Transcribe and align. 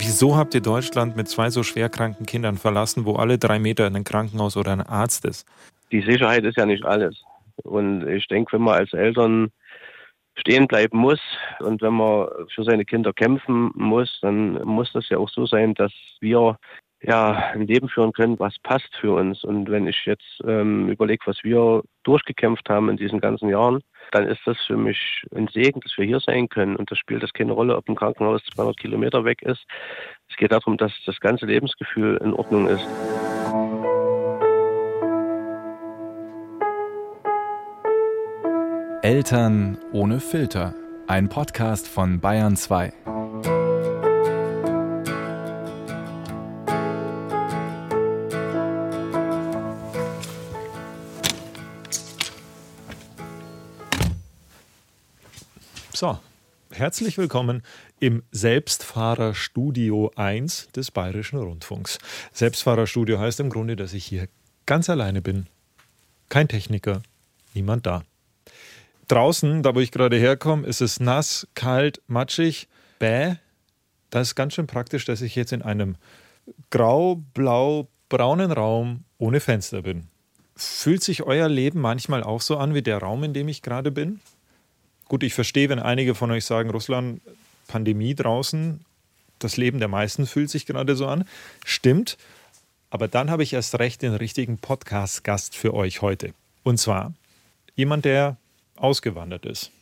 Wieso 0.00 0.34
habt 0.34 0.54
ihr 0.54 0.62
Deutschland 0.62 1.14
mit 1.14 1.28
zwei 1.28 1.50
so 1.50 1.62
schwerkranken 1.62 2.24
Kindern 2.24 2.56
verlassen, 2.56 3.04
wo 3.04 3.16
alle 3.16 3.36
drei 3.36 3.58
Meter 3.58 3.84
ein 3.84 4.02
Krankenhaus 4.02 4.56
oder 4.56 4.72
ein 4.72 4.80
Arzt 4.80 5.26
ist? 5.26 5.46
Die 5.92 6.00
Sicherheit 6.00 6.42
ist 6.44 6.56
ja 6.56 6.64
nicht 6.64 6.86
alles. 6.86 7.22
Und 7.64 8.08
ich 8.08 8.26
denke, 8.26 8.54
wenn 8.54 8.62
man 8.62 8.78
als 8.78 8.94
Eltern 8.94 9.52
stehen 10.36 10.66
bleiben 10.66 10.96
muss 10.96 11.20
und 11.58 11.82
wenn 11.82 11.92
man 11.92 12.28
für 12.54 12.64
seine 12.64 12.86
Kinder 12.86 13.12
kämpfen 13.12 13.72
muss, 13.74 14.18
dann 14.22 14.54
muss 14.64 14.90
das 14.94 15.06
ja 15.10 15.18
auch 15.18 15.28
so 15.28 15.44
sein, 15.44 15.74
dass 15.74 15.92
wir 16.20 16.56
ja 17.02 17.32
ein 17.52 17.66
Leben 17.66 17.88
führen 17.88 18.12
können, 18.12 18.38
was 18.38 18.56
passt 18.62 18.94
für 19.00 19.14
uns. 19.14 19.44
Und 19.44 19.70
wenn 19.70 19.86
ich 19.86 20.04
jetzt 20.04 20.42
ähm, 20.46 20.88
überlege, 20.88 21.26
was 21.26 21.42
wir 21.42 21.82
durchgekämpft 22.02 22.68
haben 22.68 22.88
in 22.88 22.96
diesen 22.96 23.20
ganzen 23.20 23.48
Jahren, 23.48 23.80
dann 24.12 24.26
ist 24.26 24.40
das 24.44 24.58
für 24.66 24.76
mich 24.76 25.24
ein 25.34 25.48
Segen, 25.48 25.80
dass 25.80 25.96
wir 25.96 26.04
hier 26.04 26.20
sein 26.20 26.48
können. 26.48 26.76
Und 26.76 26.90
das 26.90 26.98
spielt 26.98 27.22
das 27.22 27.32
keine 27.32 27.52
Rolle, 27.52 27.76
ob 27.76 27.88
ein 27.88 27.96
Krankenhaus 27.96 28.42
200 28.54 28.76
Kilometer 28.76 29.24
weg 29.24 29.42
ist. 29.42 29.64
Es 30.28 30.36
geht 30.36 30.52
darum, 30.52 30.76
dass 30.76 30.92
das 31.06 31.18
ganze 31.20 31.46
Lebensgefühl 31.46 32.18
in 32.22 32.34
Ordnung 32.34 32.68
ist. 32.68 32.86
Eltern 39.02 39.78
ohne 39.92 40.20
Filter. 40.20 40.74
Ein 41.06 41.28
Podcast 41.28 41.88
von 41.88 42.20
Bayern 42.20 42.54
2. 42.54 42.92
So, 56.00 56.18
herzlich 56.70 57.18
willkommen 57.18 57.62
im 57.98 58.22
Selbstfahrerstudio 58.30 60.10
1 60.16 60.68
des 60.68 60.90
Bayerischen 60.90 61.38
Rundfunks. 61.38 61.98
Selbstfahrerstudio 62.32 63.18
heißt 63.18 63.38
im 63.40 63.50
Grunde, 63.50 63.76
dass 63.76 63.92
ich 63.92 64.06
hier 64.06 64.26
ganz 64.64 64.88
alleine 64.88 65.20
bin. 65.20 65.46
Kein 66.30 66.48
Techniker, 66.48 67.02
niemand 67.52 67.84
da. 67.84 68.02
Draußen, 69.08 69.62
da 69.62 69.74
wo 69.74 69.80
ich 69.80 69.90
gerade 69.90 70.16
herkomme, 70.16 70.66
ist 70.66 70.80
es 70.80 71.00
nass, 71.00 71.46
kalt, 71.54 72.00
matschig, 72.06 72.66
bäh. 72.98 73.34
Das 74.08 74.28
ist 74.28 74.36
ganz 74.36 74.54
schön 74.54 74.66
praktisch, 74.66 75.04
dass 75.04 75.20
ich 75.20 75.36
jetzt 75.36 75.52
in 75.52 75.60
einem 75.60 75.96
grau-blau-braunen 76.70 78.52
Raum 78.52 79.04
ohne 79.18 79.40
Fenster 79.40 79.82
bin. 79.82 80.06
Fühlt 80.56 81.04
sich 81.04 81.24
euer 81.24 81.50
Leben 81.50 81.82
manchmal 81.82 82.22
auch 82.22 82.40
so 82.40 82.56
an 82.56 82.72
wie 82.72 82.80
der 82.80 83.00
Raum, 83.00 83.22
in 83.22 83.34
dem 83.34 83.48
ich 83.48 83.60
gerade 83.60 83.90
bin? 83.90 84.20
Gut, 85.10 85.24
ich 85.24 85.34
verstehe, 85.34 85.68
wenn 85.68 85.80
einige 85.80 86.14
von 86.14 86.30
euch 86.30 86.44
sagen, 86.44 86.70
Russland, 86.70 87.20
Pandemie 87.66 88.14
draußen, 88.14 88.84
das 89.40 89.56
Leben 89.56 89.80
der 89.80 89.88
meisten 89.88 90.24
fühlt 90.24 90.50
sich 90.50 90.66
gerade 90.66 90.94
so 90.94 91.08
an. 91.08 91.24
Stimmt. 91.64 92.16
Aber 92.90 93.08
dann 93.08 93.28
habe 93.28 93.42
ich 93.42 93.52
erst 93.52 93.80
recht 93.80 94.02
den 94.02 94.14
richtigen 94.14 94.58
Podcast-Gast 94.58 95.56
für 95.56 95.74
euch 95.74 96.00
heute. 96.00 96.32
Und 96.62 96.78
zwar 96.78 97.12
jemand, 97.74 98.04
der 98.04 98.36
ausgewandert 98.76 99.46
ist. 99.46 99.72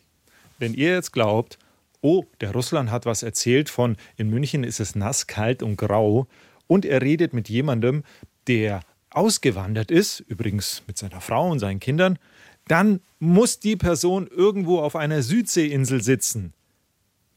Wenn 0.59 0.73
ihr 0.73 0.93
jetzt 0.93 1.12
glaubt, 1.12 1.59
oh, 2.01 2.25
der 2.41 2.53
Russland 2.53 2.91
hat 2.91 3.05
was 3.05 3.23
erzählt 3.23 3.69
von, 3.69 3.99
in 4.17 4.31
München 4.31 4.65
ist 4.65 4.81
es 4.81 4.95
nass, 4.95 5.27
kalt 5.27 5.62
und 5.62 5.77
grau, 5.77 6.27
und 6.69 6.87
er 6.87 7.03
redet 7.03 7.34
mit 7.34 7.51
jemandem, 7.51 8.03
der 8.47 8.81
ausgewandert 9.11 9.91
ist, 9.91 10.21
übrigens 10.21 10.84
mit 10.87 10.97
seiner 10.97 11.21
Frau 11.21 11.51
und 11.51 11.59
seinen 11.59 11.81
Kindern, 11.81 12.19
dann 12.70 13.00
muss 13.19 13.61
die 13.61 13.77
Person 13.77 14.27
irgendwo 14.27 14.80
auf 14.80 14.97
einer 14.97 15.22
Südseeinsel 15.22 16.02
sitzen. 16.02 16.52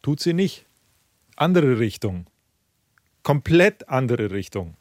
Tut 0.01 0.19
sie 0.19 0.33
nicht. 0.33 0.65
Andere 1.35 1.79
Richtung. 1.79 2.27
Komplett 3.23 3.89
andere 3.89 4.31
Richtung. 4.31 4.75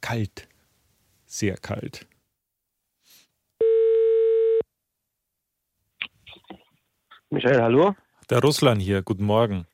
Kalt. 0.00 0.48
Sehr 1.26 1.56
kalt. 1.56 2.06
Michael, 7.30 7.62
hallo? 7.62 7.94
Der 8.28 8.40
Russland 8.40 8.82
hier, 8.82 9.02
guten 9.02 9.24
Morgen. 9.24 9.66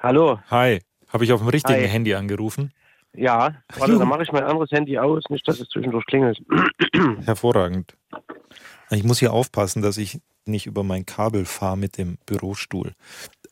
Hallo. 0.00 0.40
Hi. 0.50 0.80
Habe 1.08 1.24
ich 1.24 1.32
auf 1.32 1.40
dem 1.40 1.48
richtigen 1.48 1.80
Hi. 1.80 1.88
Handy 1.88 2.14
angerufen? 2.14 2.72
Ja, 3.14 3.54
warte, 3.78 3.98
dann 3.98 4.08
mache 4.08 4.24
ich 4.24 4.32
mein 4.32 4.44
anderes 4.44 4.70
Handy 4.72 4.98
aus, 4.98 5.24
nicht, 5.30 5.46
dass 5.46 5.60
es 5.60 5.68
zwischendurch 5.68 6.04
klingelt. 6.06 6.38
Hervorragend. 7.24 7.96
Ich 8.90 9.04
muss 9.04 9.18
hier 9.18 9.32
aufpassen, 9.32 9.82
dass 9.82 9.98
ich 9.98 10.20
nicht 10.44 10.66
über 10.66 10.82
mein 10.84 11.04
Kabel 11.06 11.44
fahre 11.44 11.76
mit 11.76 11.98
dem 11.98 12.18
Bürostuhl. 12.26 12.92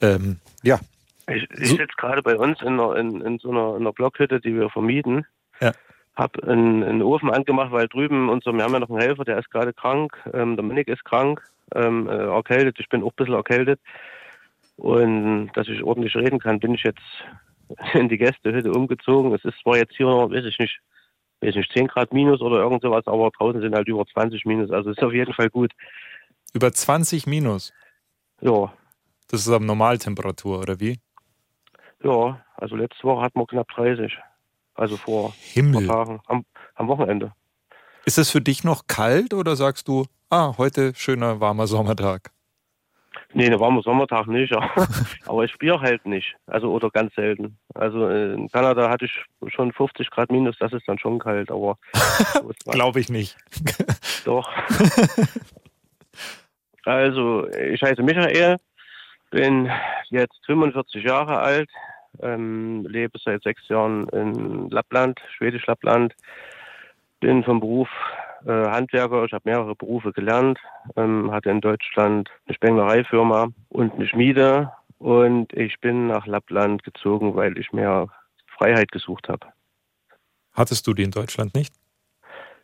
Ähm, 0.01 0.39
ja. 0.63 0.79
Ich, 1.27 1.49
ich 1.59 1.71
So- 1.71 1.77
sitze 1.77 1.95
gerade 1.97 2.23
bei 2.23 2.37
uns 2.37 2.61
in, 2.61 2.79
einer, 2.81 2.97
in, 2.97 3.21
in 3.21 3.39
so 3.39 3.51
einer, 3.51 3.71
in 3.77 3.83
einer 3.83 3.93
Blockhütte, 3.93 4.41
die 4.41 4.55
wir 4.55 4.71
vermieten. 4.71 5.27
Ja. 5.61 5.73
Hab 6.15 6.39
einen, 6.45 6.85
einen 6.85 7.03
Ofen 7.03 7.31
angemacht, 7.31 7.73
weil 7.73 7.89
drüben 7.89 8.29
unser, 8.29 8.53
wir 8.53 8.63
haben 8.63 8.73
ja 8.73 8.79
noch 8.79 8.91
einen 8.91 9.01
Helfer, 9.01 9.25
der 9.25 9.39
ist 9.39 9.51
gerade 9.51 9.73
krank. 9.73 10.17
Ähm, 10.33 10.57
Dominik 10.57 10.87
ist 10.87 11.05
krank, 11.05 11.43
ähm, 11.75 12.09
äh, 12.09 12.27
erkältet. 12.27 12.79
Ich 12.79 12.89
bin 12.89 13.03
auch 13.03 13.11
ein 13.11 13.17
bisschen 13.17 13.35
erkältet. 13.35 13.81
Und 14.77 15.51
dass 15.55 15.69
ich 15.69 15.83
ordentlich 15.83 16.15
reden 16.17 16.39
kann, 16.39 16.61
bin 16.61 16.75
ich 16.75 16.85
jetzt 16.85 17.03
in 17.95 18.09
die 18.09 18.19
Gästehütte 18.19 18.71
umgezogen. 18.71 19.33
Es 19.35 19.45
ist 19.45 19.59
zwar 19.63 19.77
jetzt 19.77 19.97
hier, 19.97 20.07
weiß 20.07 20.45
ich 20.45 20.59
nicht, 20.59 20.79
weiß 21.47 21.55
nicht, 21.57 21.73
10 21.73 21.89
Grad 21.89 22.13
minus 22.13 22.41
oder 22.41 22.59
irgend 22.59 22.83
sowas, 22.83 23.07
aber 23.07 23.31
draußen 23.31 23.61
sind 23.61 23.75
halt 23.75 23.89
über 23.89 24.05
20 24.07 24.45
minus. 24.45 24.71
Also 24.71 24.91
ist 24.91 25.03
auf 25.03 25.13
jeden 25.13 25.33
Fall 25.35 25.51
gut. 25.51 25.73
Über 26.53 26.73
20 26.73 27.27
minus. 27.27 27.73
Ja, 28.41 28.73
Das 29.29 29.41
ist 29.41 29.49
aber 29.49 29.65
Normaltemperatur, 29.65 30.61
oder 30.61 30.81
wie? 30.81 30.99
ja. 32.03 32.41
Also 32.57 32.77
letzte 32.77 33.03
Woche 33.05 33.23
hatten 33.23 33.39
wir 33.41 33.47
knapp 33.47 33.69
30. 33.75 34.17
Also 34.75 34.97
vor 34.97 35.35
Himmel. 35.41 35.87
Tagen, 35.89 36.21
am, 36.27 36.45
am 36.77 36.89
Wochenende. 36.89 37.33
Ist 38.05 38.19
es 38.19 38.31
für 38.31 38.41
dich 38.41 38.63
noch 38.65 38.87
kalt 38.87 39.35
oder 39.35 39.57
sagst 39.57 39.89
du, 39.89 40.07
ah, 40.31 40.55
heute 40.57 40.95
schöner 40.95 41.41
warmer 41.41 41.67
Sommertag? 41.67 42.31
Nee, 43.37 43.51
da 43.51 43.59
waren 43.59 43.75
wir 43.75 43.83
Sommertag 43.83 44.29
nicht, 44.29 44.53
aber, 44.57 44.89
aber 45.27 45.45
ich 45.45 45.53
friere 45.53 45.81
halt 45.81 46.07
nicht. 46.07 46.37
Also 46.47 46.73
oder 46.73 46.89
ganz 46.91 47.15
selten. 47.15 47.59
Also 47.75 48.09
äh, 48.09 48.33
in 48.33 48.49
Kanada 48.49 48.89
hatte 48.89 49.05
ich 49.07 49.25
schon 49.49 49.73
50 49.73 50.11
Grad 50.11 50.31
minus, 50.31 50.57
das 50.59 50.73
ist 50.73 50.89
dann 50.89 50.99
schon 50.99 51.19
kalt, 51.19 51.51
aber. 51.51 51.77
Glaube 52.67 53.01
ich 53.01 53.09
nicht. 53.09 53.37
doch. 54.25 54.49
Also, 56.85 57.49
ich 57.51 57.83
heiße 57.83 58.03
Michael, 58.03 58.59
bin 59.31 59.71
jetzt 60.11 60.39
45 60.47 61.03
Jahre 61.03 61.39
alt, 61.39 61.71
ähm, 62.21 62.87
lebe 62.87 63.19
seit 63.19 63.43
sechs 63.43 63.67
Jahren 63.69 64.07
in 64.11 64.69
Lappland, 64.71 65.19
Schwedisch-Lappland, 65.37 66.15
bin 67.21 67.43
vom 67.43 67.59
Beruf 67.59 67.89
Handwerker, 68.53 69.25
ich 69.25 69.33
habe 69.33 69.49
mehrere 69.49 69.75
Berufe 69.75 70.13
gelernt, 70.13 70.59
ähm, 70.97 71.31
hatte 71.31 71.51
in 71.51 71.61
Deutschland 71.61 72.31
eine 72.47 72.55
Spenglereifirma 72.55 73.49
und 73.69 73.95
eine 73.95 74.07
Schmiede 74.07 74.73
und 74.99 75.53
ich 75.53 75.81
bin 75.81 76.07
nach 76.07 76.27
Lappland 76.27 76.83
gezogen, 76.83 77.35
weil 77.35 77.59
ich 77.59 77.73
mehr 77.73 78.09
Freiheit 78.57 78.91
gesucht 78.93 79.29
habe. 79.29 79.47
Hattest 80.53 80.87
du 80.87 80.95
die 80.95 81.03
in 81.03 81.11
Deutschland 81.11 81.55
nicht? 81.55 81.75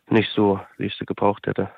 Nicht 0.09 0.31
so, 0.33 0.59
wie 0.77 0.85
ich 0.85 0.95
sie 0.97 1.05
gebraucht 1.05 1.47
hätte. 1.47 1.69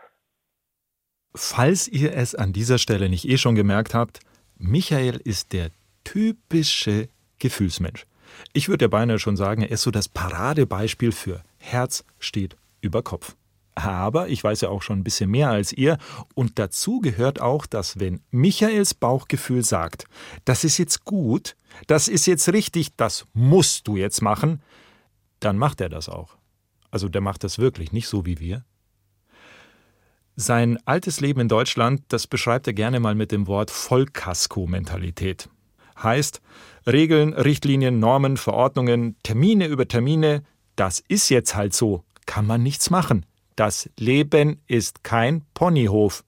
Falls 1.36 1.88
ihr 1.88 2.14
es 2.16 2.36
an 2.36 2.54
dieser 2.54 2.78
Stelle 2.78 3.10
nicht 3.10 3.28
eh 3.28 3.38
schon 3.38 3.56
gemerkt 3.56 3.94
habt, 3.94 4.20
Michael 4.58 5.20
ist 5.24 5.52
der 5.52 5.70
typische 6.04 7.10
Gefühlsmensch. 7.40 8.06
Ich 8.54 8.70
würde 8.70 8.86
ja 8.86 8.90
beinahe 8.90 9.20
schon 9.20 9.36
sagen, 9.36 9.64
er 9.64 9.72
ist 9.72 9.82
so 9.82 9.92
das 9.92 10.08
Paradebeispiel 10.08 11.12
für 11.12 11.44
Herz 11.60 12.06
steht 12.20 12.56
über 12.82 13.02
Kopf. 13.02 13.36
Aber 13.76 14.28
ich 14.30 14.44
weiß 14.44 14.62
ja 14.62 14.70
auch 14.70 14.82
schon 14.82 15.00
ein 15.00 15.04
bisschen 15.04 15.30
mehr 15.30 15.50
als 15.50 15.74
ihr 15.74 15.98
und 16.36 16.60
dazu 16.60 17.00
gehört 17.00 17.42
auch, 17.42 17.66
dass 17.66 18.00
wenn 18.00 18.22
Michaels 18.30 18.94
Bauchgefühl 18.94 19.64
sagt, 19.64 20.06
das 20.46 20.64
ist 20.64 20.78
jetzt 20.78 21.06
gut, 21.06 21.56
das 21.88 22.08
ist 22.08 22.28
jetzt 22.28 22.52
richtig, 22.54 22.96
das 22.96 23.26
musst 23.34 23.88
du 23.88 23.98
jetzt 23.98 24.22
machen, 24.22 24.62
dann 25.40 25.58
macht 25.58 25.82
er 25.82 25.90
das 25.90 26.08
auch. 26.08 26.38
Also 26.92 27.10
der 27.10 27.22
macht 27.22 27.44
das 27.44 27.58
wirklich, 27.58 27.92
nicht 27.92 28.08
so 28.08 28.26
wie 28.26 28.40
wir. 28.40 28.64
Sein 30.36 30.80
altes 30.86 31.20
Leben 31.20 31.42
in 31.42 31.48
Deutschland, 31.48 32.02
das 32.08 32.28
beschreibt 32.28 32.68
er 32.68 32.74
gerne 32.74 33.00
mal 33.00 33.16
mit 33.16 33.32
dem 33.32 33.48
Wort 33.48 33.72
Vollkasko-Mentalität. 33.72 35.50
Heißt, 36.02 36.42
Regeln, 36.88 37.34
Richtlinien, 37.34 38.00
Normen, 38.00 38.38
Verordnungen, 38.38 39.16
Termine 39.24 39.68
über 39.68 39.88
Termine, 39.88 40.44
das 40.76 41.04
ist 41.08 41.30
jetzt 41.30 41.56
halt 41.56 41.74
so, 41.74 42.04
kann 42.26 42.48
man 42.48 42.64
nichts 42.64 42.90
machen. 42.90 43.26
Das 43.56 43.90
Leben 43.98 44.62
ist 44.68 45.04
kein 45.04 45.44
Ponyhof. 45.54 46.24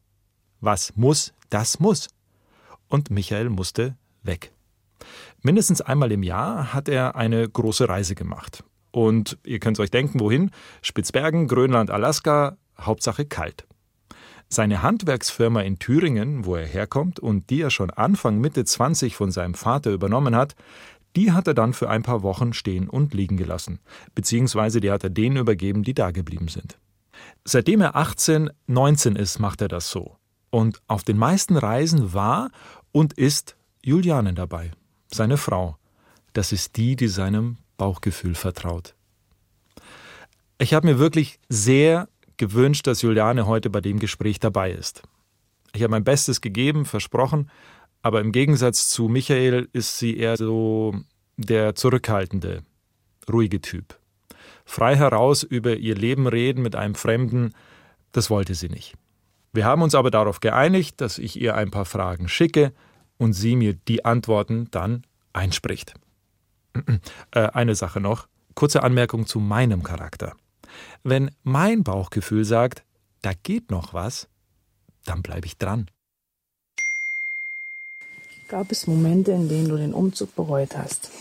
Was 0.62 0.96
muss, 0.96 1.34
das 1.50 1.80
muss. 1.80 2.10
Und 2.88 3.10
Michael 3.10 3.50
musste 3.50 3.96
weg. 4.24 4.52
Mindestens 5.42 5.82
einmal 5.82 6.12
im 6.12 6.24
Jahr 6.24 6.74
hat 6.74 6.88
er 6.88 7.16
eine 7.16 7.48
große 7.48 7.90
Reise 7.90 8.16
gemacht. 8.16 8.64
Und 8.92 9.38
ihr 9.44 9.60
könnt 9.60 9.80
euch 9.80 9.92
denken, 9.92 10.20
wohin? 10.20 10.52
Spitzbergen, 10.82 11.48
Grönland, 11.48 11.92
Alaska, 11.92 12.58
Hauptsache 12.80 13.26
kalt. 13.26 13.68
Seine 14.48 14.84
Handwerksfirma 14.84 15.62
in 15.62 15.80
Thüringen, 15.80 16.46
wo 16.46 16.56
er 16.56 16.68
herkommt 16.68 17.20
und 17.20 17.50
die 17.50 17.62
er 17.62 17.72
schon 17.72 17.90
Anfang 17.90 18.40
Mitte 18.40 18.64
20 18.64 19.16
von 19.16 19.32
seinem 19.32 19.56
Vater 19.56 19.92
übernommen 19.92 20.36
hat, 20.36 20.56
Die 21.16 21.32
hat 21.32 21.48
er 21.48 21.54
dann 21.54 21.74
für 21.74 21.90
ein 21.90 22.04
paar 22.04 22.24
Wochen 22.24 22.54
stehen 22.54 22.90
und 22.90 23.14
liegen 23.14 23.38
gelassen, 23.38 23.80
beziehungsweise 24.16 24.82
die 24.82 24.92
hat 24.92 25.04
er 25.04 25.10
denen 25.10 25.38
übergeben, 25.38 25.84
die 25.84 25.94
da 25.94 26.12
geblieben 26.12 26.50
sind. 26.50 26.78
Seitdem 27.44 27.82
er 27.82 27.96
18, 27.96 28.50
19 28.68 29.16
ist, 29.16 29.40
macht 29.40 29.62
er 29.62 29.68
das 29.68 29.90
so. 29.90 30.18
Und 30.50 30.82
auf 30.88 31.04
den 31.04 31.18
meisten 31.18 31.58
Reisen 31.58 32.14
war 32.14 32.50
und 32.92 33.14
ist 33.14 33.56
Juliane 33.84 34.34
dabei, 34.34 34.72
seine 35.12 35.38
Frau. 35.38 35.78
Das 36.34 36.52
ist 36.52 36.78
die, 36.78 36.96
die 36.96 37.08
seinem 37.08 37.58
Bauchgefühl 37.78 38.36
vertraut. 38.36 38.96
Ich 40.58 40.74
habe 40.74 40.88
mir 40.88 41.00
wirklich 41.00 41.40
sehr 41.50 42.08
gewünscht, 42.38 42.88
dass 42.88 43.02
Juliane 43.02 43.46
heute 43.46 43.70
bei 43.70 43.82
dem 43.82 44.00
Gespräch 44.00 44.40
dabei 44.40 44.72
ist. 44.72 45.04
Ich 45.74 45.84
habe 45.84 45.92
mein 45.92 46.04
Bestes 46.04 46.42
gegeben, 46.42 46.86
versprochen, 46.86 47.50
aber 48.02 48.22
im 48.22 48.32
Gegensatz 48.32 48.90
zu 48.90 49.08
Michael 49.08 49.68
ist 49.74 50.00
sie 50.00 50.18
eher 50.18 50.38
so 50.38 50.96
der 51.38 51.76
zurückhaltende, 51.76 52.64
ruhige 53.32 53.62
Typ. 53.62 54.00
Frei 54.66 54.96
heraus 54.96 55.44
über 55.44 55.78
ihr 55.78 55.96
Leben 55.96 56.28
reden 56.28 56.62
mit 56.62 56.76
einem 56.76 56.96
Fremden, 56.96 57.54
das 58.12 58.30
wollte 58.30 58.56
sie 58.56 58.70
nicht. 58.70 58.96
Wir 59.54 59.66
haben 59.66 59.84
uns 59.84 59.96
aber 59.96 60.12
darauf 60.12 60.42
geeinigt, 60.42 61.00
dass 61.00 61.18
ich 61.18 61.40
ihr 61.40 61.56
ein 61.56 61.72
paar 61.72 61.86
Fragen 61.86 62.28
schicke 62.28 62.74
und 63.18 63.34
sie 63.34 63.56
mir 63.56 63.74
die 63.74 64.04
Antworten 64.04 64.68
dann 64.72 65.04
einspricht. 65.34 65.94
Äh, 67.32 67.48
eine 67.54 67.74
Sache 67.74 68.02
noch, 68.02 68.28
kurze 68.54 68.84
Anmerkung 68.84 69.26
zu 69.26 69.40
meinem 69.40 69.82
Charakter. 69.82 70.36
Wenn 71.04 71.32
mein 71.44 71.84
Bauchgefühl 71.84 72.44
sagt, 72.44 72.84
da 73.22 73.32
geht 73.34 73.72
noch 73.72 73.94
was, 73.94 74.28
dann 75.06 75.22
bleibe 75.22 75.46
ich 75.46 75.58
dran. 75.58 75.90
Gab 78.48 78.72
es 78.72 78.88
Momente, 78.88 79.32
in 79.32 79.48
denen 79.50 79.70
du 79.70 79.78
den 79.78 79.94
Umzug 79.94 80.36
bereut 80.36 80.78
hast? 80.78 81.12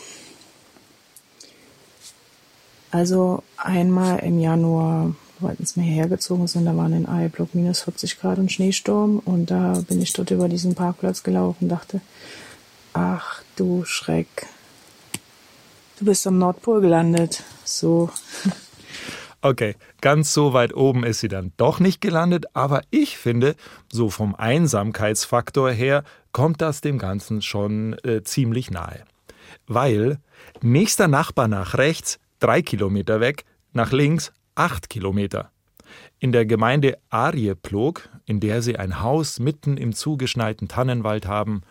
Also 2.94 3.42
einmal 3.56 4.20
im 4.20 4.38
Januar, 4.38 5.16
als 5.42 5.74
wir 5.74 5.82
hergezogen 5.82 6.46
sind, 6.46 6.64
da 6.64 6.76
waren 6.76 6.92
in 6.92 7.08
Eiblock 7.08 7.52
minus 7.52 7.80
40 7.80 8.20
Grad 8.20 8.38
und 8.38 8.52
Schneesturm 8.52 9.18
und 9.18 9.50
da 9.50 9.82
bin 9.88 10.00
ich 10.00 10.12
dort 10.12 10.30
über 10.30 10.48
diesen 10.48 10.76
Parkplatz 10.76 11.24
gelaufen 11.24 11.64
und 11.64 11.70
dachte, 11.70 12.00
ach 12.92 13.42
du 13.56 13.84
Schreck, 13.84 14.46
du 15.98 16.04
bist 16.04 16.24
am 16.28 16.38
Nordpol 16.38 16.80
gelandet. 16.80 17.42
So. 17.64 18.10
Okay, 19.42 19.74
ganz 20.00 20.32
so 20.32 20.52
weit 20.52 20.72
oben 20.74 21.04
ist 21.04 21.18
sie 21.18 21.28
dann 21.28 21.52
doch 21.56 21.80
nicht 21.80 22.00
gelandet, 22.00 22.46
aber 22.54 22.80
ich 22.90 23.18
finde, 23.18 23.56
so 23.92 24.08
vom 24.08 24.36
Einsamkeitsfaktor 24.36 25.70
her 25.72 26.04
kommt 26.30 26.62
das 26.62 26.80
dem 26.80 26.98
Ganzen 26.98 27.42
schon 27.42 27.94
äh, 28.04 28.22
ziemlich 28.22 28.70
nahe. 28.70 29.02
Weil 29.66 30.18
nächster 30.62 31.08
Nachbar 31.08 31.48
nach 31.48 31.74
rechts 31.74 32.20
drei 32.44 32.60
Kilometer 32.60 33.20
weg, 33.20 33.46
nach 33.72 33.90
links 33.90 34.30
acht 34.54 34.90
Kilometer. 34.90 35.50
In 36.18 36.30
der 36.30 36.44
Gemeinde 36.44 36.98
Arjeplog, 37.08 38.10
in 38.26 38.38
der 38.38 38.60
sie 38.60 38.76
ein 38.78 39.00
Haus 39.00 39.40
mitten 39.40 39.78
im 39.78 39.94
zugeschneiten 39.94 40.68
Tannenwald 40.68 41.26
haben, 41.26 41.62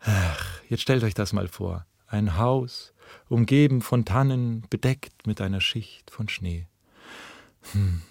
ach, 0.00 0.60
jetzt 0.68 0.82
stellt 0.82 1.02
euch 1.04 1.14
das 1.14 1.32
mal 1.32 1.48
vor. 1.48 1.86
Ein 2.06 2.36
Haus 2.36 2.92
umgeben 3.30 3.80
von 3.80 4.04
Tannen, 4.04 4.64
bedeckt 4.68 5.26
mit 5.26 5.40
einer 5.40 5.62
Schicht 5.62 6.10
von 6.10 6.28
Schnee. 6.28 6.66
Hm. 7.72 8.02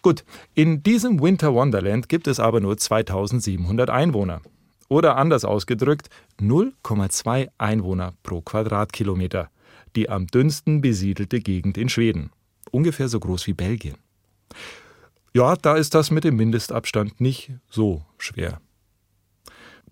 Gut, 0.00 0.24
in 0.54 0.82
diesem 0.82 1.20
Winter 1.20 1.52
Wonderland 1.52 2.08
gibt 2.08 2.26
es 2.26 2.40
aber 2.40 2.60
nur 2.60 2.78
2700 2.78 3.90
Einwohner. 3.90 4.40
Oder 4.88 5.16
anders 5.16 5.44
ausgedrückt, 5.44 6.08
0,2 6.40 7.50
Einwohner 7.58 8.14
pro 8.22 8.40
Quadratkilometer. 8.40 9.50
Die 9.98 10.08
am 10.08 10.28
dünnsten 10.28 10.80
besiedelte 10.80 11.40
Gegend 11.40 11.76
in 11.76 11.88
Schweden. 11.88 12.30
Ungefähr 12.70 13.08
so 13.08 13.18
groß 13.18 13.48
wie 13.48 13.52
Belgien. 13.52 13.96
Ja, 15.34 15.56
da 15.56 15.76
ist 15.76 15.92
das 15.92 16.12
mit 16.12 16.22
dem 16.22 16.36
Mindestabstand 16.36 17.20
nicht 17.20 17.50
so 17.68 18.04
schwer. 18.16 18.60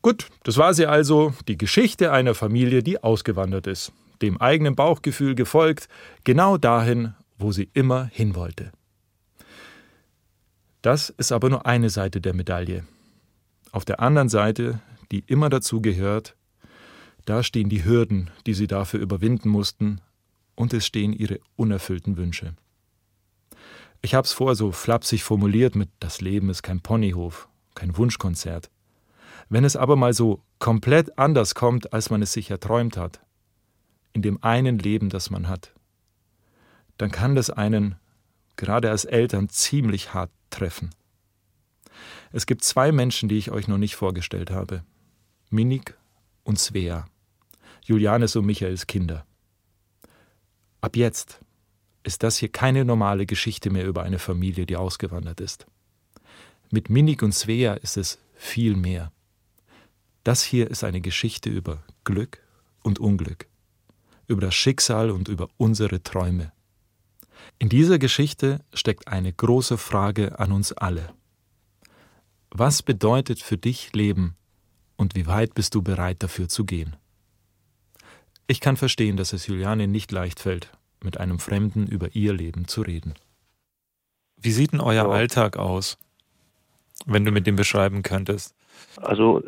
Gut, 0.02 0.28
das 0.44 0.58
war 0.58 0.74
sie 0.74 0.86
also, 0.86 1.34
die 1.48 1.58
Geschichte 1.58 2.12
einer 2.12 2.34
Familie, 2.34 2.84
die 2.84 3.02
ausgewandert 3.02 3.66
ist 3.66 3.92
dem 4.22 4.40
eigenen 4.40 4.74
Bauchgefühl 4.74 5.34
gefolgt, 5.34 5.88
genau 6.24 6.56
dahin, 6.56 7.14
wo 7.38 7.52
sie 7.52 7.68
immer 7.72 8.06
hin 8.06 8.34
wollte. 8.34 8.72
Das 10.82 11.10
ist 11.10 11.32
aber 11.32 11.50
nur 11.50 11.66
eine 11.66 11.90
Seite 11.90 12.20
der 12.20 12.34
Medaille. 12.34 12.84
Auf 13.72 13.84
der 13.84 14.00
anderen 14.00 14.28
Seite, 14.28 14.80
die 15.10 15.24
immer 15.26 15.48
dazu 15.48 15.80
gehört, 15.80 16.35
da 17.26 17.42
stehen 17.42 17.68
die 17.68 17.84
Hürden, 17.84 18.30
die 18.46 18.54
sie 18.54 18.66
dafür 18.66 19.00
überwinden 19.00 19.50
mussten, 19.50 20.00
und 20.54 20.72
es 20.72 20.86
stehen 20.86 21.12
ihre 21.12 21.38
unerfüllten 21.56 22.16
Wünsche. 22.16 22.54
Ich 24.00 24.14
hab's 24.14 24.32
vor 24.32 24.54
so 24.54 24.72
flapsig 24.72 25.22
formuliert 25.22 25.74
mit 25.74 25.90
Das 26.00 26.20
Leben 26.20 26.48
ist 26.48 26.62
kein 26.62 26.80
Ponyhof, 26.80 27.48
kein 27.74 27.96
Wunschkonzert. 27.96 28.70
Wenn 29.48 29.64
es 29.64 29.76
aber 29.76 29.96
mal 29.96 30.12
so 30.12 30.42
komplett 30.58 31.18
anders 31.18 31.54
kommt, 31.54 31.92
als 31.92 32.10
man 32.10 32.22
es 32.22 32.32
sich 32.32 32.50
erträumt 32.50 32.96
hat, 32.96 33.20
in 34.12 34.22
dem 34.22 34.42
einen 34.42 34.78
Leben, 34.78 35.10
das 35.10 35.30
man 35.30 35.48
hat, 35.48 35.74
dann 36.96 37.10
kann 37.10 37.34
das 37.34 37.50
einen, 37.50 37.96
gerade 38.56 38.90
als 38.90 39.04
Eltern, 39.04 39.48
ziemlich 39.48 40.14
hart 40.14 40.30
treffen. 40.50 40.90
Es 42.32 42.46
gibt 42.46 42.64
zwei 42.64 42.92
Menschen, 42.92 43.28
die 43.28 43.38
ich 43.38 43.50
euch 43.50 43.68
noch 43.68 43.78
nicht 43.78 43.96
vorgestellt 43.96 44.50
habe. 44.50 44.84
Minik 45.50 45.96
und 46.44 46.58
Svea, 46.58 47.06
Julianes 47.86 48.34
und 48.34 48.46
Michaels 48.46 48.88
Kinder. 48.88 49.24
Ab 50.80 50.96
jetzt 50.96 51.40
ist 52.02 52.24
das 52.24 52.36
hier 52.36 52.48
keine 52.48 52.84
normale 52.84 53.26
Geschichte 53.26 53.70
mehr 53.70 53.86
über 53.86 54.02
eine 54.02 54.18
Familie, 54.18 54.66
die 54.66 54.76
ausgewandert 54.76 55.40
ist. 55.40 55.66
Mit 56.70 56.90
Minik 56.90 57.22
und 57.22 57.32
Svea 57.32 57.74
ist 57.74 57.96
es 57.96 58.18
viel 58.34 58.74
mehr. 58.74 59.12
Das 60.24 60.42
hier 60.42 60.68
ist 60.68 60.82
eine 60.82 61.00
Geschichte 61.00 61.48
über 61.48 61.84
Glück 62.02 62.42
und 62.82 62.98
Unglück 62.98 63.46
über 64.26 64.40
das 64.40 64.56
Schicksal 64.56 65.12
und 65.12 65.28
über 65.28 65.48
unsere 65.56 66.02
Träume. 66.02 66.52
In 67.60 67.68
dieser 67.68 68.00
Geschichte 68.00 68.64
steckt 68.74 69.06
eine 69.06 69.32
große 69.32 69.78
Frage 69.78 70.40
an 70.40 70.50
uns 70.50 70.72
alle. 70.72 71.14
Was 72.50 72.82
bedeutet 72.82 73.40
für 73.40 73.56
dich 73.56 73.92
Leben 73.92 74.34
und 74.96 75.14
wie 75.14 75.28
weit 75.28 75.54
bist 75.54 75.76
du 75.76 75.82
bereit 75.82 76.24
dafür 76.24 76.48
zu 76.48 76.64
gehen? 76.64 76.96
Ich 78.46 78.60
kann 78.60 78.76
verstehen, 78.76 79.16
dass 79.16 79.32
es 79.32 79.46
Juliane 79.46 79.88
nicht 79.88 80.12
leicht 80.12 80.40
fällt, 80.40 80.70
mit 81.02 81.18
einem 81.18 81.38
Fremden 81.38 81.86
über 81.86 82.14
ihr 82.14 82.32
Leben 82.32 82.68
zu 82.68 82.82
reden. 82.82 83.14
Wie 84.36 84.52
sieht 84.52 84.72
denn 84.72 84.80
euer 84.80 85.04
ja. 85.04 85.08
Alltag 85.08 85.56
aus, 85.56 85.98
wenn 87.06 87.24
du 87.24 87.32
mit 87.32 87.46
dem 87.46 87.56
beschreiben 87.56 88.02
könntest? 88.02 88.54
Also 89.00 89.42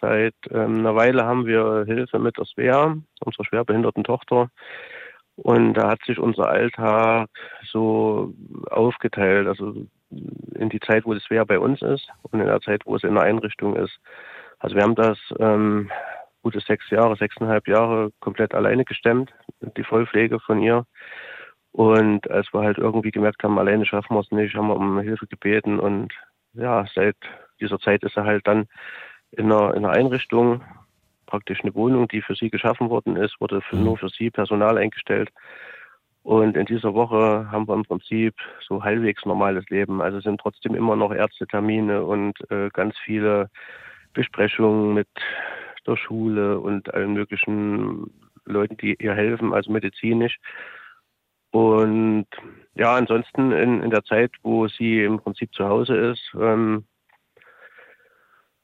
Seit 0.00 0.34
ähm, 0.50 0.78
einer 0.78 0.94
Weile 0.94 1.24
haben 1.24 1.46
wir 1.46 1.84
Hilfe 1.86 2.18
mit 2.18 2.38
der 2.38 2.44
Svea, 2.44 2.96
unserer 3.20 3.44
schwerbehinderten 3.44 4.04
Tochter. 4.04 4.48
Und 5.36 5.74
da 5.74 5.90
hat 5.90 6.00
sich 6.06 6.18
unser 6.18 6.48
Alltag 6.48 7.28
so 7.70 8.34
aufgeteilt, 8.70 9.46
also 9.48 9.86
in 10.10 10.68
die 10.68 10.80
Zeit, 10.80 11.04
wo 11.04 11.14
das 11.14 11.22
Svea 11.24 11.44
bei 11.44 11.58
uns 11.58 11.80
ist 11.82 12.06
und 12.22 12.40
in 12.40 12.46
der 12.46 12.60
Zeit, 12.60 12.82
wo 12.84 12.96
es 12.96 13.02
in 13.02 13.14
der 13.14 13.24
Einrichtung 13.24 13.76
ist. 13.76 13.98
Also 14.58 14.76
wir 14.76 14.82
haben 14.82 14.94
das 14.94 15.18
ähm, 15.38 15.90
gute 16.42 16.60
sechs 16.60 16.88
Jahre, 16.90 17.16
sechseinhalb 17.16 17.68
Jahre 17.68 18.10
komplett 18.20 18.54
alleine 18.54 18.84
gestemmt, 18.84 19.32
die 19.76 19.84
Vollpflege 19.84 20.40
von 20.40 20.60
ihr. 20.60 20.84
Und 21.72 22.30
als 22.30 22.52
wir 22.52 22.60
halt 22.60 22.78
irgendwie 22.78 23.10
gemerkt 23.10 23.42
haben, 23.42 23.58
alleine 23.58 23.86
schaffen 23.86 24.14
wir 24.14 24.20
es 24.20 24.30
nicht, 24.30 24.54
haben 24.54 24.68
wir 24.68 24.76
um 24.76 25.00
Hilfe 25.00 25.26
gebeten 25.26 25.80
und 25.80 26.12
ja, 26.54 26.84
seit 26.94 27.16
dieser 27.60 27.78
Zeit 27.78 28.02
ist 28.02 28.16
er 28.16 28.24
halt 28.24 28.46
dann 28.46 28.66
in 29.30 29.50
einer, 29.50 29.74
in 29.74 29.84
einer 29.84 29.94
Einrichtung, 29.94 30.62
praktisch 31.26 31.60
eine 31.62 31.74
Wohnung, 31.74 32.08
die 32.08 32.20
für 32.20 32.34
sie 32.34 32.50
geschaffen 32.50 32.90
worden 32.90 33.16
ist, 33.16 33.40
wurde 33.40 33.62
für, 33.62 33.76
mhm. 33.76 33.84
nur 33.84 33.96
für 33.96 34.10
sie 34.10 34.30
Personal 34.30 34.76
eingestellt. 34.76 35.30
Und 36.22 36.56
in 36.56 36.66
dieser 36.66 36.94
Woche 36.94 37.50
haben 37.50 37.66
wir 37.66 37.74
im 37.74 37.84
Prinzip 37.84 38.34
so 38.60 38.84
halbwegs 38.84 39.24
normales 39.24 39.68
Leben. 39.70 40.02
Also 40.02 40.20
sind 40.20 40.40
trotzdem 40.40 40.74
immer 40.74 40.94
noch 40.94 41.12
Ärztetermine 41.12 42.04
und 42.04 42.38
äh, 42.50 42.68
ganz 42.68 42.94
viele 43.04 43.48
Besprechungen 44.12 44.94
mit 44.94 45.08
der 45.86 45.96
Schule 45.96 46.58
und 46.58 46.92
allen 46.94 47.12
möglichen 47.12 48.10
Leuten, 48.44 48.76
die 48.76 48.96
ihr 49.00 49.14
helfen, 49.14 49.52
also 49.52 49.70
medizinisch. 49.70 50.38
Und 51.50 52.26
ja, 52.74 52.96
ansonsten 52.96 53.52
in, 53.52 53.82
in 53.82 53.90
der 53.90 54.04
Zeit, 54.04 54.32
wo 54.42 54.68
sie 54.68 55.02
im 55.04 55.20
Prinzip 55.20 55.52
zu 55.54 55.68
Hause 55.68 55.96
ist, 55.96 56.32
ähm, 56.40 56.84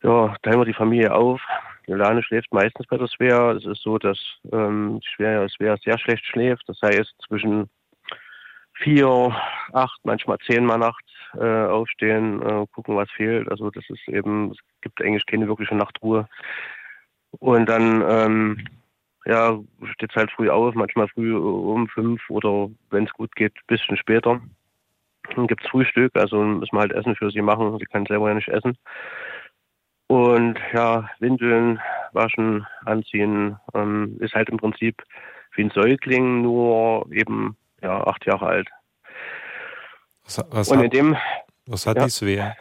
ja, 0.03 0.35
teilen 0.43 0.61
wir 0.61 0.65
die 0.65 0.75
Familie 0.75 1.15
auf. 1.15 1.41
Jolane 1.87 2.23
schläft 2.23 2.53
meistens 2.53 2.87
bei 2.87 2.97
der 2.97 3.09
Svea. 3.09 3.53
Es 3.53 3.67
ist 3.67 3.83
so, 3.83 3.99
dass 3.99 4.19
ähm, 4.53 5.01
die 5.01 5.09
Svea, 5.17 5.49
Svea 5.49 5.77
sehr 5.79 5.99
schlecht 5.99 6.25
schläft. 6.25 6.69
Das 6.69 6.81
heißt, 6.83 7.15
zwischen 7.27 7.69
vier, 8.75 9.35
acht, 9.73 10.01
manchmal 10.05 10.39
zehn 10.47 10.65
Mal 10.65 10.79
nachts 10.79 11.11
äh, 11.35 11.65
aufstehen, 11.67 12.41
äh, 12.43 12.67
gucken, 12.73 12.97
was 12.97 13.11
fehlt. 13.11 13.51
Also 13.51 13.71
das 13.71 13.85
ist 13.89 14.07
eben, 14.09 14.53
es 14.53 14.59
gibt 14.81 15.03
eigentlich 15.03 15.27
keine 15.27 15.49
wirkliche 15.49 15.75
Nachtruhe. 15.75 16.29
Und 17.31 17.67
dann, 17.67 18.03
ähm, 18.09 18.69
ja, 19.25 19.59
steht 19.95 20.15
halt 20.15 20.31
früh 20.31 20.49
auf, 20.49 20.75
manchmal 20.75 21.09
früh 21.09 21.37
um 21.37 21.89
fünf 21.89 22.21
oder 22.31 22.71
wenn 22.91 23.05
es 23.05 23.13
gut 23.13 23.35
geht, 23.37 23.55
ein 23.55 23.67
bisschen 23.67 23.97
später. 23.97 24.41
Dann 25.35 25.47
gibt 25.47 25.63
es 25.63 25.71
Frühstück, 25.71 26.17
also 26.17 26.43
müssen 26.43 26.75
wir 26.75 26.81
halt 26.81 26.93
Essen 26.93 27.15
für 27.17 27.31
sie 27.31 27.43
machen. 27.43 27.79
Sie 27.79 27.85
kann 27.85 28.07
selber 28.07 28.29
ja 28.29 28.35
nicht 28.35 28.49
essen. 28.49 28.79
Und 30.07 30.59
ja, 30.73 31.11
Windeln, 31.19 31.81
waschen, 32.13 32.67
anziehen, 32.87 33.59
ähm, 33.75 34.17
ist 34.21 34.35
halt 34.35 34.49
im 34.49 34.57
Prinzip 34.57 35.03
wie 35.53 35.65
ein 35.65 35.71
Säugling, 35.71 36.41
nur 36.41 37.07
eben 37.13 37.57
ja, 37.83 38.07
acht 38.07 38.25
Jahre 38.25 38.47
alt. 38.47 38.69
Was, 40.25 40.43
was 40.51 40.69
Und 40.69 40.79
in 40.79 40.85
hat, 40.87 40.93
dem, 40.95 41.17
was 41.67 41.87
hat 41.87 41.99
ja, 41.99 42.05
die 42.05 42.11
Svea? 42.11 42.57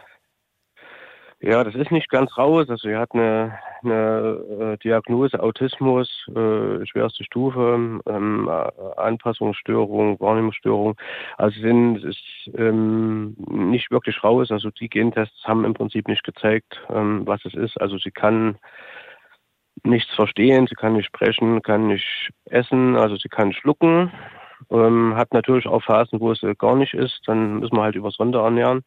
Ja, 1.39 1.63
das 1.63 1.75
ist 1.75 1.91
nicht 1.91 2.09
ganz 2.09 2.35
raus. 2.35 2.67
Also 2.67 2.89
er 2.89 2.99
hat 2.99 3.13
eine, 3.13 3.59
eine 3.83 4.73
äh, 4.73 4.77
Diagnose 4.77 5.39
Autismus, 5.39 6.09
äh, 6.29 6.83
schwerste 6.87 7.23
Stufe, 7.23 8.01
ähm, 8.07 8.49
Anpassungsstörung, 8.97 10.19
Wahrnehmungsstörung. 10.19 10.95
Also 11.37 11.59
sind 11.61 12.03
ist 12.03 12.49
ähm, 12.57 13.35
nicht 13.47 13.91
wirklich 13.91 14.23
raus. 14.23 14.49
Also 14.49 14.71
die 14.71 14.89
Gentests 14.89 15.43
haben 15.43 15.63
im 15.63 15.75
Prinzip 15.75 16.07
nicht 16.07 16.23
gezeigt, 16.23 16.81
ähm, 16.89 17.21
was 17.27 17.45
es 17.45 17.53
ist. 17.53 17.79
Also 17.79 17.99
sie 17.99 18.11
kann 18.11 18.57
nichts 19.83 20.13
verstehen, 20.15 20.65
sie 20.65 20.75
kann 20.75 20.93
nicht 20.93 21.05
sprechen, 21.05 21.61
kann 21.61 21.87
nicht 21.87 22.31
essen, 22.45 22.95
also 22.95 23.15
sie 23.15 23.29
kann 23.29 23.53
schlucken. 23.53 24.11
Ähm, 24.71 25.15
hat 25.15 25.33
natürlich 25.33 25.67
auch 25.67 25.83
Phasen, 25.83 26.19
wo 26.19 26.31
es 26.31 26.41
gar 26.57 26.75
nicht 26.75 26.95
ist. 26.95 27.21
Dann 27.27 27.59
müssen 27.59 27.75
wir 27.75 27.83
halt 27.83 27.95
über 27.95 28.09
Sonde 28.09 28.39
ernähren. 28.39 28.83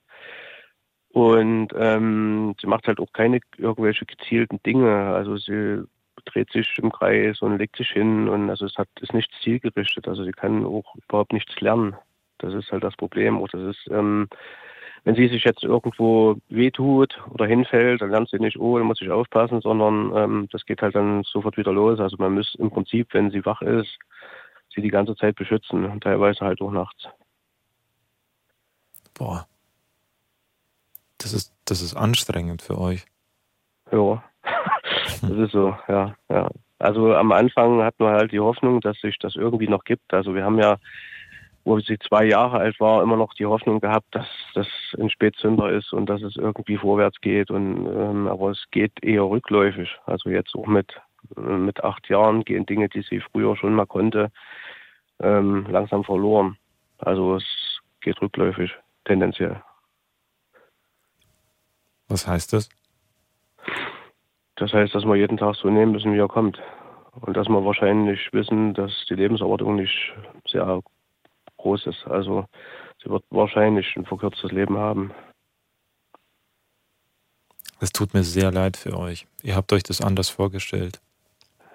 Und 1.13 1.69
ähm, 1.75 2.55
sie 2.61 2.67
macht 2.69 2.87
halt 2.87 3.01
auch 3.01 3.13
keine 3.13 3.41
irgendwelche 3.57 4.07
gezielten 4.07 4.63
Dinge. 4.63 5.13
Also 5.13 5.37
sie 5.37 5.83
dreht 6.25 6.51
sich 6.53 6.79
im 6.79 6.93
Kreis 6.93 7.43
und 7.43 7.59
legt 7.59 7.77
sich 7.77 7.91
hin 7.91 8.29
und 8.29 8.51
also 8.51 8.67
es 8.67 8.77
hat 8.77 8.89
ist 9.01 9.15
nicht 9.15 9.31
zielgerichtet. 9.43 10.07
Also 10.07 10.25
sie 10.25 10.33
kann 10.33 10.65
auch 10.65 10.95
überhaupt 11.09 11.33
nichts 11.33 11.61
lernen. 11.61 11.97
Das 12.39 12.55
ist 12.55 12.71
halt 12.71 12.85
das 12.85 12.97
Problem. 12.97 13.41
Oder 13.41 13.59
das 13.59 13.77
ist, 13.77 13.91
ähm, 13.91 14.29
wenn 15.05 15.17
sie 15.17 15.29
sich 15.29 15.45
jetzt 15.45 15.65
irgendwo 15.65 16.37
wehtut 16.49 17.21
oder 17.31 17.47
hinfällt, 17.47 18.03
dann 18.03 18.11
lernt 18.11 18.29
sie 18.29 18.39
nicht, 18.39 18.59
oh, 18.59 18.79
dann 18.79 18.87
muss 18.87 19.01
ich 19.01 19.11
aufpassen, 19.11 19.61
sondern 19.61 20.13
ähm, 20.15 20.49
das 20.53 20.65
geht 20.65 20.83
halt 20.83 20.95
dann 20.95 21.23
sofort 21.25 21.57
wieder 21.57 21.73
los. 21.73 21.99
Also 21.99 22.17
man 22.19 22.35
muss 22.35 22.55
im 22.57 22.71
Prinzip, 22.71 23.09
wenn 23.13 23.31
sie 23.31 23.45
wach 23.45 23.63
ist, 23.63 23.99
sie 24.75 24.83
die 24.83 24.91
ganze 24.91 25.17
Zeit 25.17 25.35
beschützen 25.37 26.01
teilweise 26.01 26.45
halt 26.45 26.61
auch 26.61 26.71
nachts. 26.71 27.09
Boah. 29.15 29.50
Das 31.21 31.33
ist, 31.33 31.53
das 31.67 31.83
ist 31.83 31.95
anstrengend 31.95 32.63
für 32.63 32.79
euch. 32.79 33.05
Ja, 33.93 34.23
das 35.23 35.31
ist 35.31 35.53
so, 35.53 35.77
ja, 35.89 36.15
ja. 36.29 36.51
Also 36.79 37.15
am 37.15 37.31
Anfang 37.33 37.83
hatten 37.83 38.05
wir 38.05 38.13
halt 38.13 38.33
die 38.33 38.41
Hoffnung, 38.41 38.81
dass 38.81 38.99
sich 39.01 39.19
das 39.19 39.37
irgendwie 39.37 39.69
noch 39.69 39.85
gibt. 39.85 40.15
Also 40.15 40.35
wir 40.35 40.45
haben 40.45 40.59
ja, 40.59 40.79
wo 41.65 41.79
sie 41.79 41.99
zwei 41.99 42.25
Jahre 42.25 42.59
alt 42.59 42.81
war, 42.81 43.03
immer 43.03 43.17
noch 43.17 43.35
die 43.35 43.45
Hoffnung 43.45 43.81
gehabt, 43.81 44.07
dass 44.13 44.27
das 44.55 44.67
ein 44.99 45.11
Spätzünder 45.11 45.71
ist 45.71 45.93
und 45.93 46.07
dass 46.07 46.23
es 46.23 46.37
irgendwie 46.37 46.79
vorwärts 46.79 47.21
geht. 47.21 47.51
Und 47.51 47.87
ähm, 47.87 48.29
aber 48.29 48.51
es 48.51 48.65
geht 48.71 48.93
eher 49.05 49.25
rückläufig. 49.25 49.95
Also 50.07 50.31
jetzt 50.31 50.55
auch 50.55 50.67
mit 50.67 50.91
mit 51.37 51.85
acht 51.85 52.09
Jahren 52.09 52.45
gehen 52.45 52.65
Dinge, 52.65 52.89
die 52.89 53.03
sie 53.03 53.21
früher 53.21 53.57
schon 53.57 53.75
mal 53.75 53.87
konnte, 53.87 54.31
ähm, 55.21 55.67
langsam 55.69 56.03
verloren. 56.03 56.57
Also 56.99 57.37
es 57.37 57.45
geht 58.01 58.21
rückläufig, 58.23 58.71
tendenziell. 59.05 59.63
Was 62.11 62.27
heißt 62.27 62.53
das? 62.53 62.69
Das 64.57 64.73
heißt, 64.73 64.95
dass 64.95 65.05
wir 65.05 65.15
jeden 65.15 65.39
Tag 65.39 65.55
so 65.55 65.71
nehmen 65.71 65.93
müssen, 65.93 66.13
wie 66.13 66.19
er 66.19 66.29
kommt. 66.29 66.61
Und 67.13 67.37
dass 67.37 67.49
wir 67.49 67.65
wahrscheinlich 67.65 68.29
wissen, 68.33 68.75
dass 68.75 68.93
die 69.09 69.15
Lebenserwartung 69.15 69.77
nicht 69.77 70.13
sehr 70.47 70.81
groß 71.57 71.87
ist. 71.87 72.07
Also 72.07 72.47
sie 73.03 73.09
wird 73.09 73.25
wahrscheinlich 73.31 73.97
ein 73.97 74.05
verkürztes 74.05 74.51
Leben 74.51 74.77
haben. 74.77 75.13
Es 77.81 77.93
tut 77.93 78.13
mir 78.13 78.25
sehr 78.25 78.51
leid 78.51 78.77
für 78.77 78.99
euch. 78.99 79.27
Ihr 79.43 79.55
habt 79.57 79.73
euch 79.73 79.83
das 79.83 80.01
anders 80.01 80.29
vorgestellt. 80.29 81.01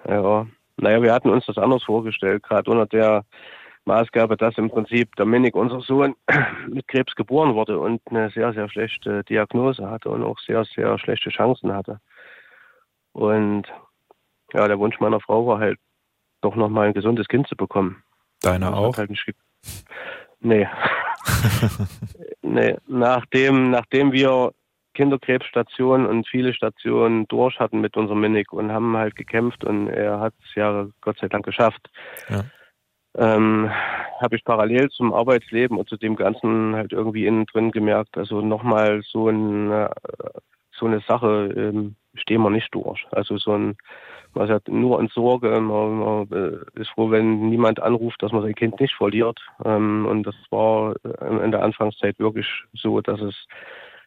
Ja, 0.06 0.46
naja, 0.76 1.02
wir 1.02 1.12
hatten 1.12 1.30
uns 1.30 1.46
das 1.46 1.58
anders 1.58 1.82
vorgestellt, 1.82 2.42
gerade 2.42 2.70
unter 2.70 2.86
der 2.86 3.24
Maßgabe, 3.86 4.36
dass 4.36 4.58
im 4.58 4.68
Prinzip 4.68 5.14
der 5.16 5.26
Minik, 5.26 5.54
unser 5.54 5.80
Sohn, 5.80 6.16
mit 6.68 6.86
Krebs 6.88 7.14
geboren 7.14 7.54
wurde 7.54 7.78
und 7.78 8.02
eine 8.06 8.30
sehr, 8.30 8.52
sehr 8.52 8.68
schlechte 8.68 9.24
Diagnose 9.24 9.88
hatte 9.88 10.10
und 10.10 10.22
auch 10.22 10.38
sehr, 10.40 10.64
sehr 10.64 10.98
schlechte 10.98 11.30
Chancen 11.30 11.72
hatte. 11.72 12.00
Und 13.12 13.64
ja, 14.52 14.68
der 14.68 14.78
Wunsch 14.78 15.00
meiner 15.00 15.20
Frau 15.20 15.46
war 15.46 15.58
halt, 15.58 15.78
doch 16.42 16.54
nochmal 16.54 16.88
ein 16.88 16.94
gesundes 16.94 17.28
Kind 17.28 17.48
zu 17.48 17.56
bekommen. 17.56 18.02
Deiner 18.42 18.76
auch? 18.76 18.96
Halt 18.98 19.10
nee. 20.40 20.68
nee. 22.42 22.76
Nachdem, 22.86 23.70
nachdem 23.70 24.12
wir 24.12 24.52
Kinderkrebsstationen 24.94 26.06
und 26.06 26.28
viele 26.28 26.52
Stationen 26.54 27.26
durch 27.28 27.58
hatten 27.58 27.80
mit 27.80 27.96
unserem 27.96 28.20
Minik 28.20 28.52
und 28.52 28.70
haben 28.70 28.96
halt 28.96 29.16
gekämpft 29.16 29.64
und 29.64 29.88
er 29.88 30.20
hat 30.20 30.34
es 30.44 30.54
ja 30.54 30.86
Gott 31.00 31.18
sei 31.18 31.28
Dank 31.28 31.44
geschafft. 31.44 31.90
Ja 32.28 32.44
ähm, 33.16 33.70
habe 34.20 34.36
ich 34.36 34.44
parallel 34.44 34.88
zum 34.90 35.12
Arbeitsleben 35.12 35.76
und 35.76 35.88
zu 35.88 35.96
dem 35.96 36.16
Ganzen 36.16 36.74
halt 36.74 36.92
irgendwie 36.92 37.26
innen 37.26 37.46
drin 37.46 37.70
gemerkt, 37.70 38.16
also 38.16 38.40
nochmal 38.40 39.02
so, 39.02 39.28
ein, 39.28 39.88
so 40.72 40.86
eine 40.86 41.00
Sache 41.00 41.52
ähm, 41.56 41.96
stehen 42.14 42.42
wir 42.42 42.50
nicht 42.50 42.74
durch. 42.74 43.06
Also 43.12 43.36
so 43.38 43.52
ein, 43.52 43.76
man 44.34 44.48
hat 44.48 44.68
nur 44.68 45.00
in 45.00 45.08
Sorge, 45.08 45.60
man, 45.60 45.98
man 45.98 46.32
äh, 46.32 46.80
ist 46.80 46.90
froh, 46.90 47.10
wenn 47.10 47.48
niemand 47.48 47.80
anruft, 47.80 48.22
dass 48.22 48.32
man 48.32 48.42
sein 48.42 48.54
Kind 48.54 48.80
nicht 48.80 48.94
verliert. 48.94 49.38
Ähm, 49.64 50.06
und 50.06 50.22
das 50.24 50.34
war 50.50 50.94
in 51.42 51.50
der 51.50 51.62
Anfangszeit 51.62 52.18
wirklich 52.18 52.46
so, 52.74 53.00
dass 53.00 53.20
es 53.20 53.34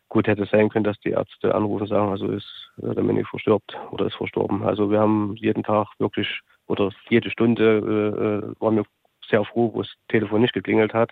gut 0.10 0.28
hätte 0.28 0.46
sein 0.46 0.70
können, 0.70 0.84
dass 0.84 1.00
die 1.02 1.12
Ärzte 1.12 1.54
anrufen 1.54 1.84
und 1.84 1.90
sagen, 1.90 2.10
also 2.10 2.28
ist 2.28 2.72
der 2.78 2.96
Dominik 2.96 3.28
verstirbt 3.28 3.78
oder 3.92 4.08
ist 4.08 4.16
verstorben. 4.16 4.64
Also 4.64 4.90
wir 4.90 5.00
haben 5.00 5.36
jeden 5.36 5.64
Tag 5.64 5.88
wirklich 6.00 6.42
oder 6.68 6.92
jede 7.10 7.30
Stunde 7.30 7.64
äh, 7.78 8.48
äh 8.48 8.54
waren 8.60 8.76
wir 8.76 8.86
sehr 9.30 9.44
froh, 9.46 9.72
wo 9.74 9.82
das 9.82 9.92
Telefon 10.08 10.42
nicht 10.42 10.54
geklingelt 10.54 10.94
hat. 10.94 11.12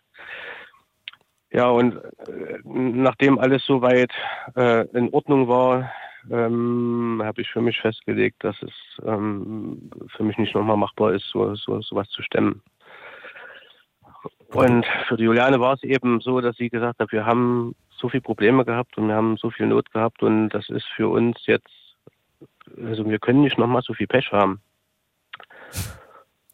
Ja, 1.52 1.70
und 1.70 1.96
äh, 1.96 2.60
nachdem 2.66 3.40
alles 3.40 3.66
soweit 3.66 4.12
äh, 4.56 4.86
in 4.98 5.10
Ordnung 5.14 5.48
war, 5.48 5.92
ähm, 6.30 7.22
habe 7.24 7.42
ich 7.42 7.50
für 7.50 7.62
mich 7.62 7.80
festgelegt, 7.80 8.44
dass 8.44 8.62
es 8.62 8.74
ähm, 9.06 9.90
für 10.16 10.24
mich 10.24 10.38
nicht 10.38 10.54
nochmal 10.56 10.78
machbar 10.78 11.14
ist, 11.14 11.26
so, 11.30 11.56
so 11.56 11.82
sowas 11.82 12.10
zu 12.10 12.22
stemmen. 12.22 12.62
Und 14.54 14.86
für 15.08 15.18
die 15.18 15.24
Juliane 15.24 15.60
war 15.60 15.74
es 15.74 15.84
eben 15.84 16.20
so, 16.22 16.42
dass 16.42 16.56
sie 16.58 16.70
gesagt 16.70 17.00
hat, 17.00 17.12
wir 17.12 17.26
haben 17.26 17.76
so 17.90 18.10
viele 18.10 18.22
Probleme 18.22 18.64
gehabt 18.66 18.98
und 18.98 19.08
wir 19.08 19.16
haben 19.16 19.38
so 19.38 19.50
viel 19.50 19.68
Not 19.68 19.92
gehabt 19.92 20.24
und 20.24 20.50
das 20.50 20.70
ist 20.70 20.86
für 20.96 21.08
uns 21.10 21.38
jetzt, 21.46 21.96
also 22.78 23.10
wir 23.10 23.20
können 23.20 23.42
nicht 23.42 23.58
nochmal 23.58 23.82
so 23.82 23.94
viel 23.94 24.08
Pech 24.08 24.32
haben. 24.32 24.62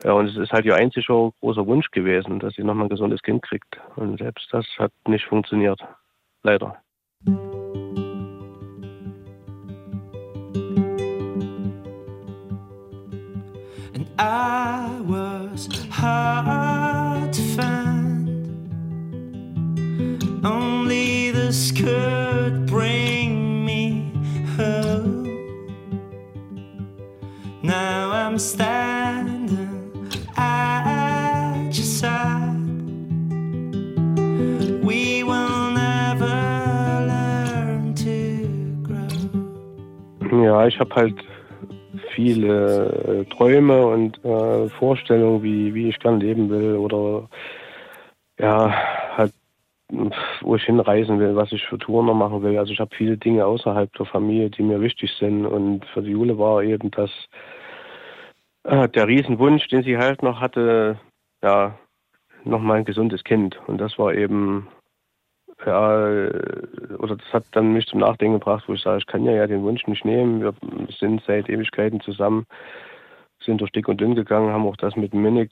Ja, 0.03 0.11
und 0.11 0.27
es 0.27 0.35
ist 0.35 0.51
halt 0.51 0.65
ihr 0.65 0.75
einziger 0.75 1.31
großer 1.39 1.65
Wunsch 1.65 1.89
gewesen, 1.91 2.39
dass 2.39 2.55
sie 2.55 2.63
nochmal 2.63 2.87
ein 2.87 2.89
gesundes 2.89 3.21
Kind 3.21 3.41
kriegt. 3.41 3.79
Und 3.95 4.19
selbst 4.19 4.47
das 4.51 4.65
hat 4.77 4.91
nicht 5.07 5.25
funktioniert. 5.25 5.79
Leider. 6.43 6.77
And 13.95 14.09
I 14.19 14.99
was 15.05 15.69
hard 15.89 17.31
to 17.31 17.41
find. 17.55 18.49
Only 20.43 21.31
this 21.31 21.71
could 21.71 22.65
bring 22.65 23.63
me 23.63 24.11
home. 24.57 25.23
Now 27.61 28.11
I'm 28.11 28.37
standing. 28.37 29.02
Ja, 40.43 40.67
ich 40.67 40.77
habe 40.77 40.93
halt 40.93 41.15
viele 42.13 42.89
äh, 42.89 43.25
Träume 43.33 43.87
und 43.87 44.23
äh, 44.25 44.67
Vorstellungen, 44.69 45.41
wie, 45.41 45.73
wie 45.73 45.87
ich 45.87 45.99
gern 45.99 46.19
leben 46.19 46.49
will 46.49 46.75
oder 46.75 47.29
ja, 48.37 48.73
halt, 49.15 49.33
wo 50.41 50.57
ich 50.57 50.63
hinreisen 50.63 51.17
will, 51.19 51.37
was 51.37 51.53
ich 51.53 51.65
für 51.65 51.77
Touren 51.77 52.07
noch 52.07 52.13
machen 52.13 52.43
will. 52.43 52.57
Also 52.57 52.73
ich 52.73 52.79
habe 52.81 52.93
viele 52.93 53.15
Dinge 53.15 53.45
außerhalb 53.45 53.93
der 53.93 54.05
Familie, 54.05 54.49
die 54.49 54.63
mir 54.63 54.81
wichtig 54.81 55.11
sind 55.17 55.45
und 55.45 55.85
für 55.93 56.01
die 56.01 56.11
Jule 56.11 56.37
war 56.37 56.61
eben 56.61 56.91
das 56.91 57.11
äh, 58.63 58.89
der 58.89 59.07
Riesenwunsch, 59.07 59.69
den 59.69 59.83
sie 59.83 59.97
halt 59.97 60.23
noch 60.23 60.41
hatte, 60.41 60.99
ja, 61.41 61.79
nochmal 62.43 62.79
ein 62.79 62.85
gesundes 62.85 63.23
Kind. 63.23 63.57
Und 63.67 63.77
das 63.77 63.97
war 63.97 64.13
eben 64.13 64.67
ja, 65.65 65.97
oder 66.99 67.15
das 67.15 67.33
hat 67.33 67.45
dann 67.51 67.73
mich 67.73 67.87
zum 67.87 67.99
Nachdenken 67.99 68.39
gebracht, 68.39 68.63
wo 68.67 68.73
ich 68.73 68.81
sage, 68.81 68.99
ich 68.99 69.07
kann 69.07 69.25
ja, 69.25 69.31
ja 69.31 69.47
den 69.47 69.63
Wunsch 69.63 69.85
nicht 69.87 70.05
nehmen. 70.05 70.41
Wir 70.41 70.53
sind 70.99 71.21
seit 71.25 71.49
Ewigkeiten 71.49 72.01
zusammen. 72.01 72.45
sind 73.43 73.61
durch 73.61 73.71
dick 73.71 73.87
und 73.87 73.99
dünn 73.99 74.15
gegangen, 74.15 74.51
haben 74.51 74.65
auch 74.65 74.77
das 74.77 74.95
mit 74.95 75.13
Minik 75.13 75.51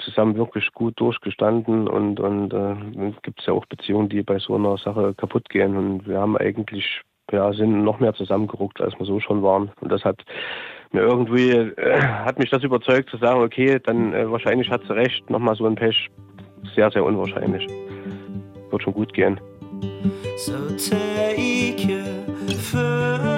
zusammen 0.00 0.36
wirklich 0.36 0.72
gut 0.72 0.98
durchgestanden 1.00 1.88
und, 1.88 2.20
und 2.20 2.52
äh, 2.52 3.12
gibt 3.22 3.40
es 3.40 3.46
ja 3.46 3.52
auch 3.52 3.66
Beziehungen, 3.66 4.08
die 4.08 4.22
bei 4.22 4.38
so 4.38 4.54
einer 4.54 4.76
Sache 4.76 5.14
kaputt 5.14 5.48
gehen. 5.48 5.76
Und 5.76 6.06
wir 6.06 6.20
haben 6.20 6.36
eigentlich, 6.36 7.02
ja, 7.32 7.52
sind 7.52 7.84
noch 7.84 8.00
mehr 8.00 8.14
zusammengeruckt, 8.14 8.80
als 8.80 8.98
wir 8.98 9.06
so 9.06 9.20
schon 9.20 9.42
waren. 9.42 9.70
Und 9.80 9.90
das 9.90 10.04
hat 10.04 10.24
mir 10.92 11.02
irgendwie, 11.02 11.50
äh, 11.50 12.00
hat 12.00 12.38
mich 12.38 12.50
das 12.50 12.62
überzeugt 12.62 13.10
zu 13.10 13.16
sagen, 13.16 13.42
okay, 13.42 13.78
dann 13.84 14.12
äh, 14.12 14.30
wahrscheinlich 14.30 14.70
hat 14.70 14.82
sie 14.82 14.94
recht, 14.94 15.28
nochmal 15.30 15.56
so 15.56 15.66
ein 15.66 15.74
Pech, 15.74 16.08
sehr, 16.74 16.90
sehr 16.90 17.04
unwahrscheinlich. 17.04 17.66
Wird 18.70 18.82
schon 18.82 18.94
gut 18.94 19.12
gehen. 19.12 19.40
So 20.36 20.68
take 20.76 21.80
your 21.84 22.56
foot 22.58 23.37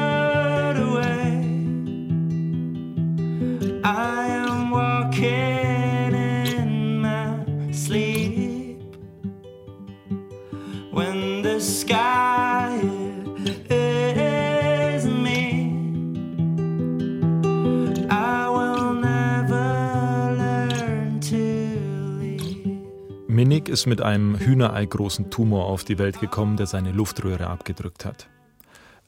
Minik 23.61 23.75
ist 23.75 23.85
mit 23.85 24.01
einem 24.01 24.39
Hühnerei 24.39 24.87
großen 24.87 25.31
Tumor 25.31 25.67
auf 25.67 25.85
die 25.85 25.99
Welt 25.99 26.19
gekommen, 26.19 26.57
der 26.57 26.65
seine 26.65 26.93
Luftröhre 26.93 27.49
abgedrückt 27.49 28.07
hat. 28.07 28.27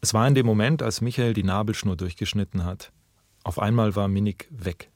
Es 0.03 0.13
war 0.13 0.29
in 0.29 0.35
dem 0.35 0.45
Moment, 0.45 0.83
als 0.83 1.01
Michael 1.01 1.33
die 1.33 1.43
Nabelschnur 1.43 1.97
durchgeschnitten 1.97 2.67
hat. 2.67 2.93
Auf 3.45 3.59
einmal 3.59 3.97
war 3.97 4.09
Minik 4.09 4.49
weg. 4.51 4.91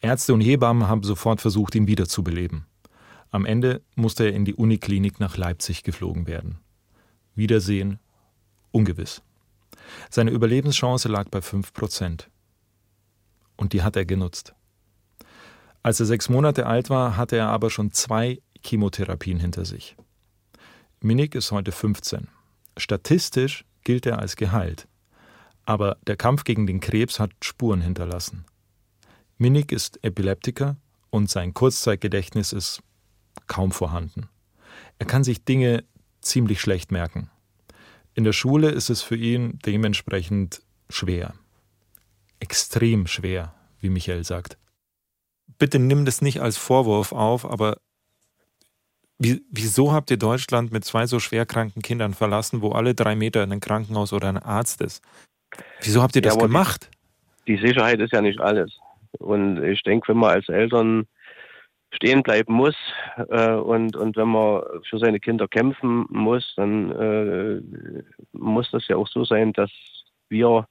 Ärzte 0.00 0.32
und 0.32 0.42
Hebammen 0.42 0.86
haben 0.86 1.02
sofort 1.02 1.40
versucht, 1.40 1.74
ihn 1.74 1.88
wiederzubeleben. 1.88 2.66
Am 3.32 3.46
Ende 3.46 3.82
musste 3.96 4.26
er 4.26 4.32
in 4.32 4.44
die 4.44 4.54
Uniklinik 4.54 5.18
nach 5.18 5.36
Leipzig 5.36 5.82
geflogen 5.82 6.28
werden. 6.28 6.60
Wiedersehen 7.34 7.98
ungewiss. 8.70 9.22
Seine 10.08 10.30
Überlebenschance 10.30 11.08
lag 11.08 11.28
bei 11.30 11.42
5 11.42 11.72
Prozent. 11.72 12.30
Und 13.56 13.72
die 13.72 13.82
hat 13.82 13.96
er 13.96 14.04
genutzt. 14.04 14.54
Als 15.82 16.00
er 16.00 16.06
sechs 16.06 16.28
Monate 16.28 16.66
alt 16.66 16.90
war, 16.90 17.16
hatte 17.16 17.36
er 17.36 17.48
aber 17.48 17.70
schon 17.70 17.92
zwei 17.92 18.42
Chemotherapien 18.64 19.38
hinter 19.38 19.64
sich. 19.64 19.96
Minik 21.00 21.34
ist 21.34 21.52
heute 21.52 21.72
15. 21.72 22.28
Statistisch 22.76 23.64
gilt 23.84 24.06
er 24.06 24.18
als 24.18 24.36
geheilt. 24.36 24.88
Aber 25.64 25.98
der 26.06 26.16
Kampf 26.16 26.44
gegen 26.44 26.66
den 26.66 26.80
Krebs 26.80 27.20
hat 27.20 27.32
Spuren 27.42 27.80
hinterlassen. 27.80 28.44
Minik 29.36 29.70
ist 29.70 30.02
Epileptiker 30.02 30.76
und 31.10 31.30
sein 31.30 31.54
Kurzzeitgedächtnis 31.54 32.52
ist 32.52 32.82
kaum 33.46 33.72
vorhanden. 33.72 34.28
Er 34.98 35.06
kann 35.06 35.24
sich 35.24 35.44
Dinge 35.44 35.84
ziemlich 36.20 36.60
schlecht 36.60 36.90
merken. 36.90 37.30
In 38.14 38.24
der 38.24 38.32
Schule 38.32 38.70
ist 38.70 38.90
es 38.90 39.02
für 39.02 39.16
ihn 39.16 39.58
dementsprechend 39.64 40.62
schwer. 40.90 41.34
Extrem 42.40 43.06
schwer, 43.06 43.54
wie 43.80 43.90
Michael 43.90 44.24
sagt. 44.24 44.58
Bitte 45.58 45.78
nimm 45.78 46.04
das 46.04 46.20
nicht 46.20 46.40
als 46.40 46.56
Vorwurf 46.56 47.12
auf, 47.12 47.44
aber 47.44 47.78
wie, 49.18 49.42
wieso 49.50 49.92
habt 49.92 50.10
ihr 50.10 50.16
Deutschland 50.16 50.72
mit 50.72 50.84
zwei 50.84 51.06
so 51.06 51.18
schwerkranken 51.18 51.82
Kindern 51.82 52.14
verlassen, 52.14 52.62
wo 52.62 52.70
alle 52.70 52.94
drei 52.94 53.16
Meter 53.16 53.42
ein 53.42 53.60
Krankenhaus 53.60 54.12
oder 54.12 54.28
ein 54.28 54.38
Arzt 54.38 54.80
ist? 54.80 55.02
Wieso 55.82 56.02
habt 56.02 56.14
ihr 56.16 56.22
das 56.22 56.36
ja, 56.36 56.42
gemacht? 56.42 56.90
Die, 57.46 57.56
die 57.56 57.66
Sicherheit 57.66 58.00
ist 58.00 58.12
ja 58.12 58.20
nicht 58.20 58.40
alles. 58.40 58.78
Und 59.18 59.62
ich 59.64 59.82
denke, 59.82 60.08
wenn 60.08 60.18
man 60.18 60.30
als 60.30 60.48
Eltern 60.48 61.06
stehen 61.90 62.22
bleiben 62.22 62.52
muss 62.52 62.76
äh, 63.30 63.52
und, 63.52 63.96
und 63.96 64.16
wenn 64.16 64.28
man 64.28 64.62
für 64.88 64.98
seine 64.98 65.18
Kinder 65.18 65.48
kämpfen 65.48 66.06
muss, 66.10 66.52
dann 66.56 66.90
äh, 66.92 67.60
muss 68.32 68.70
das 68.70 68.86
ja 68.88 68.96
auch 68.96 69.08
so 69.08 69.24
sein, 69.24 69.52
dass 69.52 69.70
wir 70.28 70.66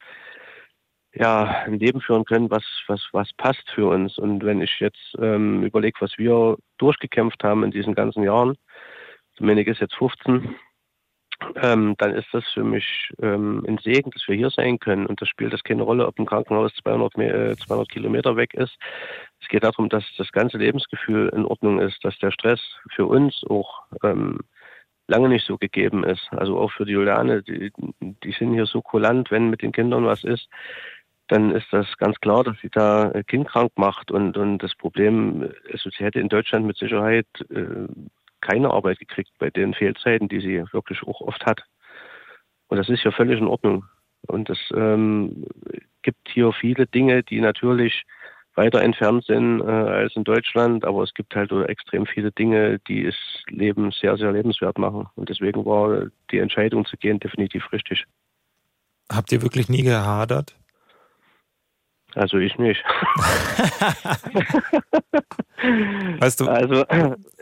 ja, 1.20 1.64
ein 1.66 1.80
Leben 1.80 2.02
führen 2.02 2.26
können, 2.26 2.52
was, 2.52 2.64
was, 2.88 3.02
was 3.12 3.32
passt 3.34 3.70
für 3.72 3.88
uns. 3.88 4.18
Und 4.18 4.44
wenn 4.44 4.62
ich 4.62 4.80
jetzt 4.80 5.16
ähm, 5.20 5.64
überlege, 5.64 6.00
was 6.02 6.18
wir 6.18 6.58
durchgekämpft 6.78 7.44
haben 7.44 7.64
in 7.64 7.72
diesen 7.72 7.96
ganzen 7.96 8.24
Jahren, 8.24 8.58
Dominik 9.38 9.68
ist 9.68 9.82
jetzt 9.82 9.96
15, 9.96 10.56
ähm, 11.62 11.96
dann 11.98 12.16
ist 12.16 12.28
das 12.32 12.44
für 12.54 12.64
mich 12.64 13.12
ähm, 13.22 13.64
ein 13.68 13.78
Segen, 13.80 14.12
dass 14.12 14.28
wir 14.28 14.36
hier 14.36 14.50
sein 14.50 14.80
können. 14.80 15.06
Und 15.06 15.22
das 15.22 15.30
spielt 15.30 15.54
das 15.54 15.64
keine 15.64 15.84
Rolle, 15.84 16.08
ob 16.08 16.20
ein 16.20 16.26
Krankenhaus 16.26 16.74
200, 16.84 17.18
äh, 17.18 17.56
200 17.56 17.90
Kilometer 17.90 18.36
weg 18.36 18.54
ist. 18.54 18.76
Es 19.42 19.48
geht 19.48 19.64
darum, 19.64 19.90
dass 19.90 20.04
das 20.18 20.32
ganze 20.32 20.58
Lebensgefühl 20.58 21.30
in 21.30 21.46
Ordnung 21.46 21.80
ist, 21.80 22.04
dass 22.04 22.18
der 22.20 22.32
Stress 22.32 22.62
für 22.96 23.06
uns 23.06 23.44
auch 23.48 23.84
ähm, 24.04 24.40
lange 25.08 25.30
nicht 25.30 25.46
so 25.46 25.58
gegeben 25.58 26.04
ist. 26.04 26.28
Also 26.32 26.58
auch 26.60 26.72
für 26.72 26.86
die 26.86 26.94
Juliane, 26.94 27.44
die, 27.44 27.72
die 28.02 28.32
sind 28.32 28.54
hier 28.54 28.66
so 28.66 28.82
kulant, 28.82 29.32
wenn 29.32 29.50
mit 29.50 29.62
den 29.62 29.72
Kindern 29.72 30.06
was 30.06 30.24
ist, 30.24 30.50
dann 31.28 31.52
ist 31.52 31.68
das 31.72 31.86
ganz 31.98 32.20
klar, 32.20 32.44
dass 32.44 32.56
sie 32.62 32.70
da 32.70 33.12
Kind 33.28 33.48
krank 33.48 33.72
macht. 33.76 34.12
Und, 34.12 34.38
und 34.38 34.60
das 34.60 34.76
Problem 34.76 35.50
ist, 35.70 35.84
sie 35.84 36.04
hätte 36.04 36.20
in 36.20 36.30
Deutschland 36.30 36.66
mit 36.66 36.78
Sicherheit 36.78 37.28
äh, 37.50 37.88
keine 38.42 38.72
Arbeit 38.72 39.00
gekriegt 39.00 39.32
bei 39.40 39.50
den 39.50 39.74
Fehlzeiten, 39.74 40.30
die 40.30 40.40
sie 40.40 40.63
wirklich 40.72 41.04
auch 41.04 41.22
oft 41.22 41.46
hat. 41.46 41.63
Und 42.68 42.78
das 42.78 42.90
ist 42.90 43.04
ja 43.04 43.12
völlig 43.12 43.40
in 43.40 43.48
Ordnung. 43.48 43.86
Und 44.28 44.50
es 44.50 44.60
ähm, 44.74 45.46
gibt 46.02 46.30
hier 46.30 46.52
viele 46.54 46.86
Dinge, 46.88 47.24
die 47.24 47.40
natürlich 47.40 48.04
weiter 48.56 48.82
entfernt 48.82 49.24
sind 49.26 49.62
äh, 49.62 49.66
als 49.66 50.16
in 50.16 50.24
Deutschland, 50.24 50.84
aber 50.84 51.04
es 51.04 51.13
gibt 51.13 51.36
halt 51.36 51.52
extrem 51.70 52.06
viele 52.08 52.32
Dinge, 52.32 52.80
die 52.88 53.04
das 53.04 53.16
Leben 53.50 53.92
sehr, 53.92 54.18
sehr 54.18 54.32
lebenswert 54.32 54.80
machen. 54.80 55.08
Und 55.16 55.30
deswegen 55.30 55.66
war 55.66 56.08
die 56.32 56.40
Entscheidung 56.40 56.86
zu 56.86 56.98
gehen 56.98 57.20
definitiv 57.20 57.72
richtig. 57.72 58.06
Habt 59.12 59.32
ihr 59.32 59.42
wirklich 59.42 59.70
nie 59.70 59.84
gehadert? 59.84 60.56
Also 62.15 62.38
ich 62.38 62.58
nicht. 62.58 62.84
weißt 66.20 66.39
du? 66.39 66.48
Also 66.48 66.86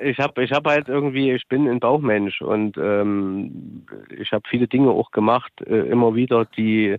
ich 0.02 0.20
habe 0.20 0.44
ich 0.44 0.52
hab 0.52 0.68
halt 0.68 0.90
irgendwie, 0.90 1.32
ich 1.32 1.48
bin 1.48 1.70
ein 1.70 1.80
Bauchmensch 1.80 2.42
und 2.42 2.78
ähm, 2.78 3.86
ich 4.10 4.32
habe 4.32 4.44
viele 4.50 4.68
Dinge 4.68 4.90
auch 4.90 5.12
gemacht, 5.12 5.52
äh, 5.62 5.88
immer 5.88 6.16
wieder, 6.16 6.46
die 6.46 6.98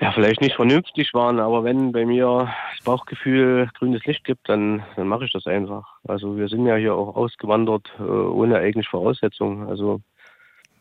ja 0.00 0.12
vielleicht 0.12 0.40
nicht 0.40 0.54
vernünftig 0.54 1.12
waren, 1.12 1.40
aber 1.40 1.64
wenn 1.64 1.90
bei 1.90 2.06
mir 2.06 2.52
das 2.76 2.84
Bauchgefühl 2.84 3.68
grünes 3.76 4.04
Licht 4.04 4.24
gibt, 4.24 4.48
dann, 4.48 4.84
dann 4.96 5.08
mache 5.08 5.24
ich 5.24 5.32
das 5.32 5.46
einfach. 5.46 5.98
Also 6.06 6.36
wir 6.36 6.48
sind 6.48 6.66
ja 6.66 6.76
hier 6.76 6.94
auch 6.94 7.16
ausgewandert 7.16 7.90
äh, 7.98 8.02
ohne 8.02 8.58
eigentlich 8.58 8.88
Voraussetzungen. 8.88 9.68
Also 9.68 10.00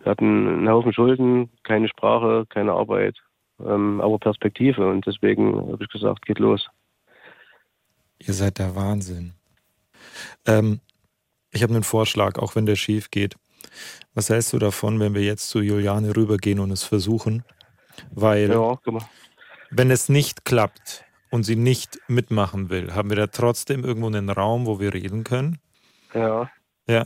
wir 0.04 0.12
hatten 0.12 0.48
einen 0.48 0.70
Haufen 0.70 0.94
Schulden, 0.94 1.50
keine 1.64 1.88
Sprache, 1.88 2.46
keine 2.48 2.74
Arbeit 2.74 3.16
ähm, 3.64 4.02
aber 4.02 4.20
Perspektive. 4.20 4.88
Und 4.88 5.06
deswegen 5.06 5.56
habe 5.56 5.84
ich 5.84 5.90
gesagt, 5.90 6.26
geht 6.26 6.40
los. 6.40 6.68
Ihr 8.20 8.34
seid 8.34 8.60
der 8.60 8.76
Wahnsinn. 8.76 9.34
Ähm, 10.46 10.80
ich 11.52 11.64
habe 11.64 11.74
einen 11.74 11.84
Vorschlag, 11.84 12.38
auch 12.38 12.56
wenn 12.56 12.66
der 12.66 12.76
schief 12.76 13.12
geht. 13.12 13.36
Was 14.14 14.30
hältst 14.30 14.54
du 14.54 14.60
davon, 14.60 15.00
wenn 15.00 15.14
wir 15.14 15.24
jetzt 15.24 15.50
zu 15.50 15.62
Juliane 15.62 16.16
rübergehen 16.16 16.60
und 16.60 16.72
es 16.72 16.84
versuchen? 16.84 17.44
Weil, 18.12 18.50
ja, 18.50 18.80
wenn 19.70 19.92
es 19.92 20.10
nicht 20.10 20.46
klappt 20.46 21.04
und 21.30 21.44
sie 21.44 21.56
nicht 21.56 22.00
mitmachen 22.08 22.70
will, 22.70 22.94
haben 22.94 23.10
wir 23.10 23.18
da 23.18 23.28
trotzdem 23.28 23.84
irgendwo 23.84 24.08
einen 24.08 24.30
Raum, 24.30 24.66
wo 24.66 24.80
wir 24.80 24.94
reden 24.94 25.24
können? 25.24 25.60
Ja. 26.14 26.50
Ja, 26.88 27.06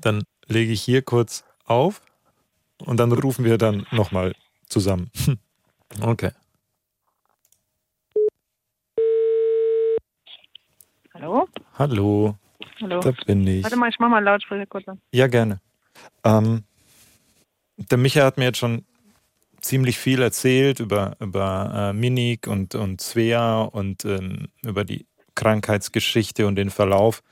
dann 0.00 0.24
lege 0.46 0.72
ich 0.72 0.82
hier 0.82 1.02
kurz 1.02 1.44
auf 1.64 2.02
und 2.78 2.98
dann 2.98 3.12
rufen 3.12 3.44
wir 3.44 3.58
dann 3.58 3.86
nochmal 3.90 4.34
zusammen. 4.66 5.10
Okay. 6.00 6.30
Hallo? 11.14 11.46
Hallo. 11.78 12.36
Hallo. 12.80 13.00
Da 13.00 13.12
bin 13.26 13.46
ich. 13.46 13.62
Warte 13.62 13.76
mal, 13.76 13.90
ich 13.90 13.98
mach 13.98 14.08
mal 14.08 14.22
Lautsprecher 14.24 14.66
kurz 14.66 14.88
an. 14.88 15.00
Ja, 15.12 15.26
gerne. 15.26 15.60
Ähm, 16.24 16.64
der 17.76 17.98
Micha 17.98 18.24
hat 18.24 18.38
mir 18.38 18.44
jetzt 18.44 18.58
schon 18.58 18.84
ziemlich 19.60 19.98
viel 19.98 20.20
erzählt 20.20 20.80
über, 20.80 21.16
über 21.20 21.90
äh, 21.90 21.92
Minik 21.92 22.46
und, 22.46 22.74
und 22.74 23.00
Svea 23.00 23.62
und 23.62 24.04
ähm, 24.04 24.48
über 24.62 24.84
die 24.84 25.06
Krankheitsgeschichte 25.34 26.46
und 26.46 26.56
den 26.56 26.70
Verlauf. 26.70 27.22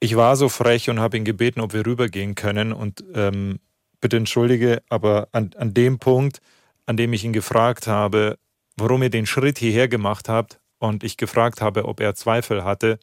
Ich 0.00 0.16
war 0.16 0.36
so 0.36 0.48
frech 0.48 0.90
und 0.90 0.98
habe 0.98 1.16
ihn 1.16 1.24
gebeten, 1.24 1.60
ob 1.60 1.72
wir 1.72 1.86
rübergehen 1.86 2.34
können. 2.34 2.72
Und 2.72 3.04
ähm, 3.14 3.60
bitte 4.00 4.16
entschuldige, 4.16 4.82
aber 4.88 5.28
an, 5.32 5.50
an 5.56 5.74
dem 5.74 5.98
Punkt 5.98 6.40
an 6.86 6.96
dem 6.96 7.12
ich 7.12 7.24
ihn 7.24 7.32
gefragt 7.32 7.86
habe, 7.86 8.38
warum 8.76 9.02
ihr 9.02 9.10
den 9.10 9.26
Schritt 9.26 9.58
hierher 9.58 9.88
gemacht 9.88 10.28
habt 10.28 10.60
und 10.78 11.04
ich 11.04 11.16
gefragt 11.16 11.60
habe, 11.60 11.84
ob 11.86 12.00
er 12.00 12.14
Zweifel 12.14 12.64
hatte 12.64 12.98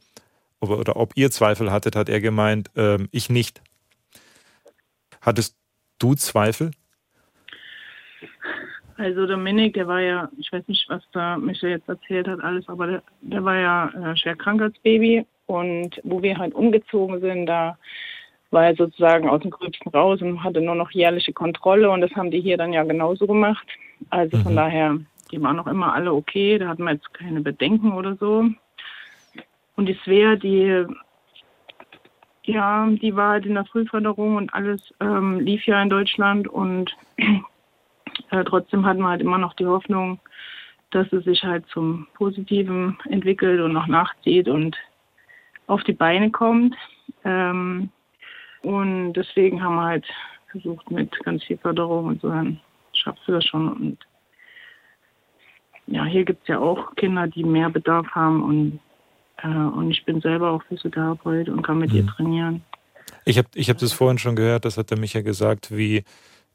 oder, 0.60 0.80
oder 0.80 0.96
ob 0.98 1.14
ihr 1.16 1.32
Zweifel 1.32 1.72
hattet, 1.72 1.96
hat 1.96 2.10
er 2.10 2.22
gemeint, 2.22 2.70
äh, 2.76 2.98
ich 3.12 3.30
nicht. 3.30 3.62
Hattest 5.22 5.56
du 6.00 6.16
Zweifel? 6.16 6.72
Also 8.98 9.26
Dominik, 9.26 9.76
der 9.76 9.88
war 9.88 10.02
ja, 10.02 10.30
ich 10.38 10.52
weiß 10.52 10.68
nicht, 10.68 10.90
was 10.90 11.02
da 11.14 11.38
Michael 11.38 11.72
jetzt 11.72 11.88
erzählt 11.88 12.28
hat, 12.28 12.42
alles, 12.42 12.68
aber 12.68 12.88
der, 12.88 13.04
der 13.22 13.44
war 13.46 13.56
ja 13.56 13.90
äh, 13.90 14.18
schwer 14.18 14.36
krank 14.36 14.62
als 14.62 14.78
Baby. 14.80 15.26
Und 15.46 16.00
wo 16.04 16.22
wir 16.22 16.38
halt 16.38 16.54
umgezogen 16.54 17.22
sind, 17.22 17.48
da 17.48 17.78
war 18.52 18.66
er 18.66 18.76
sozusagen 18.76 19.30
aus 19.30 19.42
dem 19.42 19.52
Gröbsten 19.52 19.92
raus 19.92 20.22
und 20.22 20.44
hatte 20.44 20.62
nur 20.62 20.76
noch 20.76 20.92
jährliche 20.92 21.34
Kontrolle. 21.34 21.90
Und 21.90 22.02
das 22.02 22.12
haben 22.16 22.32
die 22.32 22.42
hier 22.42 22.58
dann 22.58 22.74
ja 22.74 22.84
genauso 22.84 23.28
gemacht. 23.28 23.68
Also 24.10 24.38
von 24.40 24.54
Mhm. 24.54 24.58
daher, 24.58 24.98
die 25.32 25.42
waren 25.42 25.60
auch 25.60 25.68
immer 25.68 25.94
alle 25.94 26.14
okay. 26.14 26.58
Da 26.58 26.68
hatten 26.68 26.84
wir 26.84 26.94
jetzt 26.94 27.14
keine 27.14 27.42
Bedenken 27.42 27.92
oder 27.94 28.16
so. 28.16 28.46
Und 29.76 29.86
die 29.86 29.98
Svea, 30.04 30.36
die, 30.36 30.86
ja, 32.44 32.88
die 32.90 33.16
war 33.16 33.32
halt 33.32 33.46
in 33.46 33.54
der 33.54 33.66
Frühförderung 33.66 34.36
und 34.38 34.54
alles 34.54 34.94
ähm, 35.00 35.40
lief 35.40 35.66
ja 35.66 35.82
in 35.82 35.90
Deutschland. 35.90 36.48
Und 36.48 36.96
äh, 38.32 38.44
trotzdem 38.46 38.86
hatten 38.86 39.02
wir 39.02 39.10
halt 39.10 39.22
immer 39.22 39.38
noch 39.38 39.54
die 39.54 39.68
Hoffnung, 39.68 40.20
dass 40.92 41.12
es 41.14 41.24
sich 41.24 41.44
halt 41.44 41.68
zum 41.68 42.08
Positiven 42.16 42.98
entwickelt 43.10 43.62
und 43.62 43.74
noch 43.74 43.88
nachzieht 43.88 44.48
und 44.48 44.76
auf 45.68 45.84
die 45.84 45.94
Beine 45.94 46.32
kommt. 46.32 46.76
Ähm, 47.24 47.92
und 48.62 49.14
deswegen 49.14 49.62
haben 49.64 49.76
wir 49.76 49.84
halt 49.86 50.06
versucht 50.52 50.90
mit 50.92 51.12
ganz 51.24 51.44
viel 51.44 51.58
Förderung 51.58 52.06
und 52.08 52.22
so, 52.22 52.30
dann 52.30 52.60
schaffst 52.94 53.28
du 53.28 53.32
das 53.32 53.46
schon. 53.46 53.72
Und 53.72 53.98
ja, 55.88 56.06
hier 56.06 56.26
gibt 56.26 56.42
es 56.44 56.48
ja 56.48 56.60
auch 56.60 56.96
Kinder, 56.96 57.28
die 57.28 57.44
mehr 57.44 57.70
Bedarf 57.70 58.08
haben 58.10 58.44
und, 58.44 58.80
äh, 59.44 59.48
und 59.48 59.92
ich 59.92 60.04
bin 60.06 60.22
selber 60.22 60.52
auch 60.52 60.64
Physiotherapeut 60.64 61.50
und 61.50 61.62
kann 61.62 61.80
mit 61.80 61.94
ihr 61.94 62.04
Mhm. 62.04 62.08
trainieren. 62.08 62.64
Ich 63.26 63.38
habe 63.38 63.48
ich 63.56 63.70
hab 63.70 63.78
das 63.78 63.94
vorhin 63.94 64.18
schon 64.18 64.36
gehört, 64.36 64.66
das 64.66 64.78
hat 64.78 64.92
der 64.92 65.00
Micha 65.00 65.22
gesagt, 65.22 65.76
wie 65.76 66.04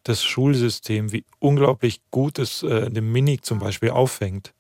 das 0.05 0.23
Schulsystem, 0.23 1.13
wie 1.13 1.25
unglaublich 1.39 2.01
gut 2.11 2.39
es 2.39 2.63
äh, 2.63 2.91
den 2.91 3.11
Minik 3.11 3.45
zum 3.45 3.59
Beispiel 3.59 3.91
auffängt. 3.91 4.53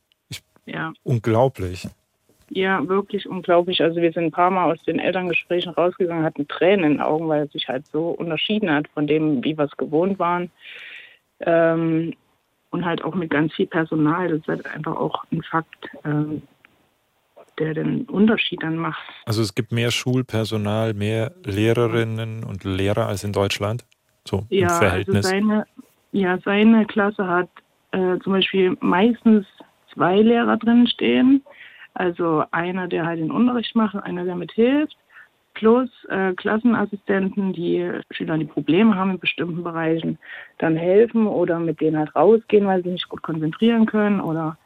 Ja. 0.66 0.92
Unglaublich. 1.02 1.88
Ja, 2.54 2.86
wirklich 2.86 3.28
unglaublich. 3.28 3.82
Also 3.82 4.00
wir 4.00 4.12
sind 4.12 4.26
ein 4.26 4.30
paar 4.30 4.50
Mal 4.50 4.70
aus 4.70 4.80
den 4.84 5.00
Elterngesprächen 5.00 5.72
rausgegangen, 5.72 6.24
hatten 6.24 6.46
Tränen 6.46 6.84
in 6.84 6.92
den 6.92 7.00
Augen, 7.00 7.28
weil 7.28 7.46
es 7.46 7.52
sich 7.52 7.66
halt 7.66 7.84
so 7.88 8.10
unterschieden 8.10 8.70
hat 8.70 8.86
von 8.94 9.08
dem, 9.08 9.42
wie 9.42 9.58
wir 9.58 9.64
es 9.64 9.76
gewohnt 9.76 10.20
waren. 10.20 10.52
Ähm, 11.40 12.14
und 12.70 12.84
halt 12.84 13.02
auch 13.02 13.16
mit 13.16 13.30
ganz 13.30 13.52
viel 13.54 13.66
Personal. 13.66 14.28
Das 14.28 14.38
ist 14.38 14.46
halt 14.46 14.66
einfach 14.66 14.94
auch 14.94 15.24
ein 15.32 15.42
Fakt, 15.42 15.88
ähm, 16.04 16.42
der 17.58 17.74
den 17.74 18.04
Unterschied 18.04 18.62
dann 18.62 18.76
macht. 18.76 19.02
Also 19.26 19.42
es 19.42 19.56
gibt 19.56 19.72
mehr 19.72 19.90
Schulpersonal, 19.90 20.94
mehr 20.94 21.32
Lehrerinnen 21.42 22.44
und 22.44 22.62
Lehrer 22.62 23.08
als 23.08 23.24
in 23.24 23.32
Deutschland. 23.32 23.84
So 24.24 24.46
im 24.48 24.58
Ja, 24.58 24.68
also 24.68 24.78
Verhältnis. 24.78 25.28
seine, 25.28 25.66
ja, 26.12 26.38
seine 26.44 26.86
Klasse 26.86 27.26
hat 27.26 27.48
äh, 27.90 28.16
zum 28.22 28.34
Beispiel 28.34 28.76
meistens 28.80 29.44
zwei 29.92 30.20
Lehrer 30.20 30.56
drin 30.56 30.86
stehen. 30.86 31.42
Also 31.94 32.44
einer, 32.50 32.88
der 32.88 33.06
halt 33.06 33.20
den 33.20 33.30
Unterricht 33.30 33.74
macht, 33.76 33.94
einer, 33.94 34.24
der 34.24 34.34
mithilft, 34.34 34.96
plus 35.54 35.88
äh, 36.08 36.34
Klassenassistenten, 36.34 37.52
die 37.52 37.90
Schüler, 38.10 38.36
die 38.36 38.44
Probleme 38.44 38.96
haben 38.96 39.12
in 39.12 39.18
bestimmten 39.20 39.62
Bereichen, 39.62 40.18
dann 40.58 40.76
helfen 40.76 41.26
oder 41.26 41.60
mit 41.60 41.80
denen 41.80 41.98
halt 41.98 42.14
rausgehen, 42.14 42.66
weil 42.66 42.82
sie 42.82 42.90
sich 42.90 43.08
gut 43.08 43.22
konzentrieren 43.22 43.86
können 43.86 44.20
oder 44.20 44.58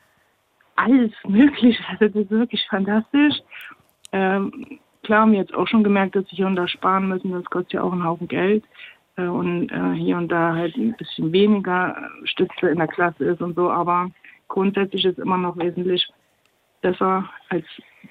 alles 0.76 1.12
Mögliche. 1.28 1.82
Also 1.88 2.08
das 2.08 2.24
ist 2.24 2.30
wirklich 2.30 2.66
fantastisch. 2.68 3.36
Ähm, 4.12 4.78
klar 5.02 5.22
haben 5.22 5.32
wir 5.32 5.40
jetzt 5.40 5.54
auch 5.54 5.68
schon 5.68 5.84
gemerkt, 5.84 6.16
dass 6.16 6.26
sie 6.28 6.36
hier 6.36 6.46
und 6.46 6.56
da 6.56 6.66
sparen 6.66 7.08
müssen. 7.08 7.32
Das 7.32 7.44
kostet 7.44 7.74
ja 7.74 7.82
auch 7.82 7.92
einen 7.92 8.04
Haufen 8.04 8.28
Geld. 8.28 8.64
Äh, 9.16 9.26
und 9.26 9.70
äh, 9.70 9.92
hier 9.94 10.16
und 10.16 10.28
da 10.28 10.54
halt 10.54 10.76
ein 10.76 10.96
bisschen 10.96 11.32
weniger 11.32 12.08
Stütze 12.24 12.70
in 12.70 12.78
der 12.78 12.88
Klasse 12.88 13.24
ist 13.24 13.42
und 13.42 13.54
so. 13.54 13.70
Aber 13.70 14.10
grundsätzlich 14.48 15.04
ist 15.04 15.18
immer 15.18 15.36
noch 15.36 15.58
wesentlich 15.58 16.08
besser 16.80 17.28
als 17.48 17.64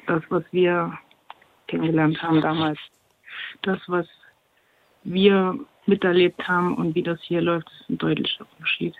das, 0.07 0.23
was 0.29 0.43
wir 0.51 0.97
kennengelernt 1.67 2.21
haben 2.21 2.41
damals. 2.41 2.79
Das, 3.61 3.79
was 3.87 4.07
wir 5.03 5.57
miterlebt 5.85 6.47
haben 6.47 6.75
und 6.75 6.95
wie 6.95 7.03
das 7.03 7.19
hier 7.21 7.41
läuft, 7.41 7.69
ist 7.79 7.89
ein 7.89 7.97
deutlicher 7.97 8.45
Unterschied. 8.57 8.95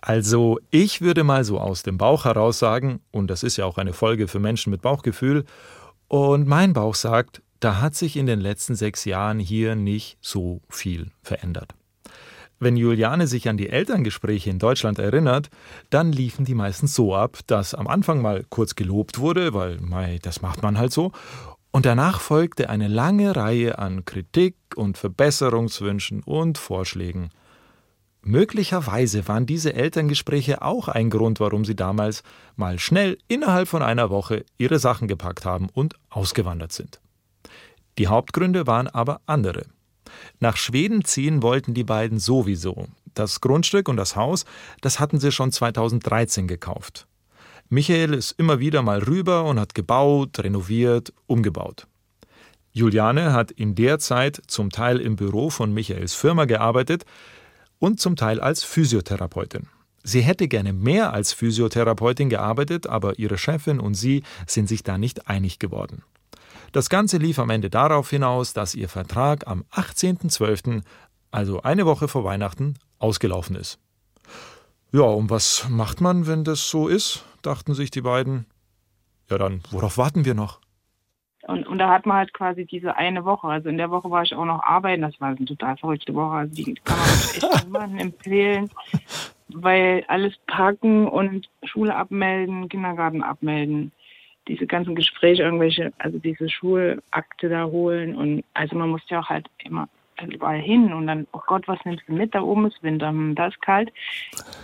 Also 0.00 0.60
ich 0.70 1.00
würde 1.00 1.24
mal 1.24 1.44
so 1.44 1.58
aus 1.58 1.82
dem 1.82 1.98
Bauch 1.98 2.24
heraus 2.24 2.58
sagen, 2.58 3.00
und 3.10 3.28
das 3.28 3.42
ist 3.42 3.56
ja 3.56 3.64
auch 3.64 3.78
eine 3.78 3.92
Folge 3.92 4.28
für 4.28 4.38
Menschen 4.38 4.70
mit 4.70 4.82
Bauchgefühl, 4.82 5.44
und 6.08 6.46
mein 6.46 6.72
Bauch 6.72 6.94
sagt, 6.94 7.42
da 7.60 7.80
hat 7.80 7.94
sich 7.94 8.16
in 8.16 8.26
den 8.26 8.40
letzten 8.40 8.76
sechs 8.76 9.04
Jahren 9.04 9.40
hier 9.40 9.74
nicht 9.74 10.16
so 10.20 10.60
viel 10.70 11.10
verändert. 11.22 11.74
Wenn 12.60 12.76
Juliane 12.76 13.26
sich 13.28 13.48
an 13.48 13.56
die 13.56 13.68
Elterngespräche 13.68 14.50
in 14.50 14.58
Deutschland 14.58 14.98
erinnert, 14.98 15.48
dann 15.90 16.10
liefen 16.10 16.44
die 16.44 16.54
meistens 16.54 16.94
so 16.94 17.14
ab, 17.14 17.38
dass 17.46 17.74
am 17.74 17.86
Anfang 17.86 18.20
mal 18.20 18.44
kurz 18.48 18.74
gelobt 18.74 19.18
wurde, 19.18 19.54
weil 19.54 19.78
mei, 19.80 20.18
das 20.22 20.42
macht 20.42 20.62
man 20.62 20.76
halt 20.76 20.92
so, 20.92 21.12
und 21.70 21.86
danach 21.86 22.20
folgte 22.20 22.70
eine 22.70 22.88
lange 22.88 23.36
Reihe 23.36 23.78
an 23.78 24.04
Kritik 24.04 24.56
und 24.74 24.98
Verbesserungswünschen 24.98 26.22
und 26.24 26.58
Vorschlägen. 26.58 27.30
Möglicherweise 28.22 29.28
waren 29.28 29.46
diese 29.46 29.74
Elterngespräche 29.74 30.62
auch 30.62 30.88
ein 30.88 31.08
Grund, 31.08 31.38
warum 31.40 31.64
sie 31.64 31.76
damals 31.76 32.24
mal 32.56 32.78
schnell 32.78 33.18
innerhalb 33.28 33.68
von 33.68 33.82
einer 33.82 34.10
Woche 34.10 34.44
ihre 34.58 34.80
Sachen 34.80 35.06
gepackt 35.06 35.44
haben 35.44 35.68
und 35.72 35.94
ausgewandert 36.10 36.72
sind. 36.72 37.00
Die 37.98 38.08
Hauptgründe 38.08 38.66
waren 38.66 38.88
aber 38.88 39.20
andere. 39.26 39.62
Nach 40.40 40.56
Schweden 40.56 41.04
ziehen 41.04 41.42
wollten 41.42 41.74
die 41.74 41.84
beiden 41.84 42.18
sowieso. 42.18 42.86
Das 43.14 43.40
Grundstück 43.40 43.88
und 43.88 43.96
das 43.96 44.16
Haus, 44.16 44.44
das 44.80 45.00
hatten 45.00 45.18
sie 45.18 45.32
schon 45.32 45.52
2013 45.52 46.46
gekauft. 46.46 47.06
Michael 47.68 48.14
ist 48.14 48.32
immer 48.38 48.60
wieder 48.60 48.82
mal 48.82 49.00
rüber 49.00 49.44
und 49.44 49.60
hat 49.60 49.74
gebaut, 49.74 50.38
renoviert, 50.38 51.12
umgebaut. 51.26 51.86
Juliane 52.72 53.32
hat 53.32 53.50
in 53.50 53.74
der 53.74 53.98
Zeit 53.98 54.40
zum 54.46 54.70
Teil 54.70 55.00
im 55.00 55.16
Büro 55.16 55.50
von 55.50 55.72
Michaels 55.74 56.14
Firma 56.14 56.44
gearbeitet 56.44 57.04
und 57.78 58.00
zum 58.00 58.16
Teil 58.16 58.40
als 58.40 58.64
Physiotherapeutin. 58.64 59.68
Sie 60.04 60.22
hätte 60.22 60.48
gerne 60.48 60.72
mehr 60.72 61.12
als 61.12 61.32
Physiotherapeutin 61.32 62.30
gearbeitet, 62.30 62.86
aber 62.86 63.18
ihre 63.18 63.36
Chefin 63.36 63.80
und 63.80 63.94
sie 63.94 64.22
sind 64.46 64.68
sich 64.68 64.82
da 64.82 64.96
nicht 64.96 65.28
einig 65.28 65.58
geworden. 65.58 66.04
Das 66.72 66.90
Ganze 66.90 67.18
lief 67.18 67.38
am 67.38 67.50
Ende 67.50 67.70
darauf 67.70 68.10
hinaus, 68.10 68.52
dass 68.52 68.74
ihr 68.74 68.88
Vertrag 68.88 69.46
am 69.46 69.64
18.12., 69.72 70.82
also 71.30 71.62
eine 71.62 71.86
Woche 71.86 72.08
vor 72.08 72.24
Weihnachten, 72.24 72.74
ausgelaufen 72.98 73.56
ist. 73.56 73.78
Ja, 74.92 75.02
und 75.02 75.30
was 75.30 75.68
macht 75.68 76.00
man, 76.00 76.26
wenn 76.26 76.44
das 76.44 76.68
so 76.68 76.88
ist? 76.88 77.24
dachten 77.42 77.74
sich 77.74 77.90
die 77.90 78.00
beiden. 78.00 78.46
Ja, 79.30 79.38
dann, 79.38 79.62
worauf 79.70 79.98
warten 79.98 80.24
wir 80.24 80.34
noch? 80.34 80.60
Und, 81.46 81.66
und 81.66 81.78
da 81.78 81.88
hat 81.88 82.04
man 82.04 82.18
halt 82.18 82.34
quasi 82.34 82.66
diese 82.66 82.96
eine 82.96 83.24
Woche. 83.24 83.48
Also 83.48 83.68
in 83.68 83.78
der 83.78 83.90
Woche 83.90 84.10
war 84.10 84.22
ich 84.22 84.34
auch 84.34 84.44
noch 84.44 84.62
arbeiten. 84.62 85.02
Das 85.02 85.18
war 85.20 85.28
eine 85.28 85.44
total 85.44 85.76
verrückte 85.76 86.14
Woche. 86.14 86.34
Also 86.34 86.54
die 86.54 86.74
kann 86.84 86.98
man 86.98 87.08
echt 87.08 87.64
niemandem 87.64 87.98
empfehlen, 87.98 88.70
weil 89.48 90.04
alles 90.08 90.34
packen 90.46 91.08
und 91.08 91.48
Schule 91.62 91.94
abmelden, 91.94 92.68
Kindergarten 92.68 93.22
abmelden, 93.22 93.92
diese 94.48 94.66
ganzen 94.66 94.94
Gespräche, 94.94 95.42
irgendwelche, 95.42 95.92
also 95.98 96.18
diese 96.18 96.48
Schulakte 96.48 97.48
da 97.48 97.66
holen. 97.66 98.16
Und 98.16 98.44
also 98.54 98.76
man 98.76 98.90
muss 98.90 99.02
ja 99.08 99.20
auch 99.20 99.28
halt 99.28 99.46
immer 99.64 99.88
überall 100.26 100.58
hin 100.58 100.92
und 100.92 101.06
dann, 101.06 101.26
oh 101.32 101.40
Gott, 101.46 101.68
was 101.68 101.78
nimmst 101.84 102.02
du 102.08 102.12
mit? 102.12 102.34
Da 102.34 102.42
oben 102.42 102.66
ist 102.66 102.82
Winter, 102.82 103.08
hm, 103.08 103.34
da 103.34 103.46
ist 103.48 103.60
kalt. 103.62 103.92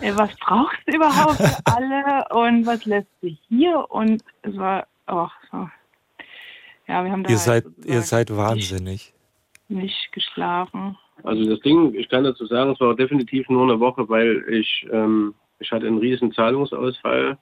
Äh, 0.01 0.12
was 0.16 0.35
brauchst 0.38 0.81
du 0.87 0.97
überhaupt 0.97 1.37
für 1.37 1.57
alle 1.66 2.25
und 2.31 2.66
was 2.66 2.85
lässt 2.87 3.09
du 3.23 3.29
hier? 3.49 3.87
Und 3.90 4.23
es 4.42 4.57
war, 4.57 4.87
oh, 5.07 5.29
so. 5.53 5.68
Ja, 6.88 7.05
wir 7.05 7.12
haben 7.12 7.23
da 7.23 7.31
Ihr 7.31 7.37
halt 7.37 7.64
seid, 7.64 7.64
ihr 7.85 8.03
seid 8.03 8.37
wahnsinnig. 8.37 9.14
nicht 9.68 10.12
geschlafen. 10.12 10.99
Also 11.23 11.49
das 11.49 11.61
Ding, 11.61 11.94
ich 11.94 12.09
kann 12.09 12.25
dazu 12.25 12.44
sagen, 12.47 12.73
es 12.73 12.81
war 12.81 12.94
definitiv 12.94 13.49
nur 13.49 13.62
eine 13.62 13.81
Woche, 13.81 14.09
weil 14.09 14.44
ich, 14.51 14.87
ähm, 14.92 15.35
ich 15.61 15.70
hatte 15.70 15.87
einen 15.87 15.99
riesen 15.99 16.33
Zahlungsausfall 16.33 17.38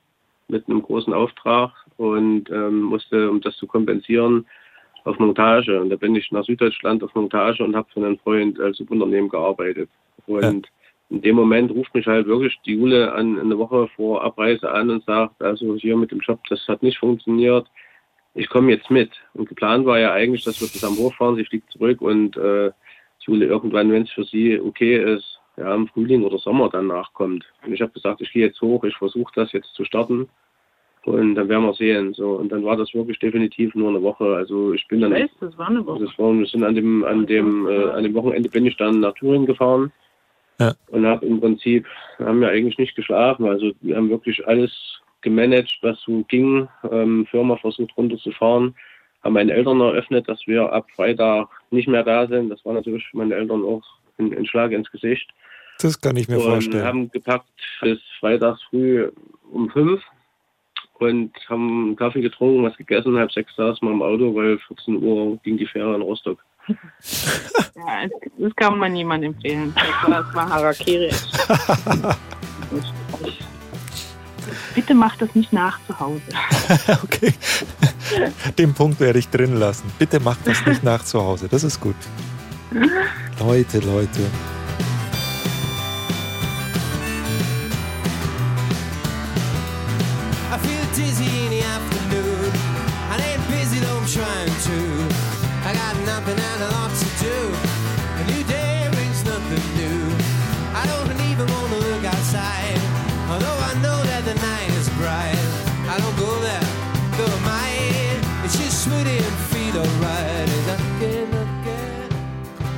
mit 0.48 0.68
einem 0.68 0.83
großen 0.83 1.12
Auftrag 1.12 1.72
und 2.02 2.50
ähm, 2.50 2.82
musste, 2.82 3.30
um 3.30 3.40
das 3.40 3.56
zu 3.56 3.66
kompensieren, 3.66 4.46
auf 5.04 5.18
Montage. 5.18 5.80
Und 5.80 5.90
da 5.90 5.96
bin 5.96 6.14
ich 6.14 6.30
nach 6.30 6.44
Süddeutschland 6.44 7.02
auf 7.02 7.14
Montage 7.14 7.64
und 7.64 7.74
habe 7.74 7.88
für 7.92 8.04
einen 8.04 8.18
Freund 8.18 8.60
als 8.60 8.78
Subunternehmen 8.78 9.28
gearbeitet. 9.28 9.88
Und 10.26 10.68
in 11.10 11.20
dem 11.20 11.36
Moment 11.36 11.70
ruft 11.70 11.94
mich 11.94 12.06
halt 12.06 12.26
wirklich 12.26 12.58
die 12.64 12.74
Jule 12.74 13.12
an, 13.12 13.38
eine 13.38 13.58
Woche 13.58 13.88
vor 13.96 14.22
Abreise 14.22 14.70
an 14.70 14.90
und 14.90 15.04
sagt, 15.04 15.42
also 15.42 15.74
hier 15.76 15.96
mit 15.96 16.10
dem 16.10 16.20
Job, 16.20 16.40
das 16.48 16.66
hat 16.68 16.82
nicht 16.82 16.98
funktioniert. 16.98 17.66
Ich 18.34 18.48
komme 18.48 18.70
jetzt 18.70 18.90
mit. 18.90 19.10
Und 19.34 19.48
geplant 19.48 19.84
war 19.84 19.98
ja 19.98 20.12
eigentlich, 20.12 20.44
dass 20.44 20.60
wir 20.60 20.68
zusammen 20.68 20.96
hochfahren. 20.96 21.36
Sie 21.36 21.44
fliegt 21.44 21.70
zurück 21.70 22.00
und 22.00 22.36
äh, 22.36 22.70
Jule 23.26 23.46
irgendwann, 23.46 23.92
wenn 23.92 24.02
es 24.02 24.10
für 24.10 24.24
sie 24.24 24.58
okay 24.58 24.96
ist, 25.14 25.38
ja, 25.56 25.74
im 25.74 25.86
Frühling 25.88 26.22
oder 26.22 26.38
Sommer 26.38 26.70
danach 26.72 27.12
kommt. 27.12 27.44
Und 27.64 27.72
ich 27.72 27.82
habe 27.82 27.92
gesagt, 27.92 28.20
ich 28.20 28.32
gehe 28.32 28.46
jetzt 28.46 28.60
hoch, 28.60 28.84
ich 28.84 28.96
versuche 28.96 29.32
das 29.34 29.52
jetzt 29.52 29.74
zu 29.74 29.84
starten. 29.84 30.28
Und 31.04 31.34
dann 31.34 31.48
werden 31.48 31.64
wir 31.64 31.74
sehen. 31.74 32.14
So, 32.14 32.32
und 32.34 32.50
dann 32.52 32.64
war 32.64 32.76
das 32.76 32.94
wirklich 32.94 33.18
definitiv 33.18 33.74
nur 33.74 33.88
eine 33.88 34.02
Woche. 34.02 34.36
Also 34.36 34.72
ich 34.72 34.86
bin 34.86 35.00
dann. 35.00 35.12
Ich 35.12 35.24
weiß, 35.24 35.30
das 35.40 35.58
war 35.58 35.68
eine 35.68 35.84
Woche. 35.84 36.04
Das 36.04 36.18
war, 36.18 36.32
wir 36.32 36.46
sind 36.46 36.62
an 36.62 36.74
dem, 36.76 37.04
an 37.04 37.26
dem, 37.26 37.66
äh, 37.66 37.90
an 37.90 38.04
dem 38.04 38.14
Wochenende 38.14 38.48
bin 38.48 38.66
ich 38.66 38.76
dann 38.76 39.00
nach 39.00 39.14
Thüringen 39.14 39.46
gefahren 39.46 39.92
Ja. 40.60 40.74
Und 40.88 41.04
habe 41.04 41.26
im 41.26 41.40
Prinzip, 41.40 41.86
haben 42.18 42.40
wir 42.40 42.50
eigentlich 42.50 42.78
nicht 42.78 42.94
geschlafen. 42.94 43.46
Also 43.46 43.72
wir 43.80 43.96
haben 43.96 44.10
wirklich 44.10 44.46
alles 44.46 44.70
gemanagt, 45.22 45.76
was 45.82 46.00
so 46.02 46.22
ging. 46.28 46.68
Ähm, 46.90 47.26
Firma 47.30 47.56
versucht 47.56 47.96
runterzufahren. 47.96 48.74
Haben 49.24 49.32
meinen 49.34 49.50
Eltern 49.50 49.80
eröffnet, 49.80 50.28
dass 50.28 50.46
wir 50.46 50.72
ab 50.72 50.86
Freitag 50.94 51.48
nicht 51.70 51.88
mehr 51.88 52.04
da 52.04 52.28
sind. 52.28 52.48
Das 52.48 52.64
war 52.64 52.74
natürlich 52.74 53.04
für 53.08 53.16
meine 53.16 53.34
Eltern 53.34 53.64
auch 53.64 53.82
ein, 54.18 54.36
ein 54.36 54.46
Schlag 54.46 54.70
ins 54.70 54.90
Gesicht. 54.90 55.28
Das 55.80 56.00
kann 56.00 56.16
ich 56.16 56.28
mir 56.28 56.36
und 56.36 56.42
vorstellen. 56.42 56.84
haben 56.84 57.10
gepackt 57.10 57.48
bis 57.80 57.98
freitags 58.20 58.62
früh 58.70 59.10
um 59.50 59.68
fünf 59.70 60.00
und 61.02 61.32
haben 61.48 61.96
Kaffee 61.96 62.20
getrunken, 62.20 62.62
was 62.62 62.76
gegessen, 62.76 63.16
halb 63.16 63.32
sechs 63.32 63.54
saß 63.56 63.82
mal 63.82 63.92
im 63.92 64.02
Auto, 64.02 64.34
weil 64.34 64.58
14 64.68 65.02
Uhr 65.02 65.38
ging 65.42 65.56
die 65.56 65.66
Fähre 65.66 65.94
in 65.96 66.02
Rostock. 66.02 66.38
ja, 66.68 66.76
das 68.38 68.54
kann 68.56 68.78
man 68.78 68.92
niemandem 68.92 69.32
empfehlen. 69.32 69.74
Das 69.74 70.10
war, 70.10 70.22
das 70.22 70.34
war 70.34 70.48
Harakiri. 70.48 71.10
Bitte 74.74 74.94
mach 74.94 75.16
das 75.16 75.34
nicht 75.34 75.52
nach 75.52 75.78
zu 75.86 75.98
Hause. 75.98 76.22
okay. 77.02 77.34
Den 78.56 78.72
Punkt 78.72 79.00
werde 79.00 79.18
ich 79.18 79.28
drin 79.28 79.56
lassen. 79.56 79.90
Bitte 79.98 80.20
mach 80.20 80.36
das 80.44 80.64
nicht 80.66 80.82
nach 80.82 81.04
zu 81.04 81.20
Hause. 81.20 81.48
Das 81.48 81.64
ist 81.64 81.80
gut. 81.80 81.96
Leute, 83.38 83.80
Leute. 83.80 84.20
Dizzy 90.94 91.24
in 91.44 91.50
the 91.50 91.62
afternoon. 91.62 92.52
I 93.09 93.16
ain't 93.28 93.44
busy 93.48 93.78
though 93.81 93.96
I'm 93.96 94.07
trying 94.07 94.55
to. 94.68 94.78
I 95.64 95.72
got 95.72 95.94
nothing 96.05 96.38
and 96.38 96.61
a 96.62 96.70
lot 96.76 96.92
to 96.92 97.09
do. 97.24 97.38
A 98.20 98.24
new 98.33 98.42
day 98.44 98.88
brings 98.92 99.24
nothing 99.24 99.64
new. 99.81 100.00
I 100.76 100.85
don't 100.92 101.20
even 101.31 101.46
wanna 101.55 101.78
look 101.88 102.05
outside. 102.05 102.81
Although 103.31 103.59
I 103.70 103.72
know 103.85 103.98
that 104.11 104.22
the 104.28 104.37
night 104.37 104.72
is 104.81 104.88
bright. 105.00 105.44
I 105.88 105.96
don't 106.02 106.16
go 106.16 106.33
there, 106.40 106.68
though 107.16 107.37
I 107.37 107.40
might. 107.52 108.18
It's 108.44 108.57
just 108.59 108.85
sweetie 108.85 109.18
and 109.28 109.38
feel 109.50 109.76
alright. 109.81 110.52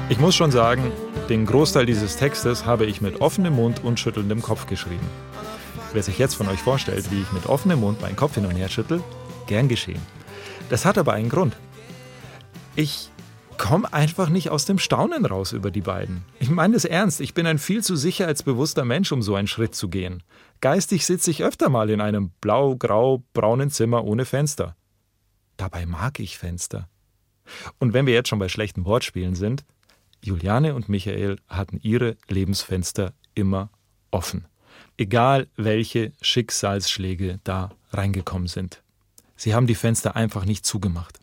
Ich 0.08 0.18
muss 0.18 0.34
schon 0.34 0.52
sagen, 0.52 0.92
den 1.28 1.46
Großteil 1.46 1.86
dieses 1.86 2.16
Textes 2.16 2.64
habe 2.64 2.86
ich 2.86 3.00
mit 3.00 3.20
offenem 3.20 3.54
Mund 3.54 3.82
und 3.82 3.98
schüttelndem 3.98 4.42
Kopf 4.42 4.66
geschrieben. 4.66 5.06
Wer 5.94 6.02
sich 6.02 6.18
jetzt 6.18 6.34
von 6.34 6.48
euch 6.48 6.58
vorstellt, 6.58 7.12
wie 7.12 7.22
ich 7.22 7.30
mit 7.30 7.46
offenem 7.46 7.78
Mund 7.78 8.00
meinen 8.00 8.16
Kopf 8.16 8.34
hin 8.34 8.46
und 8.46 8.56
her 8.56 8.68
schüttel, 8.68 9.00
gern 9.46 9.68
geschehen. 9.68 10.02
Das 10.68 10.84
hat 10.84 10.98
aber 10.98 11.12
einen 11.12 11.28
Grund. 11.28 11.56
Ich 12.74 13.10
komme 13.58 13.92
einfach 13.92 14.28
nicht 14.28 14.50
aus 14.50 14.64
dem 14.64 14.78
Staunen 14.78 15.24
raus 15.24 15.52
über 15.52 15.70
die 15.70 15.82
beiden. 15.82 16.24
Ich 16.40 16.50
meine 16.50 16.74
das 16.74 16.84
ernst, 16.84 17.20
ich 17.20 17.32
bin 17.32 17.46
ein 17.46 17.58
viel 17.58 17.84
zu 17.84 17.94
sicherheitsbewusster 17.94 18.84
Mensch, 18.84 19.12
um 19.12 19.22
so 19.22 19.36
einen 19.36 19.46
Schritt 19.46 19.76
zu 19.76 19.88
gehen. 19.88 20.24
Geistig 20.60 21.06
sitze 21.06 21.30
ich 21.30 21.44
öfter 21.44 21.68
mal 21.68 21.88
in 21.88 22.00
einem 22.00 22.32
blau-grau-braunen 22.40 23.70
Zimmer 23.70 24.02
ohne 24.02 24.24
Fenster. 24.24 24.74
Dabei 25.56 25.86
mag 25.86 26.18
ich 26.18 26.38
Fenster. 26.38 26.88
Und 27.78 27.92
wenn 27.92 28.06
wir 28.06 28.14
jetzt 28.14 28.30
schon 28.30 28.40
bei 28.40 28.48
schlechten 28.48 28.84
Wortspielen 28.84 29.36
sind, 29.36 29.64
Juliane 30.24 30.74
und 30.74 30.88
Michael 30.88 31.38
hatten 31.46 31.78
ihre 31.80 32.16
Lebensfenster 32.26 33.12
immer 33.36 33.70
offen. 34.10 34.48
Egal 34.96 35.48
welche 35.56 36.12
Schicksalsschläge 36.20 37.40
da 37.44 37.70
reingekommen 37.90 38.48
sind. 38.48 38.82
Sie 39.36 39.54
haben 39.54 39.66
die 39.66 39.74
Fenster 39.74 40.14
einfach 40.14 40.44
nicht 40.44 40.64
zugemacht. 40.64 41.18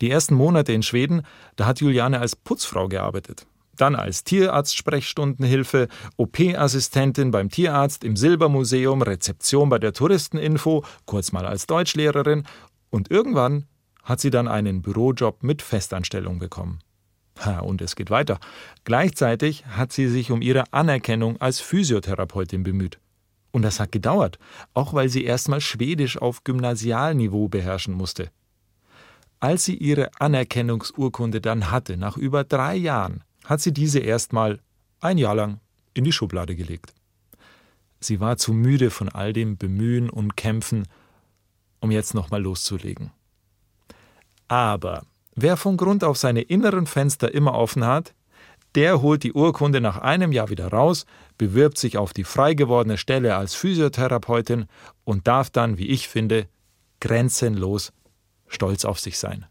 Die 0.00 0.10
ersten 0.10 0.34
Monate 0.34 0.72
in 0.72 0.82
Schweden, 0.82 1.22
da 1.56 1.66
hat 1.66 1.80
Juliane 1.80 2.20
als 2.20 2.36
Putzfrau 2.36 2.88
gearbeitet. 2.88 3.46
Dann 3.76 3.94
als 3.94 4.24
Tierarzt-Sprechstundenhilfe, 4.24 5.88
OP-Assistentin 6.16 7.30
beim 7.30 7.48
Tierarzt, 7.48 8.04
im 8.04 8.16
Silbermuseum, 8.16 9.02
Rezeption 9.02 9.68
bei 9.68 9.78
der 9.78 9.92
Touristeninfo, 9.92 10.84
kurz 11.04 11.32
mal 11.32 11.46
als 11.46 11.66
Deutschlehrerin 11.66 12.44
und 12.90 13.10
irgendwann 13.10 13.66
hat 14.02 14.20
sie 14.20 14.30
dann 14.30 14.48
einen 14.48 14.82
Bürojob 14.82 15.42
mit 15.42 15.62
Festanstellung 15.62 16.38
bekommen. 16.38 16.80
Und 17.62 17.82
es 17.82 17.96
geht 17.96 18.10
weiter. 18.10 18.38
Gleichzeitig 18.84 19.64
hat 19.66 19.92
sie 19.92 20.08
sich 20.08 20.30
um 20.30 20.42
ihre 20.42 20.72
Anerkennung 20.72 21.40
als 21.40 21.60
Physiotherapeutin 21.60 22.62
bemüht. 22.62 22.98
Und 23.50 23.62
das 23.62 23.80
hat 23.80 23.92
gedauert, 23.92 24.38
auch 24.74 24.92
weil 24.92 25.08
sie 25.08 25.24
erstmal 25.24 25.60
Schwedisch 25.60 26.18
auf 26.18 26.44
Gymnasialniveau 26.44 27.48
beherrschen 27.48 27.94
musste. 27.94 28.30
Als 29.40 29.64
sie 29.64 29.76
ihre 29.76 30.10
Anerkennungsurkunde 30.18 31.40
dann 31.40 31.70
hatte, 31.70 31.96
nach 31.96 32.16
über 32.16 32.44
drei 32.44 32.74
Jahren, 32.76 33.22
hat 33.44 33.60
sie 33.60 33.72
diese 33.72 34.00
erstmal 34.00 34.60
ein 35.00 35.16
Jahr 35.16 35.34
lang 35.34 35.60
in 35.94 36.04
die 36.04 36.12
Schublade 36.12 36.56
gelegt. 36.56 36.92
Sie 38.00 38.20
war 38.20 38.36
zu 38.36 38.52
müde 38.52 38.90
von 38.90 39.08
all 39.08 39.32
dem 39.32 39.56
Bemühen 39.56 40.10
und 40.10 40.36
Kämpfen, 40.36 40.86
um 41.80 41.90
jetzt 41.90 42.14
nochmal 42.14 42.42
loszulegen. 42.42 43.10
Aber 44.48 45.04
wer 45.42 45.56
von 45.56 45.76
Grund 45.76 46.04
auf 46.04 46.16
seine 46.16 46.42
inneren 46.42 46.86
Fenster 46.86 47.32
immer 47.32 47.54
offen 47.54 47.86
hat, 47.86 48.14
der 48.74 49.02
holt 49.02 49.22
die 49.22 49.32
Urkunde 49.32 49.80
nach 49.80 49.98
einem 49.98 50.32
Jahr 50.32 50.50
wieder 50.50 50.68
raus, 50.68 51.06
bewirbt 51.38 51.78
sich 51.78 51.96
auf 51.96 52.12
die 52.12 52.24
frei 52.24 52.54
gewordene 52.54 52.98
Stelle 52.98 53.36
als 53.36 53.54
Physiotherapeutin 53.54 54.66
und 55.04 55.26
darf 55.26 55.50
dann, 55.50 55.78
wie 55.78 55.88
ich 55.88 56.08
finde, 56.08 56.46
grenzenlos 57.00 57.92
stolz 58.46 58.84
auf 58.84 58.98
sich 58.98 59.18
sein. 59.18 59.46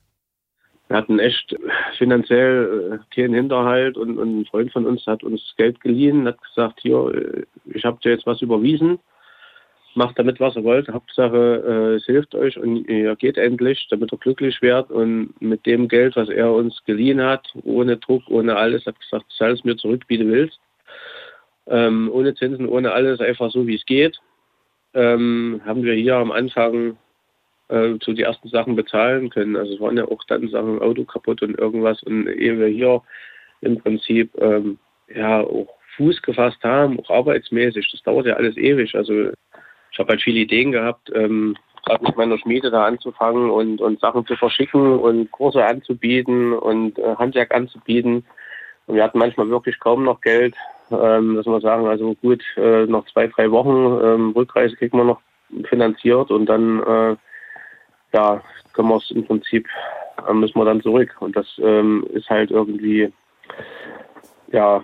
Wir 0.88 0.98
hatten 0.98 1.20
echt 1.20 1.56
finanziell 1.98 3.02
äh, 3.02 3.16
keinen 3.16 3.34
Hinterhalt 3.34 3.98
und, 3.98 4.18
ein 4.18 4.46
Freund 4.46 4.72
von 4.72 4.86
uns 4.86 5.06
hat 5.06 5.24
uns 5.24 5.42
Geld 5.58 5.82
geliehen, 5.82 6.26
hat 6.28 6.42
gesagt, 6.42 6.80
hier, 6.82 7.12
äh, 7.14 7.44
ich 7.66 7.84
habe 7.84 8.00
dir 8.02 8.12
jetzt 8.12 8.26
was 8.26 8.42
überwiesen, 8.42 9.00
macht 9.98 10.18
damit, 10.18 10.40
was 10.40 10.56
ihr 10.56 10.64
wollt. 10.64 10.88
Hauptsache, 10.88 11.64
äh, 11.68 11.96
es 11.96 12.06
hilft 12.06 12.36
euch 12.36 12.58
und 12.58 12.88
ihr 12.88 13.16
geht 13.16 13.38
endlich, 13.38 13.88
damit 13.90 14.14
ihr 14.14 14.18
glücklich 14.18 14.62
werdet. 14.62 14.92
Und 14.92 15.34
mit 15.42 15.66
dem 15.66 15.88
Geld, 15.88 16.16
was 16.16 16.30
er 16.30 16.54
uns 16.54 16.84
geliehen 16.86 17.22
hat, 17.22 17.48
ohne 17.64 17.98
Druck, 17.98 18.24
ohne 18.30 18.56
alles, 18.56 18.86
hat 18.86 19.00
gesagt, 19.00 19.26
zahl 19.38 19.52
es 19.52 19.64
mir 19.64 19.76
zurück, 19.76 20.04
wie 20.08 20.20
du 20.20 20.28
willst. 20.28 20.60
Ähm, 21.66 22.10
ohne 22.14 22.36
Zinsen, 22.36 22.70
ohne 22.70 22.94
alles, 22.94 23.20
einfach 23.20 23.52
so, 23.52 23.68
wie 23.68 23.76
es 23.76 23.86
geht. 23.86 24.18
Ähm, 24.94 25.62
haben 25.66 25.84
wir 25.84 25.96
hier 25.96 26.16
am 26.16 26.32
Anfang 26.32 26.98
äh, 27.70 27.96
so 28.02 28.14
die 28.14 28.22
ersten 28.22 28.50
Sachen 28.50 28.76
bezahlen 28.76 29.30
können. 29.30 29.56
Also 29.56 29.74
es 29.74 29.80
waren 29.82 29.98
ja 29.98 30.06
auch 30.06 30.24
dann 30.28 30.48
Sachen, 30.50 30.80
Auto 30.80 31.04
kaputt 31.04 31.42
und 31.42 31.58
irgendwas. 31.58 32.02
Und 32.04 32.28
ehe 32.28 32.58
wir 32.58 32.68
hier 32.68 33.02
im 33.62 33.80
Prinzip 33.80 34.32
ähm, 34.40 34.78
ja 35.14 35.42
auch 35.42 35.68
Fuß 35.98 36.22
gefasst 36.22 36.64
haben, 36.64 37.00
auch 37.00 37.10
arbeitsmäßig, 37.10 37.90
das 37.92 38.04
dauert 38.04 38.28
ja 38.28 38.36
alles 38.36 38.56
ewig. 38.56 38.94
Also 38.96 39.32
ich 39.92 40.00
habe 40.00 40.10
halt 40.10 40.22
viele 40.22 40.40
Ideen 40.40 40.72
gehabt, 40.72 41.12
ähm, 41.14 41.56
gerade 41.86 42.04
mit 42.04 42.18
meiner 42.18 42.38
Schmiede 42.38 42.70
da 42.70 42.86
anzufangen 42.86 43.50
und, 43.50 43.82
und 43.82 44.00
Sachen 44.00 44.26
zu 44.26 44.36
verschicken 44.36 45.00
und 45.00 45.32
Kurse 45.32 45.66
anzubieten 45.66 46.54
und 46.54 47.00
äh, 47.00 47.16
Handwerk 47.16 47.54
anzubieten. 47.54 48.26
Und 48.86 48.96
wir 48.96 49.04
hatten 49.04 49.20
manchmal 49.20 49.50
wirklich 49.50 49.80
kaum 49.80 50.04
noch 50.04 50.22
Geld, 50.22 50.56
ähm, 50.92 51.36
dass 51.36 51.46
wir 51.46 51.62
sagen, 51.62 51.88
also 51.88 52.14
gut, 52.16 52.44
äh, 52.58 52.86
noch 52.86 53.06
zwei, 53.08 53.28
drei 53.28 53.52
Wochen 53.52 54.00
ähm, 54.04 54.32
Rückreise 54.32 54.76
kriegen 54.76 54.98
wir 54.98 55.06
noch 55.06 55.22
finanziert 55.70 56.30
und 56.30 56.46
dann 56.46 56.84
äh, 56.84 57.16
ja, 58.14 58.42
können 58.74 58.90
wir 58.90 58.98
es 58.98 59.12
im 59.12 59.26
Prinzip, 59.26 59.68
äh, 60.28 60.34
müssen 60.34 60.58
wir 60.60 60.66
dann 60.66 60.82
zurück. 60.82 61.16
Und 61.20 61.36
das 61.36 61.48
ähm, 61.62 62.06
ist 62.14 62.30
halt 62.30 62.52
irgendwie, 62.52 63.12
ja, 64.52 64.84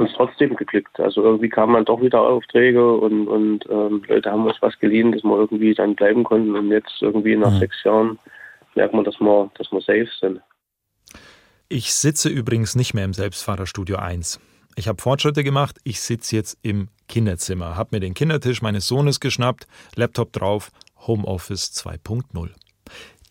uns 0.00 0.12
trotzdem 0.14 0.56
geglückt. 0.56 0.98
Also 0.98 1.22
irgendwie 1.22 1.48
kamen 1.48 1.74
dann 1.74 1.84
doch 1.84 2.00
wieder 2.00 2.20
Aufträge 2.20 2.94
und, 2.94 3.28
und 3.28 3.64
ähm, 3.70 4.02
Leute 4.08 4.30
haben 4.30 4.46
uns 4.46 4.56
was 4.60 4.78
geliehen, 4.78 5.12
dass 5.12 5.22
wir 5.22 5.38
irgendwie 5.38 5.74
dann 5.74 5.94
bleiben 5.94 6.24
konnten. 6.24 6.56
Und 6.56 6.70
jetzt 6.70 7.00
irgendwie 7.00 7.36
nach 7.36 7.52
mhm. 7.52 7.58
sechs 7.58 7.84
Jahren 7.84 8.18
merkt 8.74 8.94
man, 8.94 9.04
dass 9.04 9.20
wir, 9.20 9.50
dass 9.56 9.70
wir 9.70 9.80
safe 9.80 10.08
sind. 10.20 10.40
Ich 11.68 11.94
sitze 11.94 12.28
übrigens 12.28 12.74
nicht 12.74 12.94
mehr 12.94 13.04
im 13.04 13.12
Selbstfahrerstudio 13.12 13.96
1. 13.96 14.40
Ich 14.76 14.88
habe 14.88 15.00
Fortschritte 15.00 15.44
gemacht. 15.44 15.78
Ich 15.84 16.00
sitze 16.00 16.36
jetzt 16.36 16.58
im 16.62 16.88
Kinderzimmer, 17.08 17.76
habe 17.76 17.90
mir 17.92 18.00
den 18.00 18.14
Kindertisch 18.14 18.62
meines 18.62 18.86
Sohnes 18.86 19.20
geschnappt, 19.20 19.66
Laptop 19.94 20.32
drauf, 20.32 20.70
Homeoffice 21.06 21.72
2.0. 21.72 22.50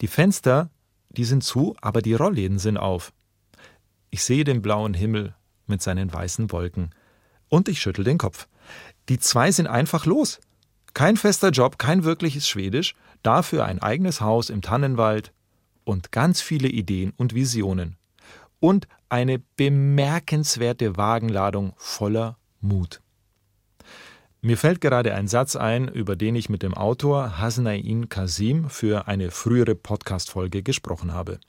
Die 0.02 0.08
Fenster, 0.08 0.70
die 1.10 1.24
sind 1.24 1.44
zu, 1.44 1.76
aber 1.82 2.02
die 2.02 2.14
Rollläden 2.14 2.60
sind 2.60 2.78
auf. 2.78 3.12
Ich 4.10 4.24
sehe 4.24 4.44
den 4.44 4.62
blauen 4.62 4.94
Himmel 4.94 5.36
mit 5.70 5.82
seinen 5.82 6.12
weißen 6.12 6.52
Wolken. 6.52 6.92
Und 7.48 7.70
ich 7.70 7.82
schüttel 7.82 8.04
den 8.04 8.18
Kopf. 8.18 8.48
Die 9.08 9.20
zwei 9.20 9.52
sind 9.52 9.68
einfach 9.68 10.06
los. 10.06 10.40
Kein 10.94 11.18
fester 11.18 11.50
Job, 11.50 11.78
kein 11.78 12.04
wirkliches 12.04 12.48
Schwedisch, 12.48 12.96
dafür 13.24 13.66
ein 13.66 13.82
eigenes 13.82 14.22
Haus 14.22 14.50
im 14.50 14.62
Tannenwald 14.62 15.32
und 15.84 16.12
ganz 16.12 16.42
viele 16.42 16.68
Ideen 16.68 17.14
und 17.18 17.34
Visionen. 17.34 17.98
Und 18.60 18.88
eine 19.08 19.40
bemerkenswerte 19.56 20.98
Wagenladung 20.98 21.74
voller 21.78 22.38
Mut. 22.60 23.02
Mir 24.42 24.58
fällt 24.58 24.80
gerade 24.80 25.16
ein 25.16 25.28
Satz 25.28 25.56
ein, 25.56 25.90
über 25.90 26.16
den 26.16 26.36
ich 26.36 26.50
mit 26.50 26.64
dem 26.64 26.74
Autor 26.74 27.40
Hasnain 27.40 28.08
Kasim 28.08 28.70
für 28.70 29.08
eine 29.08 29.32
frühere 29.32 29.76
Podcast-Folge 29.76 30.64
gesprochen 30.64 31.14
habe. 31.14 31.40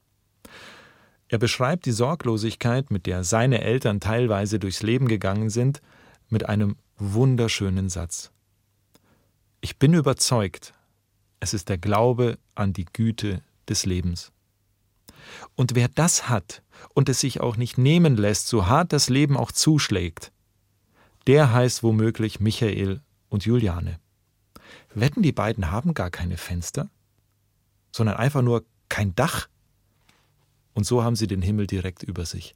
Er 1.31 1.39
beschreibt 1.39 1.87
die 1.87 1.93
Sorglosigkeit, 1.93 2.91
mit 2.91 3.07
der 3.07 3.23
seine 3.23 3.61
Eltern 3.61 4.01
teilweise 4.01 4.59
durchs 4.59 4.83
Leben 4.83 5.07
gegangen 5.07 5.49
sind, 5.49 5.81
mit 6.29 6.49
einem 6.49 6.75
wunderschönen 6.97 7.89
Satz. 7.89 8.33
Ich 9.61 9.79
bin 9.79 9.95
überzeugt, 9.95 10.75
es 11.39 11.55
ist 11.55 11.69
der 11.69 11.79
Glaube 11.79 12.37
an 12.57 12.73
die 12.73 12.85
Güte 12.85 13.43
des 13.69 13.87
Lebens. 13.87 14.33
Und 15.55 15.77
wer 15.77 15.87
das 15.87 16.29
hat 16.29 16.65
und 16.95 17.09
es 17.09 17.21
sich 17.21 17.41
auch 17.41 17.57
nicht 17.57 17.79
nehmen 17.79 18.17
lässt, 18.17 18.49
so 18.49 18.67
hart 18.67 18.93
das 18.93 19.09
Leben 19.09 19.37
auch 19.37 19.53
zuschlägt, 19.53 20.33
der 21.29 21.53
heißt 21.53 21.85
womöglich 21.85 22.41
Michael 22.41 23.03
und 23.29 23.45
Juliane. 23.45 24.01
Wetten, 24.95 25.23
die 25.23 25.31
beiden 25.31 25.71
haben 25.71 25.95
gar 25.95 26.11
keine 26.11 26.37
Fenster, 26.37 26.91
sondern 27.93 28.17
einfach 28.17 28.43
nur 28.43 28.65
kein 28.89 29.15
Dach. 29.15 29.47
Und 30.75 30.85
so 30.85 31.03
haben 31.03 31.17
sie 31.17 31.27
den 31.27 31.43
Himmel 31.43 31.67
direkt 31.67 32.03
über 32.03 32.25
sich. 32.25 32.55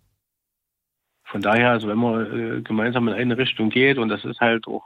Von 1.24 1.42
daher, 1.42 1.70
also 1.70 1.88
wenn 1.88 1.98
man 1.98 2.59
äh, 2.59 2.62
gemeinsam 2.62 3.09
in 3.09 3.14
eine 3.14 3.37
Richtung 3.37 3.70
geht, 3.70 3.98
und 3.98 4.09
das 4.09 4.24
ist 4.24 4.40
halt 4.40 4.66
auch 4.68 4.85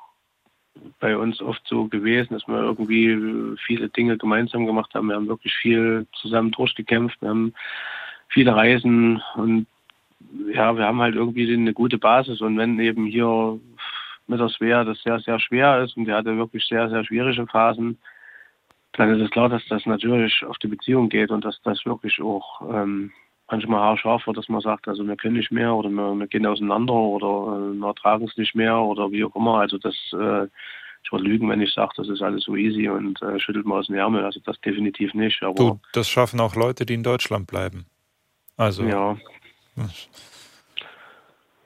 bei 1.01 1.17
uns 1.17 1.41
oft 1.43 1.63
so 1.67 1.89
gewesen, 1.89 2.35
dass 2.35 2.47
wir 2.47 2.61
irgendwie 2.61 3.57
viele 3.67 3.89
Dinge 3.89 4.17
gemeinsam 4.17 4.67
gemacht 4.67 4.95
haben. 4.95 5.09
Wir 5.09 5.17
haben 5.17 5.29
wirklich 5.29 5.55
viel 5.55 6.07
zusammen 6.21 6.51
durchgekämpft. 6.53 7.21
Wir 7.21 7.29
haben 7.29 7.53
viele 8.29 8.55
Reisen 8.55 9.23
und 9.35 9.67
ja, 10.53 10.77
wir 10.77 10.85
haben 10.85 11.01
halt 11.01 11.15
irgendwie 11.15 11.53
eine 11.53 11.73
gute 11.73 11.99
Basis. 11.99 12.41
Und 12.41 12.57
wenn 12.59 12.79
eben 12.79 13.07
hier 13.07 13.59
mit 14.27 14.41
der 14.41 14.49
Svea 14.49 14.85
das 14.85 15.03
sehr, 15.03 15.21
sehr 15.21 15.41
schwer 15.41 15.83
ist 15.83 15.97
und 15.97 16.07
wir 16.07 16.17
hatten 16.17 16.39
wirklich 16.39 16.65
sehr, 16.67 16.89
sehr 16.91 17.05
schwierige 17.05 17.47
Phasen, 17.47 17.99
dann 18.99 19.15
ist 19.15 19.25
es 19.25 19.31
klar, 19.31 19.49
dass 19.49 19.65
das 19.69 19.87
natürlich 19.87 20.45
auf 20.45 20.59
die 20.59 20.67
Beziehung 20.67 21.09
geht 21.09 21.31
und 21.31 21.45
dass 21.45 21.61
das 21.63 21.87
wirklich 21.87 22.21
auch 22.21 22.61
ähm, 22.63 23.13
manchmal 23.49 23.81
haarscharf 23.81 24.27
wird, 24.27 24.37
dass 24.37 24.49
man 24.49 24.61
sagt, 24.61 24.89
also 24.89 25.07
wir 25.07 25.17
können 25.17 25.37
nicht 25.37 25.53
mehr 25.53 25.73
oder 25.73 25.89
wir, 25.89 26.15
wir 26.15 26.27
gehen 26.27 26.47
auseinander 26.47 26.95
oder 26.95 27.57
äh, 27.57 27.75
wir 27.75 27.87
ertragen 27.87 28.27
es 28.27 28.37
nicht 28.37 28.57
mehr 28.57 28.77
oder 28.77 29.11
wie 29.13 29.25
auch 29.25 29.37
immer. 29.37 29.61
Also 29.61 29.79
das, 29.79 29.95
äh, 30.13 30.49
ich 31.05 31.13
würde 31.13 31.25
lügen, 31.25 31.49
wenn 31.49 31.61
ich 31.61 31.73
sage, 31.73 31.93
das 31.97 32.09
ist 32.09 32.23
alles 32.23 32.43
so 32.43 32.57
easy 32.57 32.89
und 32.89 33.23
äh, 33.23 33.39
schüttelt 33.39 33.67
mal 33.67 33.79
aus 33.79 33.87
dem 33.87 33.95
Ärmel. 33.95 34.25
Also 34.25 34.41
das 34.45 34.61
definitiv 34.63 35.15
nicht. 35.15 35.41
Aber 35.45 35.55
du, 35.55 35.81
das 35.93 36.09
schaffen 36.09 36.41
auch 36.41 36.57
Leute, 36.57 36.85
die 36.85 36.95
in 36.95 37.05
Deutschland 37.05 37.47
bleiben. 37.47 37.87
Also 38.57 38.83
ja. 38.83 39.17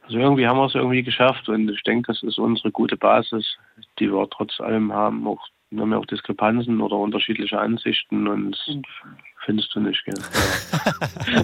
Also 0.02 0.18
irgendwie 0.18 0.46
haben 0.46 0.58
wir 0.58 0.66
es 0.66 0.74
irgendwie 0.74 1.02
geschafft 1.02 1.48
und 1.48 1.70
ich 1.70 1.82
denke, 1.84 2.12
das 2.12 2.22
ist 2.22 2.38
unsere 2.38 2.70
gute 2.70 2.98
Basis, 2.98 3.56
die 3.98 4.12
wir 4.12 4.28
trotz 4.28 4.60
allem 4.60 4.92
haben. 4.92 5.26
Auch, 5.26 5.48
wir 5.72 5.80
haben 5.80 5.92
ja 5.92 5.98
auch 5.98 6.06
Diskrepanzen 6.06 6.80
oder 6.80 6.96
unterschiedliche 6.96 7.58
Ansichten 7.58 8.28
und 8.28 8.56
findest 9.44 9.74
du 9.74 9.80
nicht, 9.80 10.04
gell? 10.04 10.14
Ja. 11.32 11.42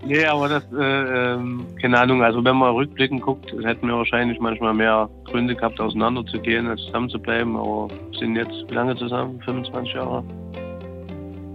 nee, 0.06 0.24
aber 0.26 0.48
das, 0.48 0.64
äh, 0.72 1.34
ähm, 1.34 1.66
keine 1.80 1.98
Ahnung, 1.98 2.22
also 2.22 2.44
wenn 2.44 2.56
man 2.56 2.74
rückblickend 2.74 3.22
guckt, 3.22 3.50
hätten 3.64 3.88
wir 3.88 3.96
wahrscheinlich 3.96 4.38
manchmal 4.40 4.74
mehr 4.74 5.08
Gründe 5.24 5.54
gehabt, 5.56 5.80
auseinanderzugehen, 5.80 6.66
als 6.66 6.82
zusammen 6.82 7.08
zu 7.08 7.18
bleiben, 7.18 7.56
aber 7.56 7.88
wir 7.88 8.18
sind 8.18 8.36
jetzt 8.36 8.68
wie 8.68 8.74
lange 8.74 8.94
zusammen? 8.96 9.40
25 9.42 9.94
Jahre? 9.94 10.22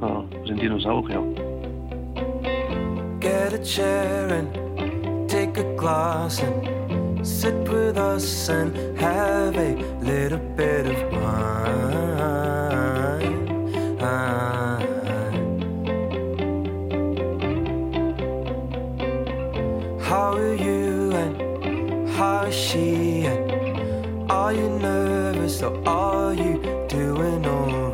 Ja, 0.02 0.24
wir 0.32 0.48
sind 0.48 0.62
Dinosaurier. 0.62 1.22
Get 3.20 3.54
a 3.54 3.64
chair 3.64 4.40
and 4.40 5.30
take 5.30 5.58
a 5.58 5.76
glass 5.78 6.42
and 6.42 6.93
sit 7.24 7.56
with 7.70 7.98
us 7.98 8.50
and 8.50 8.76
have 9.00 9.56
a 9.58 9.76
little 10.02 10.40
bit 10.58 10.86
of 10.86 11.12
wine. 11.12 12.04
How 20.00 20.34
are 20.36 20.54
you 20.54 21.12
and 21.12 22.10
how 22.10 22.44
is 22.44 22.56
she? 22.56 23.26
And 23.26 23.52
are 24.30 24.54
you 24.54 24.70
nervous 24.80 25.64
or 25.64 25.74
are 25.88 26.34
you 26.34 26.60
doing 26.90 27.46
alright? 27.46 27.94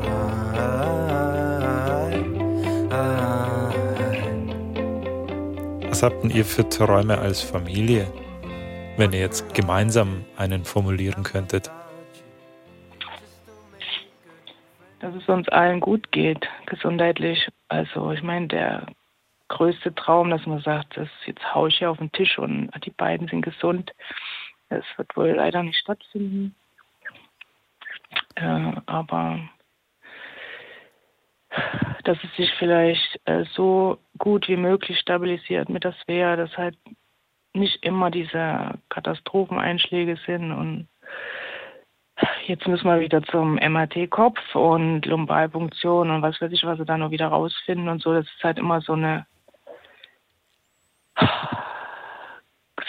Was 5.87 6.03
habt 6.03 6.23
ihr 6.33 6.45
für 6.45 6.67
Träume 6.67 7.17
als 7.17 7.41
Familie, 7.41 8.07
wenn 8.99 9.13
ihr 9.13 9.19
jetzt 9.19 9.53
gemeinsam 9.55 10.25
einen 10.37 10.65
formulieren 10.65 11.23
könntet? 11.23 11.71
Dass 14.99 15.15
es 15.15 15.27
uns 15.29 15.47
allen 15.47 15.79
gut 15.79 16.11
geht, 16.11 16.47
gesundheitlich. 16.65 17.47
Also 17.69 18.11
ich 18.11 18.21
meine, 18.21 18.47
der 18.47 18.87
größte 19.47 19.95
Traum, 19.95 20.29
dass 20.29 20.45
man 20.45 20.59
sagt, 20.59 20.97
das 20.97 21.07
jetzt 21.25 21.53
haue 21.55 21.69
ich 21.69 21.77
hier 21.77 21.89
auf 21.89 21.97
den 21.97 22.11
Tisch 22.11 22.37
und 22.37 22.69
die 22.83 22.91
beiden 22.91 23.29
sind 23.29 23.41
gesund. 23.41 23.93
Das 24.67 24.83
wird 24.97 25.15
wohl 25.15 25.29
leider 25.29 25.63
nicht 25.63 25.79
stattfinden. 25.79 26.53
Äh, 28.35 28.73
aber 28.85 29.39
dass 32.03 32.17
es 32.23 32.35
sich 32.35 32.51
vielleicht 32.59 33.19
äh, 33.25 33.45
so 33.53 33.97
gut 34.17 34.47
wie 34.47 34.57
möglich 34.57 34.99
stabilisiert 34.99 35.69
mit 35.69 35.85
das 35.85 35.95
wäre, 36.05 36.37
dass 36.37 36.57
halt 36.57 36.77
nicht 37.59 37.83
immer 37.83 38.09
diese 38.09 38.79
Katastropheneinschläge 38.89 40.17
sind 40.25 40.51
und 40.51 40.87
jetzt 42.47 42.67
müssen 42.67 42.87
wir 42.87 42.99
wieder 42.99 43.21
zum 43.23 43.55
MRT-Kopf 43.55 44.55
und 44.55 45.05
Lumbalpunktion 45.05 46.09
und 46.09 46.21
was 46.21 46.41
weiß 46.41 46.51
ich, 46.51 46.63
was 46.63 46.79
sie 46.79 46.85
da 46.85 46.97
noch 46.97 47.11
wieder 47.11 47.27
rausfinden 47.27 47.89
und 47.89 48.01
so. 48.01 48.13
Das 48.13 48.25
ist 48.25 48.43
halt 48.43 48.57
immer 48.57 48.81
so 48.81 48.93
eine 48.93 49.25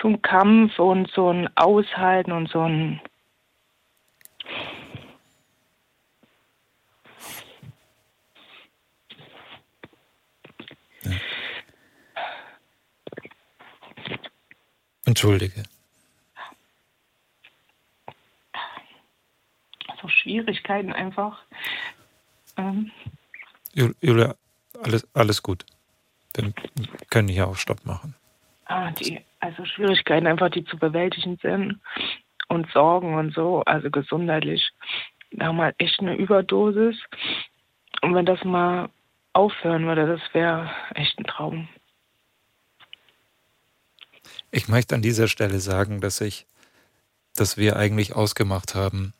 so 0.00 0.08
ein 0.08 0.22
Kampf 0.22 0.78
und 0.78 1.10
so 1.10 1.30
ein 1.30 1.48
Aushalten 1.56 2.32
und 2.32 2.48
so 2.48 2.62
ein 2.62 3.00
Entschuldige. 15.10 15.62
So 20.00 20.08
Schwierigkeiten 20.08 20.92
einfach. 20.92 21.42
Ähm. 22.56 22.90
Julia, 23.74 24.34
alles, 24.82 25.06
alles 25.14 25.42
gut. 25.42 25.64
Wir 26.34 26.52
können 27.10 27.28
hier 27.28 27.46
auch 27.48 27.56
Stopp 27.56 27.84
machen 27.84 28.14
ah, 28.70 28.90
die, 28.92 29.20
also 29.40 29.64
Schwierigkeiten 29.64 30.26
einfach, 30.26 30.50
die 30.50 30.64
zu 30.64 30.78
bewältigen 30.78 31.38
sind 31.42 31.80
und 32.48 32.70
Sorgen 32.70 33.14
und 33.14 33.34
so, 33.34 33.62
also 33.64 33.90
gesundheitlich. 33.90 34.70
Da 35.32 35.46
haben 35.46 35.56
wir 35.56 35.74
echt 35.78 36.00
eine 36.00 36.14
Überdosis. 36.14 36.96
Und 38.02 38.14
wenn 38.14 38.26
das 38.26 38.42
mal 38.44 38.88
aufhören 39.32 39.86
würde, 39.86 40.06
das 40.06 40.20
wäre 40.32 40.70
echt 40.94 41.18
ein 41.18 41.24
Traum. 41.24 41.68
Ich 44.50 44.68
möchte 44.68 44.94
an 44.94 45.02
dieser 45.02 45.28
Stelle 45.28 45.60
sagen, 45.60 46.00
dass 46.00 46.20
ich, 46.20 46.46
dass 47.34 47.56
wir 47.56 47.76
eigentlich 47.76 48.14
ausgemacht 48.14 48.74
haben, 48.74 49.12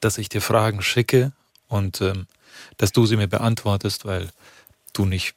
dass 0.00 0.18
ich 0.18 0.28
dir 0.28 0.42
Fragen 0.42 0.82
schicke 0.82 1.32
und 1.68 2.00
ähm, 2.00 2.26
dass 2.76 2.92
du 2.92 3.06
sie 3.06 3.16
mir 3.16 3.28
beantwortest, 3.28 4.04
weil 4.04 4.30
du 4.92 5.04
nicht 5.04 5.34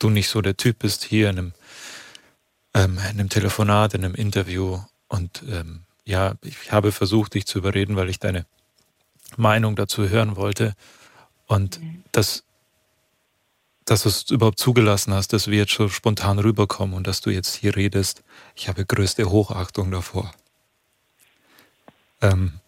du 0.00 0.10
nicht 0.10 0.28
so 0.28 0.40
der 0.40 0.56
Typ 0.56 0.80
bist 0.80 1.04
hier 1.04 1.30
in 1.30 1.38
einem, 1.38 1.52
ähm, 2.74 2.98
in 2.98 3.20
einem 3.20 3.28
Telefonat, 3.28 3.94
in 3.94 4.04
einem 4.04 4.14
Interview. 4.16 4.80
Und 5.08 5.44
ähm, 5.48 5.82
ja, 6.04 6.34
ich 6.42 6.72
habe 6.72 6.90
versucht, 6.90 7.34
dich 7.34 7.46
zu 7.46 7.58
überreden, 7.58 7.94
weil 7.94 8.08
ich 8.08 8.18
deine 8.18 8.46
Meinung 9.36 9.76
dazu 9.76 10.08
hören 10.08 10.34
wollte. 10.36 10.74
Und 11.46 11.80
mhm. 11.80 12.02
Dass, 13.90 14.02
du 14.02 14.08
es 14.08 14.30
überhaupt 14.30 14.58
zugelassen 14.58 15.12
hast, 15.12 15.32
dass 15.32 15.48
wir 15.48 15.58
jetzt 15.58 15.72
schon 15.72 15.90
spontan 15.90 16.38
rüberkommen 16.38 16.94
und 16.94 17.06
dass 17.06 17.20
du 17.20 17.30
jetzt 17.30 17.56
hier 17.56 17.74
redest, 17.76 18.22
ich 18.54 18.68
habe 18.68 18.86
größte 18.86 19.28
Hochachtung 19.30 19.90
davor. 19.90 20.30
Ähm, 22.20 22.60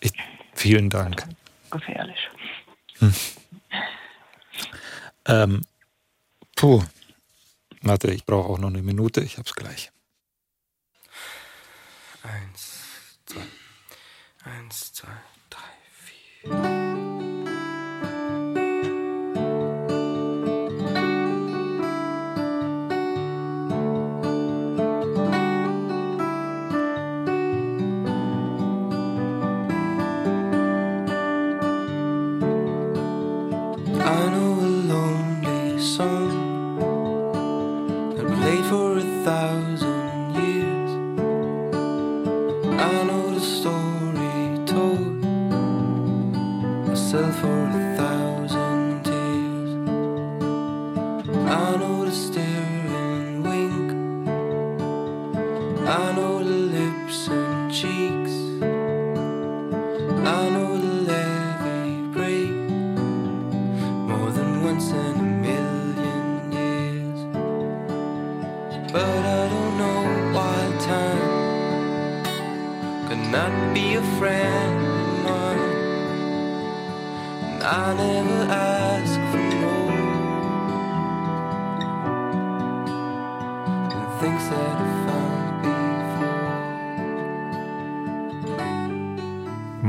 ich, 0.00 0.12
vielen 0.54 0.90
Dank. 0.90 1.26
Gefährlich. 1.70 2.18
Hm. 2.98 3.14
Ähm, 5.26 5.62
Puh. 6.56 6.82
Warte, 7.82 8.12
ich 8.12 8.24
brauche 8.24 8.48
auch 8.48 8.58
noch 8.58 8.68
eine 8.68 8.82
Minute. 8.82 9.20
Ich 9.20 9.38
hab's 9.38 9.54
gleich. 9.54 9.90
Eins, 12.22 12.78
zwei, 13.26 13.40
eins, 14.44 14.92
zwei, 14.92 15.08
drei, 15.50 15.60
vier. 15.90 16.71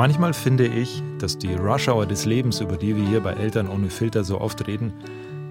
Manchmal 0.04 0.34
finde 0.34 0.68
ich, 0.68 1.02
dass 1.18 1.38
die 1.38 1.54
Rush-Hour 1.54 2.06
des 2.06 2.26
Lebens, 2.26 2.60
über 2.60 2.76
die 2.76 2.94
wir 2.94 3.08
hier 3.08 3.22
bei 3.22 3.32
Eltern 3.32 3.70
ohne 3.70 3.90
Filter 3.90 4.26
so 4.26 4.42
oft 4.42 4.68
reden, 4.68 4.92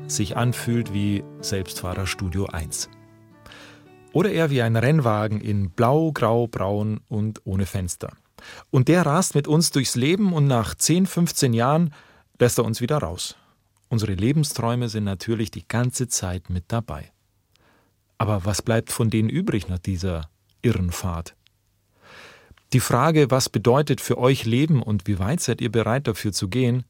sich 0.09 0.37
anfühlt 0.37 0.93
wie 0.93 1.25
Selbstfahrerstudio 1.41 2.45
1. 2.49 2.91
Oder 4.13 4.31
eher 4.31 4.51
wie 4.51 4.61
ein 4.61 4.77
Rennwagen 4.77 5.41
in 5.41 5.71
Blau, 5.71 6.13
Grau, 6.13 6.49
Braun 6.49 7.01
und 7.09 7.41
ohne 7.45 7.65
Fenster. 7.65 8.13
Und 8.71 8.89
der 8.89 9.07
rast 9.07 9.35
mit 9.35 9.49
uns 9.49 9.71
durchs 9.71 9.97
Leben 9.97 10.35
und 10.35 10.49
nach 10.49 10.75
10, 10.75 11.07
15 11.07 11.55
Jahren 11.55 11.95
lässt 12.39 12.59
er 12.59 12.67
uns 12.67 12.83
wieder 12.83 12.99
raus. 12.99 13.37
Unsere 13.89 14.13
Lebensträume 14.13 14.91
sind 14.91 15.05
natürlich 15.05 15.51
die 15.51 15.67
ganze 15.67 16.09
Zeit 16.09 16.51
mit 16.51 16.65
dabei. 16.69 17.11
Aber 18.19 18.45
was 18.45 18.61
bleibt 18.61 18.93
von 18.93 19.09
denen 19.09 19.31
übrig 19.31 19.69
nach 19.69 19.79
dieser 19.79 20.29
Irrenfahrt? 20.61 21.37
Die 22.73 22.81
Frage, 22.81 23.31
was 23.31 23.51
bedeutet 23.51 24.01
für 24.01 24.17
euch 24.17 24.47
Leben 24.47 24.83
und 24.83 25.07
wie 25.07 25.19
weit 25.19 25.41
seid 25.41 25.61
ihr 25.61 25.71
bereit 25.71 26.07
dafür 26.07 26.33
zu 26.33 26.49
gehen, 26.49 26.85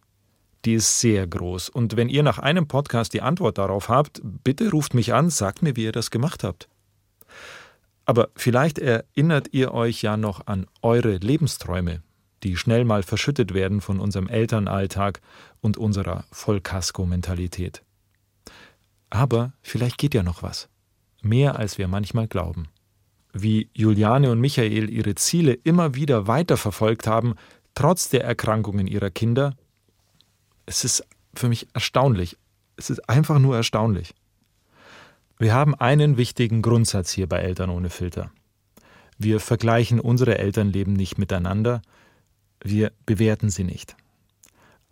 die 0.64 0.74
ist 0.74 1.00
sehr 1.00 1.26
groß. 1.26 1.70
Und 1.70 1.96
wenn 1.96 2.08
ihr 2.08 2.22
nach 2.22 2.38
einem 2.38 2.68
Podcast 2.68 3.14
die 3.14 3.22
Antwort 3.22 3.58
darauf 3.58 3.88
habt, 3.88 4.20
bitte 4.22 4.70
ruft 4.70 4.94
mich 4.94 5.12
an, 5.12 5.28
sagt 5.28 5.62
mir, 5.62 5.74
wie 5.74 5.84
ihr 5.84 5.92
das 5.92 6.12
gemacht 6.12 6.44
habt. 6.44 6.68
Aber 8.04 8.28
vielleicht 8.36 8.78
erinnert 8.78 9.48
ihr 9.52 9.74
euch 9.74 10.02
ja 10.02 10.16
noch 10.16 10.46
an 10.46 10.66
eure 10.82 11.16
Lebensträume, 11.16 12.02
die 12.44 12.56
schnell 12.56 12.84
mal 12.84 13.02
verschüttet 13.02 13.52
werden 13.52 13.80
von 13.80 13.98
unserem 13.98 14.28
Elternalltag 14.28 15.20
und 15.60 15.76
unserer 15.76 16.24
Vollkasko-Mentalität. 16.30 17.82
Aber 19.10 19.52
vielleicht 19.62 19.98
geht 19.98 20.14
ja 20.14 20.22
noch 20.22 20.44
was. 20.44 20.68
Mehr 21.22 21.56
als 21.56 21.76
wir 21.78 21.88
manchmal 21.88 22.28
glauben. 22.28 22.68
Wie 23.32 23.70
Juliane 23.74 24.30
und 24.30 24.40
Michael 24.40 24.90
ihre 24.90 25.14
Ziele 25.14 25.54
immer 25.54 25.94
wieder 25.94 26.26
weiterverfolgt 26.26 27.06
haben, 27.06 27.34
trotz 27.74 28.08
der 28.08 28.24
Erkrankungen 28.24 28.86
ihrer 28.86 29.10
Kinder. 29.10 29.56
Es 30.66 30.84
ist 30.84 31.06
für 31.34 31.48
mich 31.48 31.68
erstaunlich. 31.72 32.36
Es 32.76 32.90
ist 32.90 33.08
einfach 33.08 33.38
nur 33.38 33.56
erstaunlich. 33.56 34.14
Wir 35.38 35.54
haben 35.54 35.74
einen 35.74 36.16
wichtigen 36.16 36.62
Grundsatz 36.62 37.10
hier 37.10 37.28
bei 37.28 37.38
Eltern 37.38 37.70
ohne 37.70 37.90
Filter. 37.90 38.30
Wir 39.18 39.40
vergleichen 39.40 40.00
unsere 40.00 40.38
Elternleben 40.38 40.92
nicht 40.92 41.18
miteinander, 41.18 41.82
wir 42.62 42.92
bewerten 43.06 43.50
sie 43.50 43.64
nicht. 43.64 43.96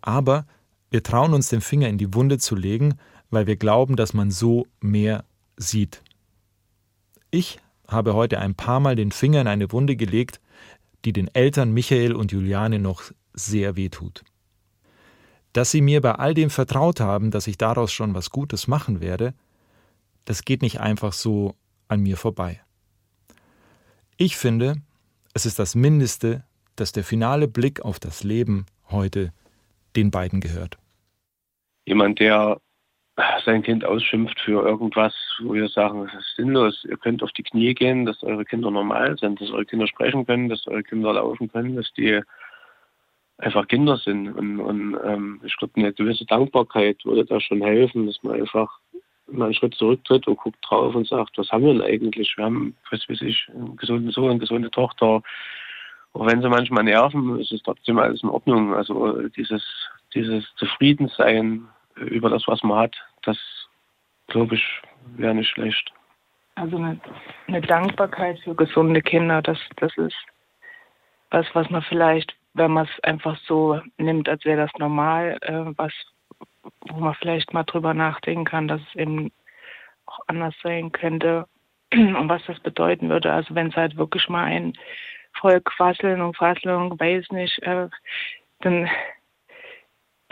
Aber 0.01 0.45
wir 0.89 1.03
trauen 1.03 1.33
uns 1.33 1.47
den 1.49 1.61
Finger 1.61 1.87
in 1.87 1.97
die 1.97 2.13
Wunde 2.13 2.37
zu 2.37 2.55
legen, 2.55 2.95
weil 3.29 3.47
wir 3.47 3.55
glauben, 3.55 3.95
dass 3.95 4.13
man 4.13 4.29
so 4.29 4.67
mehr 4.81 5.23
sieht. 5.55 6.01
Ich 7.29 7.59
habe 7.91 8.13
heute 8.13 8.39
ein 8.39 8.55
paar 8.55 8.79
Mal 8.79 8.95
den 8.95 9.11
Finger 9.11 9.41
in 9.41 9.47
eine 9.47 9.71
Wunde 9.71 9.95
gelegt, 9.95 10.39
die 11.05 11.13
den 11.13 11.27
Eltern 11.33 11.71
Michael 11.71 12.13
und 12.13 12.31
Juliane 12.31 12.79
noch 12.79 13.03
sehr 13.33 13.75
weh 13.75 13.89
tut. 13.89 14.23
Dass 15.53 15.71
sie 15.71 15.81
mir 15.81 16.01
bei 16.01 16.13
all 16.13 16.33
dem 16.33 16.49
vertraut 16.49 16.99
haben, 16.99 17.31
dass 17.31 17.47
ich 17.47 17.57
daraus 17.57 17.91
schon 17.91 18.13
was 18.13 18.29
Gutes 18.29 18.67
machen 18.67 19.01
werde, 19.01 19.33
das 20.25 20.45
geht 20.45 20.61
nicht 20.61 20.79
einfach 20.79 21.13
so 21.13 21.55
an 21.87 22.01
mir 22.01 22.17
vorbei. 22.17 22.61
Ich 24.17 24.37
finde, 24.37 24.75
es 25.33 25.45
ist 25.45 25.59
das 25.59 25.75
Mindeste, 25.75 26.43
dass 26.75 26.91
der 26.91 27.03
finale 27.03 27.47
Blick 27.47 27.81
auf 27.81 27.99
das 27.99 28.23
Leben 28.23 28.65
heute 28.89 29.33
den 29.95 30.11
beiden 30.11 30.39
gehört. 30.39 30.77
Jemand, 31.85 32.19
der 32.19 32.61
sein 33.45 33.63
Kind 33.63 33.85
ausschimpft 33.85 34.39
für 34.39 34.65
irgendwas, 34.65 35.13
wo 35.41 35.53
wir 35.53 35.67
sagen, 35.69 36.07
es 36.07 36.13
ist 36.13 36.35
sinnlos, 36.35 36.85
ihr 36.89 36.97
könnt 36.97 37.23
auf 37.23 37.31
die 37.31 37.43
Knie 37.43 37.73
gehen, 37.73 38.05
dass 38.05 38.23
eure 38.23 38.45
Kinder 38.45 38.71
normal 38.71 39.17
sind, 39.17 39.41
dass 39.41 39.51
eure 39.51 39.65
Kinder 39.65 39.87
sprechen 39.87 40.25
können, 40.25 40.49
dass 40.49 40.67
eure 40.67 40.83
Kinder 40.83 41.13
laufen 41.13 41.51
können, 41.51 41.75
dass 41.75 41.91
die 41.93 42.21
einfach 43.37 43.67
Kinder 43.67 43.97
sind. 43.97 44.29
Und, 44.29 44.59
und 44.59 44.97
ähm, 45.03 45.41
ich 45.43 45.55
glaube, 45.57 45.73
eine 45.75 45.93
gewisse 45.93 46.25
Dankbarkeit 46.25 47.03
würde 47.03 47.25
da 47.25 47.39
schon 47.39 47.61
helfen, 47.61 48.07
dass 48.07 48.21
man 48.23 48.39
einfach 48.39 48.79
mal 49.27 49.45
einen 49.45 49.53
Schritt 49.53 49.75
zurücktritt 49.75 50.27
und 50.27 50.37
guckt 50.37 50.59
drauf 50.67 50.93
und 50.95 51.07
sagt, 51.07 51.37
was 51.37 51.49
haben 51.51 51.63
wir 51.63 51.73
denn 51.73 51.81
eigentlich? 51.81 52.35
Wir 52.37 52.45
haben, 52.45 52.75
was 52.89 53.07
weiß 53.07 53.21
ich, 53.21 53.47
einen 53.53 53.75
gesunden 53.77 54.11
Sohn, 54.11 54.31
eine 54.31 54.39
gesunde 54.39 54.71
Tochter. 54.71 55.21
Auch 56.13 56.25
wenn 56.25 56.41
sie 56.41 56.49
manchmal 56.49 56.83
nerven, 56.83 57.39
ist 57.39 57.51
es 57.51 57.63
trotzdem 57.63 57.97
alles 57.97 58.23
in 58.23 58.29
Ordnung. 58.29 58.73
Also 58.73 59.27
dieses, 59.29 59.63
dieses 60.13 60.45
Zufriedensein 60.55 61.65
über 61.95 62.29
das, 62.29 62.43
was 62.47 62.61
man 62.63 62.79
hat, 62.79 62.95
das 63.23 63.37
glaube 64.27 64.55
ich, 64.55 64.81
wäre 65.17 65.35
nicht 65.35 65.49
schlecht. 65.49 65.91
Also 66.55 66.77
eine, 66.77 66.99
eine 67.47 67.61
Dankbarkeit 67.61 68.39
für 68.39 68.55
gesunde 68.55 69.01
Kinder, 69.01 69.41
das, 69.41 69.59
das 69.77 69.95
ist 69.97 70.15
was, 71.31 71.45
was 71.53 71.69
man 71.69 71.81
vielleicht, 71.83 72.35
wenn 72.53 72.71
man 72.71 72.85
es 72.85 73.03
einfach 73.03 73.37
so 73.47 73.81
nimmt, 73.97 74.27
als 74.27 74.43
wäre 74.45 74.61
das 74.61 74.71
normal, 74.77 75.37
äh, 75.41 75.77
was, 75.77 75.93
wo 76.89 76.99
man 76.99 77.15
vielleicht 77.15 77.53
mal 77.53 77.63
drüber 77.63 77.93
nachdenken 77.93 78.45
kann, 78.45 78.67
dass 78.67 78.81
es 78.81 78.95
eben 78.95 79.31
auch 80.05 80.19
anders 80.27 80.53
sein 80.61 80.91
könnte 80.91 81.47
und 81.93 82.27
was 82.29 82.45
das 82.45 82.59
bedeuten 82.59 83.09
würde. 83.09 83.31
Also 83.31 83.55
wenn 83.55 83.67
es 83.69 83.75
halt 83.75 83.95
wirklich 83.95 84.27
mal 84.27 84.43
ein 84.43 84.73
voll 85.39 85.61
Quasseln 85.61 86.21
und 86.21 86.35
Fasseln, 86.35 86.99
weiß 86.99 87.31
nicht, 87.31 87.59
äh, 87.63 87.87
dann, 88.59 88.89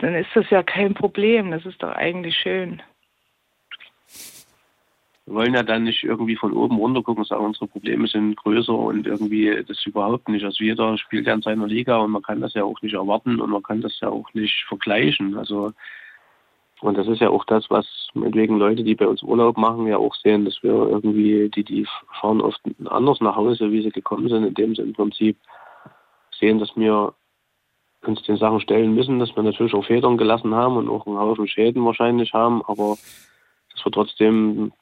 dann 0.00 0.14
ist 0.14 0.30
das 0.34 0.48
ja 0.50 0.62
kein 0.62 0.94
Problem. 0.94 1.50
Das 1.50 1.64
ist 1.66 1.82
doch 1.82 1.92
eigentlich 1.92 2.36
schön. 2.36 2.82
Wir 5.26 5.34
wollen 5.34 5.54
ja 5.54 5.62
dann 5.62 5.84
nicht 5.84 6.02
irgendwie 6.02 6.36
von 6.36 6.52
oben 6.52 6.76
runter 6.76 7.02
gucken 7.02 7.22
und 7.22 7.28
sagen, 7.28 7.44
unsere 7.44 7.68
Probleme 7.68 8.08
sind 8.08 8.36
größer 8.36 8.74
und 8.74 9.06
irgendwie 9.06 9.62
das 9.66 9.86
überhaupt 9.86 10.28
nicht. 10.28 10.44
Also 10.44 10.64
jeder 10.64 10.98
spielt 10.98 11.26
ja 11.26 11.34
in 11.34 11.42
seiner 11.42 11.66
Liga 11.66 11.98
und 11.98 12.10
man 12.10 12.22
kann 12.22 12.40
das 12.40 12.54
ja 12.54 12.64
auch 12.64 12.82
nicht 12.82 12.94
erwarten 12.94 13.40
und 13.40 13.50
man 13.50 13.62
kann 13.62 13.80
das 13.80 14.00
ja 14.00 14.08
auch 14.08 14.32
nicht 14.34 14.64
vergleichen. 14.66 15.36
Also 15.36 15.72
und 16.80 16.96
das 16.96 17.06
ist 17.08 17.20
ja 17.20 17.28
auch 17.28 17.44
das, 17.44 17.68
was 17.68 17.86
meinetwegen 18.14 18.58
Leute, 18.58 18.82
die 18.82 18.94
bei 18.94 19.06
uns 19.06 19.22
Urlaub 19.22 19.58
machen, 19.58 19.86
ja 19.86 19.98
auch 19.98 20.14
sehen, 20.14 20.46
dass 20.46 20.62
wir 20.62 20.72
irgendwie, 20.72 21.50
die, 21.50 21.62
die 21.62 21.86
fahren 22.20 22.40
oft 22.40 22.60
anders 22.86 23.20
nach 23.20 23.36
Hause, 23.36 23.70
wie 23.70 23.82
sie 23.82 23.90
gekommen 23.90 24.28
sind, 24.28 24.44
indem 24.44 24.74
sie 24.74 24.82
im 24.82 24.94
Prinzip 24.94 25.36
sehen, 26.38 26.58
dass 26.58 26.74
wir 26.76 27.12
uns 28.04 28.22
den 28.22 28.36
Sachen 28.36 28.60
stellen 28.60 28.94
müssen, 28.94 29.18
dass 29.18 29.34
wir 29.36 29.42
natürlich 29.42 29.74
auch 29.74 29.84
Federn 29.84 30.16
gelassen 30.16 30.54
haben 30.54 30.76
und 30.76 30.88
auch 30.88 31.06
einen 31.06 31.18
Haufen 31.18 31.46
Schäden 31.46 31.84
wahrscheinlich 31.84 32.32
haben, 32.32 32.62
aber 32.66 32.96
dass 33.72 33.84
wir 33.84 33.92
trotzdem 33.92 34.72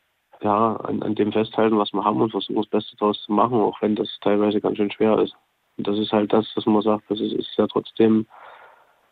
ja, 0.40 0.76
an, 0.76 1.02
an 1.02 1.14
dem 1.14 1.32
festhalten, 1.32 1.78
was 1.78 1.92
wir 1.92 2.04
haben 2.04 2.20
und 2.20 2.30
versuchen, 2.30 2.56
das 2.56 2.66
Beste 2.66 2.96
daraus 2.96 3.20
zu 3.22 3.32
machen, 3.32 3.60
auch 3.60 3.80
wenn 3.82 3.96
das 3.96 4.08
teilweise 4.20 4.60
ganz 4.60 4.76
schön 4.76 4.90
schwer 4.90 5.18
ist. 5.18 5.34
Und 5.76 5.86
das 5.86 5.98
ist 5.98 6.12
halt 6.12 6.32
das, 6.32 6.46
was 6.54 6.66
man 6.66 6.82
sagt, 6.82 7.04
das 7.08 7.20
ist, 7.20 7.32
ist 7.32 7.56
ja 7.56 7.66
trotzdem 7.66 8.26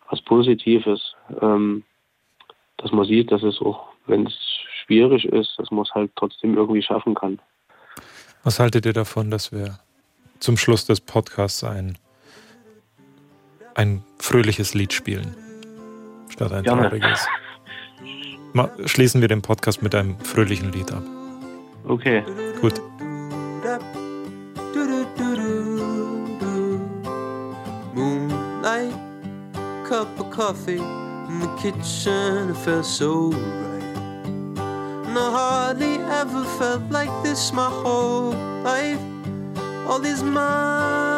was 0.09 0.23
Positives. 0.23 1.15
Ähm, 1.41 1.83
dass 2.77 2.93
man 2.93 3.07
sieht, 3.07 3.33
dass 3.33 3.43
es 3.43 3.61
auch, 3.61 3.89
wenn 4.07 4.27
es 4.27 4.35
schwierig 4.85 5.25
ist, 5.25 5.55
dass 5.59 5.71
man 5.71 5.83
es 5.83 5.95
halt 5.95 6.11
trotzdem 6.17 6.57
irgendwie 6.57 6.83
schaffen 6.83 7.15
kann. 7.15 7.41
Was 8.45 8.61
haltet 8.61 8.87
ihr 8.87 8.93
davon, 8.93 9.31
dass 9.31 9.51
wir 9.51 9.79
zum 10.39 10.57
Schluss 10.57 10.85
des 10.87 11.01
Podcasts 11.01 11.65
ein, 11.65 11.99
ein 13.77 14.03
fröhliches 14.19 14.75
Lied 14.75 14.93
spielen, 14.93 15.37
statt 16.31 16.53
ein 16.53 16.65
Gerne. 16.65 16.83
trauriges? 16.89 17.27
Ma 18.55 18.71
schließen 18.87 19.21
wir 19.21 19.29
den 19.29 19.43
Podcast 19.43 19.83
mit 19.83 19.95
einem 19.95 20.19
fröhlichen 20.21 20.73
Lied 20.73 20.91
ab. 20.93 21.03
Okay. 21.87 22.23
Gut. 22.61 22.81
Moonlight, 27.95 28.95
cup 29.89 30.09
of 30.19 30.31
coffee 30.31 30.79
in 30.79 31.41
the 31.41 31.49
kitchen, 31.61 32.51
it 32.51 32.57
felt 32.57 32.85
so 32.85 33.31
right. 33.31 33.83
And 35.07 35.19
I 35.19 35.31
hardly 35.31 35.97
ever 35.99 36.45
felt 36.59 36.91
like 36.91 37.11
this 37.23 37.53
my 37.53 37.69
whole 37.69 38.35
life. 38.63 39.01
All 39.89 40.05
is 40.05 40.23
mine, 40.23 41.16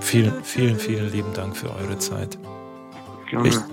Vielen, 0.00 0.44
vielen, 0.44 0.78
vielen 0.78 1.10
lieben 1.10 1.32
Dank 1.34 1.56
für 1.56 1.70
eure 1.74 1.98
Zeit. 1.98 2.38
Gerne. 3.30 3.48
Echt. 3.48 3.64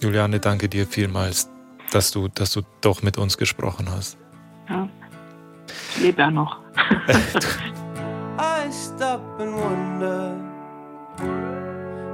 Juliane, 0.00 0.38
danke 0.40 0.68
dir 0.68 0.86
vielmals, 0.86 1.50
dass 1.90 2.10
du, 2.10 2.28
dass 2.28 2.52
du 2.52 2.62
doch 2.80 3.02
mit 3.02 3.18
uns 3.18 3.36
gesprochen 3.38 3.88
hast. 3.90 4.18
Ja. 4.68 4.88
Ich 5.96 6.02
lebe 6.02 6.22
ja 6.22 6.30
noch. 6.30 6.60
I 8.38 8.70
stop 8.70 9.22
and 9.40 9.54
wonder 9.54 10.36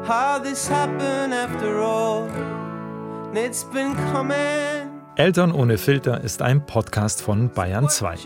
how 0.06 0.40
this 0.42 0.70
happened 0.70 1.34
after 1.34 1.78
all. 1.80 2.28
And 3.28 3.38
It's 3.38 3.64
been 3.64 3.94
coming. 4.12 4.90
Eltern 5.16 5.52
ohne 5.52 5.76
Filter 5.78 6.20
ist 6.22 6.40
ein 6.40 6.64
Podcast 6.64 7.22
von 7.22 7.50
Bayern 7.50 7.88
2. 7.88 8.16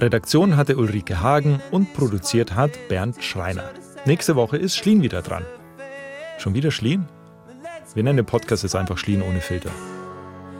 Redaktion 0.00 0.56
hatte 0.56 0.76
Ulrike 0.76 1.22
Hagen 1.22 1.60
und 1.72 1.92
produziert 1.92 2.54
hat 2.54 2.70
Bernd 2.88 3.22
Schreiner. 3.22 3.70
Nächste 4.04 4.36
Woche 4.36 4.56
ist 4.56 4.76
Schlien 4.76 5.02
wieder 5.02 5.22
dran. 5.22 5.44
Schon 6.38 6.54
wieder 6.54 6.70
Schlien? 6.70 7.08
Wir 7.94 8.04
nennen 8.04 8.18
den 8.18 8.26
Podcast 8.26 8.62
jetzt 8.62 8.76
einfach 8.76 8.96
Schlien 8.96 9.22
ohne 9.22 9.40
Filter. 9.40 9.70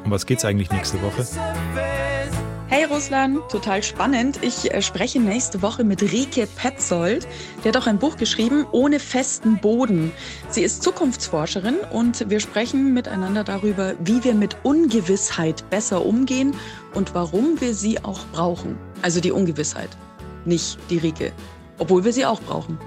Um 0.04 0.10
was 0.10 0.26
geht's 0.26 0.44
eigentlich 0.44 0.72
nächste 0.72 1.00
Woche? 1.02 1.24
Hey 2.70 2.84
Russland, 2.84 3.40
total 3.48 3.82
spannend. 3.82 4.40
Ich 4.42 4.74
äh, 4.74 4.82
spreche 4.82 5.18
nächste 5.18 5.62
Woche 5.62 5.84
mit 5.84 6.02
Rike 6.02 6.46
Petzold. 6.46 7.26
Die 7.64 7.68
hat 7.68 7.78
auch 7.78 7.86
ein 7.86 7.98
Buch 7.98 8.18
geschrieben, 8.18 8.66
Ohne 8.72 9.00
festen 9.00 9.56
Boden. 9.56 10.12
Sie 10.50 10.60
ist 10.60 10.82
Zukunftsforscherin 10.82 11.76
und 11.90 12.28
wir 12.28 12.40
sprechen 12.40 12.92
miteinander 12.92 13.42
darüber, 13.42 13.94
wie 14.04 14.22
wir 14.22 14.34
mit 14.34 14.58
Ungewissheit 14.64 15.64
besser 15.70 16.04
umgehen 16.04 16.54
und 16.92 17.14
warum 17.14 17.58
wir 17.58 17.72
sie 17.72 18.04
auch 18.04 18.20
brauchen. 18.32 18.76
Also 19.00 19.22
die 19.22 19.32
Ungewissheit, 19.32 19.88
nicht 20.44 20.78
die 20.90 20.98
Rike. 20.98 21.32
Obwohl 21.78 22.04
wir 22.04 22.12
sie 22.12 22.26
auch 22.26 22.42
brauchen. 22.42 22.78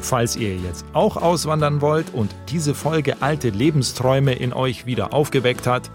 Falls 0.00 0.36
ihr 0.36 0.54
jetzt 0.54 0.84
auch 0.92 1.16
auswandern 1.16 1.80
wollt 1.80 2.12
und 2.12 2.30
diese 2.50 2.74
Folge 2.74 3.22
alte 3.22 3.48
Lebensträume 3.48 4.34
in 4.34 4.52
euch 4.52 4.84
wieder 4.84 5.14
aufgeweckt 5.14 5.66
hat, 5.66 5.90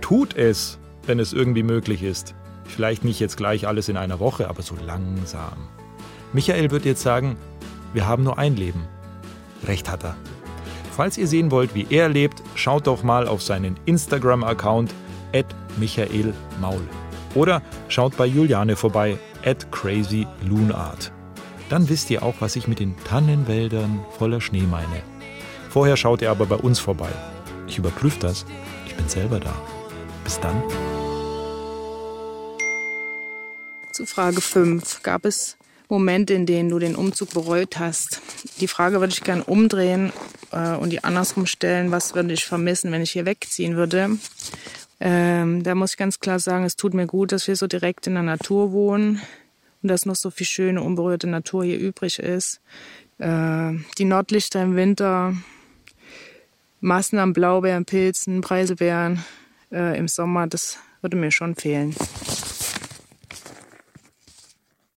tut 0.00 0.34
es, 0.34 0.80
wenn 1.06 1.20
es 1.20 1.32
irgendwie 1.32 1.62
möglich 1.62 2.02
ist. 2.02 2.34
Vielleicht 2.74 3.04
nicht 3.04 3.20
jetzt 3.20 3.36
gleich 3.36 3.66
alles 3.66 3.88
in 3.88 3.96
einer 3.96 4.20
Woche, 4.20 4.48
aber 4.48 4.62
so 4.62 4.76
langsam. 4.76 5.68
Michael 6.32 6.70
wird 6.70 6.84
jetzt 6.84 7.02
sagen, 7.02 7.36
wir 7.92 8.06
haben 8.06 8.22
nur 8.22 8.38
ein 8.38 8.56
Leben. 8.56 8.84
Recht 9.66 9.90
hat 9.90 10.04
er. 10.04 10.16
Falls 10.92 11.18
ihr 11.18 11.26
sehen 11.26 11.50
wollt, 11.50 11.74
wie 11.74 11.86
er 11.90 12.08
lebt, 12.08 12.42
schaut 12.54 12.86
doch 12.86 13.02
mal 13.02 13.26
auf 13.26 13.42
seinen 13.42 13.78
Instagram-Account 13.86 14.92
@michaelmaul 15.78 16.82
oder 17.34 17.62
schaut 17.88 18.16
bei 18.16 18.26
Juliane 18.26 18.76
vorbei 18.76 19.18
@crazyloonart. 19.70 21.12
Dann 21.68 21.88
wisst 21.88 22.10
ihr 22.10 22.22
auch, 22.22 22.34
was 22.40 22.56
ich 22.56 22.66
mit 22.68 22.80
den 22.80 22.96
Tannenwäldern 23.04 24.00
voller 24.18 24.40
Schnee 24.40 24.62
meine. 24.62 25.02
Vorher 25.68 25.96
schaut 25.96 26.22
ihr 26.22 26.30
aber 26.30 26.46
bei 26.46 26.56
uns 26.56 26.80
vorbei. 26.80 27.10
Ich 27.66 27.78
überprüfe 27.78 28.18
das. 28.18 28.44
Ich 28.86 28.94
bin 28.96 29.08
selber 29.08 29.38
da. 29.38 29.54
Bis 30.24 30.40
dann. 30.40 30.60
Zu 33.92 34.06
Frage 34.06 34.40
5. 34.40 35.02
Gab 35.02 35.24
es 35.24 35.56
Momente, 35.88 36.34
in 36.34 36.46
denen 36.46 36.68
du 36.68 36.78
den 36.78 36.94
Umzug 36.94 37.30
bereut 37.30 37.78
hast? 37.78 38.20
Die 38.60 38.68
Frage 38.68 39.00
würde 39.00 39.12
ich 39.12 39.24
gern 39.24 39.42
umdrehen 39.42 40.12
äh, 40.52 40.76
und 40.76 40.90
die 40.90 41.02
andersrum 41.02 41.46
stellen. 41.46 41.90
Was 41.90 42.14
würde 42.14 42.32
ich 42.32 42.44
vermissen, 42.44 42.92
wenn 42.92 43.02
ich 43.02 43.10
hier 43.10 43.26
wegziehen 43.26 43.76
würde? 43.76 44.10
Ähm, 45.00 45.64
da 45.64 45.74
muss 45.74 45.92
ich 45.92 45.96
ganz 45.96 46.20
klar 46.20 46.38
sagen, 46.38 46.64
es 46.64 46.76
tut 46.76 46.94
mir 46.94 47.06
gut, 47.06 47.32
dass 47.32 47.48
wir 47.48 47.56
so 47.56 47.66
direkt 47.66 48.06
in 48.06 48.14
der 48.14 48.22
Natur 48.22 48.70
wohnen 48.70 49.20
und 49.82 49.88
dass 49.88 50.06
noch 50.06 50.16
so 50.16 50.30
viel 50.30 50.46
schöne, 50.46 50.82
unberührte 50.82 51.26
Natur 51.26 51.64
hier 51.64 51.78
übrig 51.78 52.20
ist. 52.20 52.60
Äh, 53.18 53.72
die 53.98 54.04
Nordlichter 54.04 54.62
im 54.62 54.76
Winter, 54.76 55.34
Massen 56.80 57.18
an 57.18 57.32
Blaubeeren, 57.32 57.86
Pilzen, 57.86 58.40
Preiselbeeren 58.40 59.24
äh, 59.72 59.98
im 59.98 60.06
Sommer, 60.06 60.46
das 60.46 60.78
würde 61.00 61.16
mir 61.16 61.32
schon 61.32 61.56
fehlen. 61.56 61.94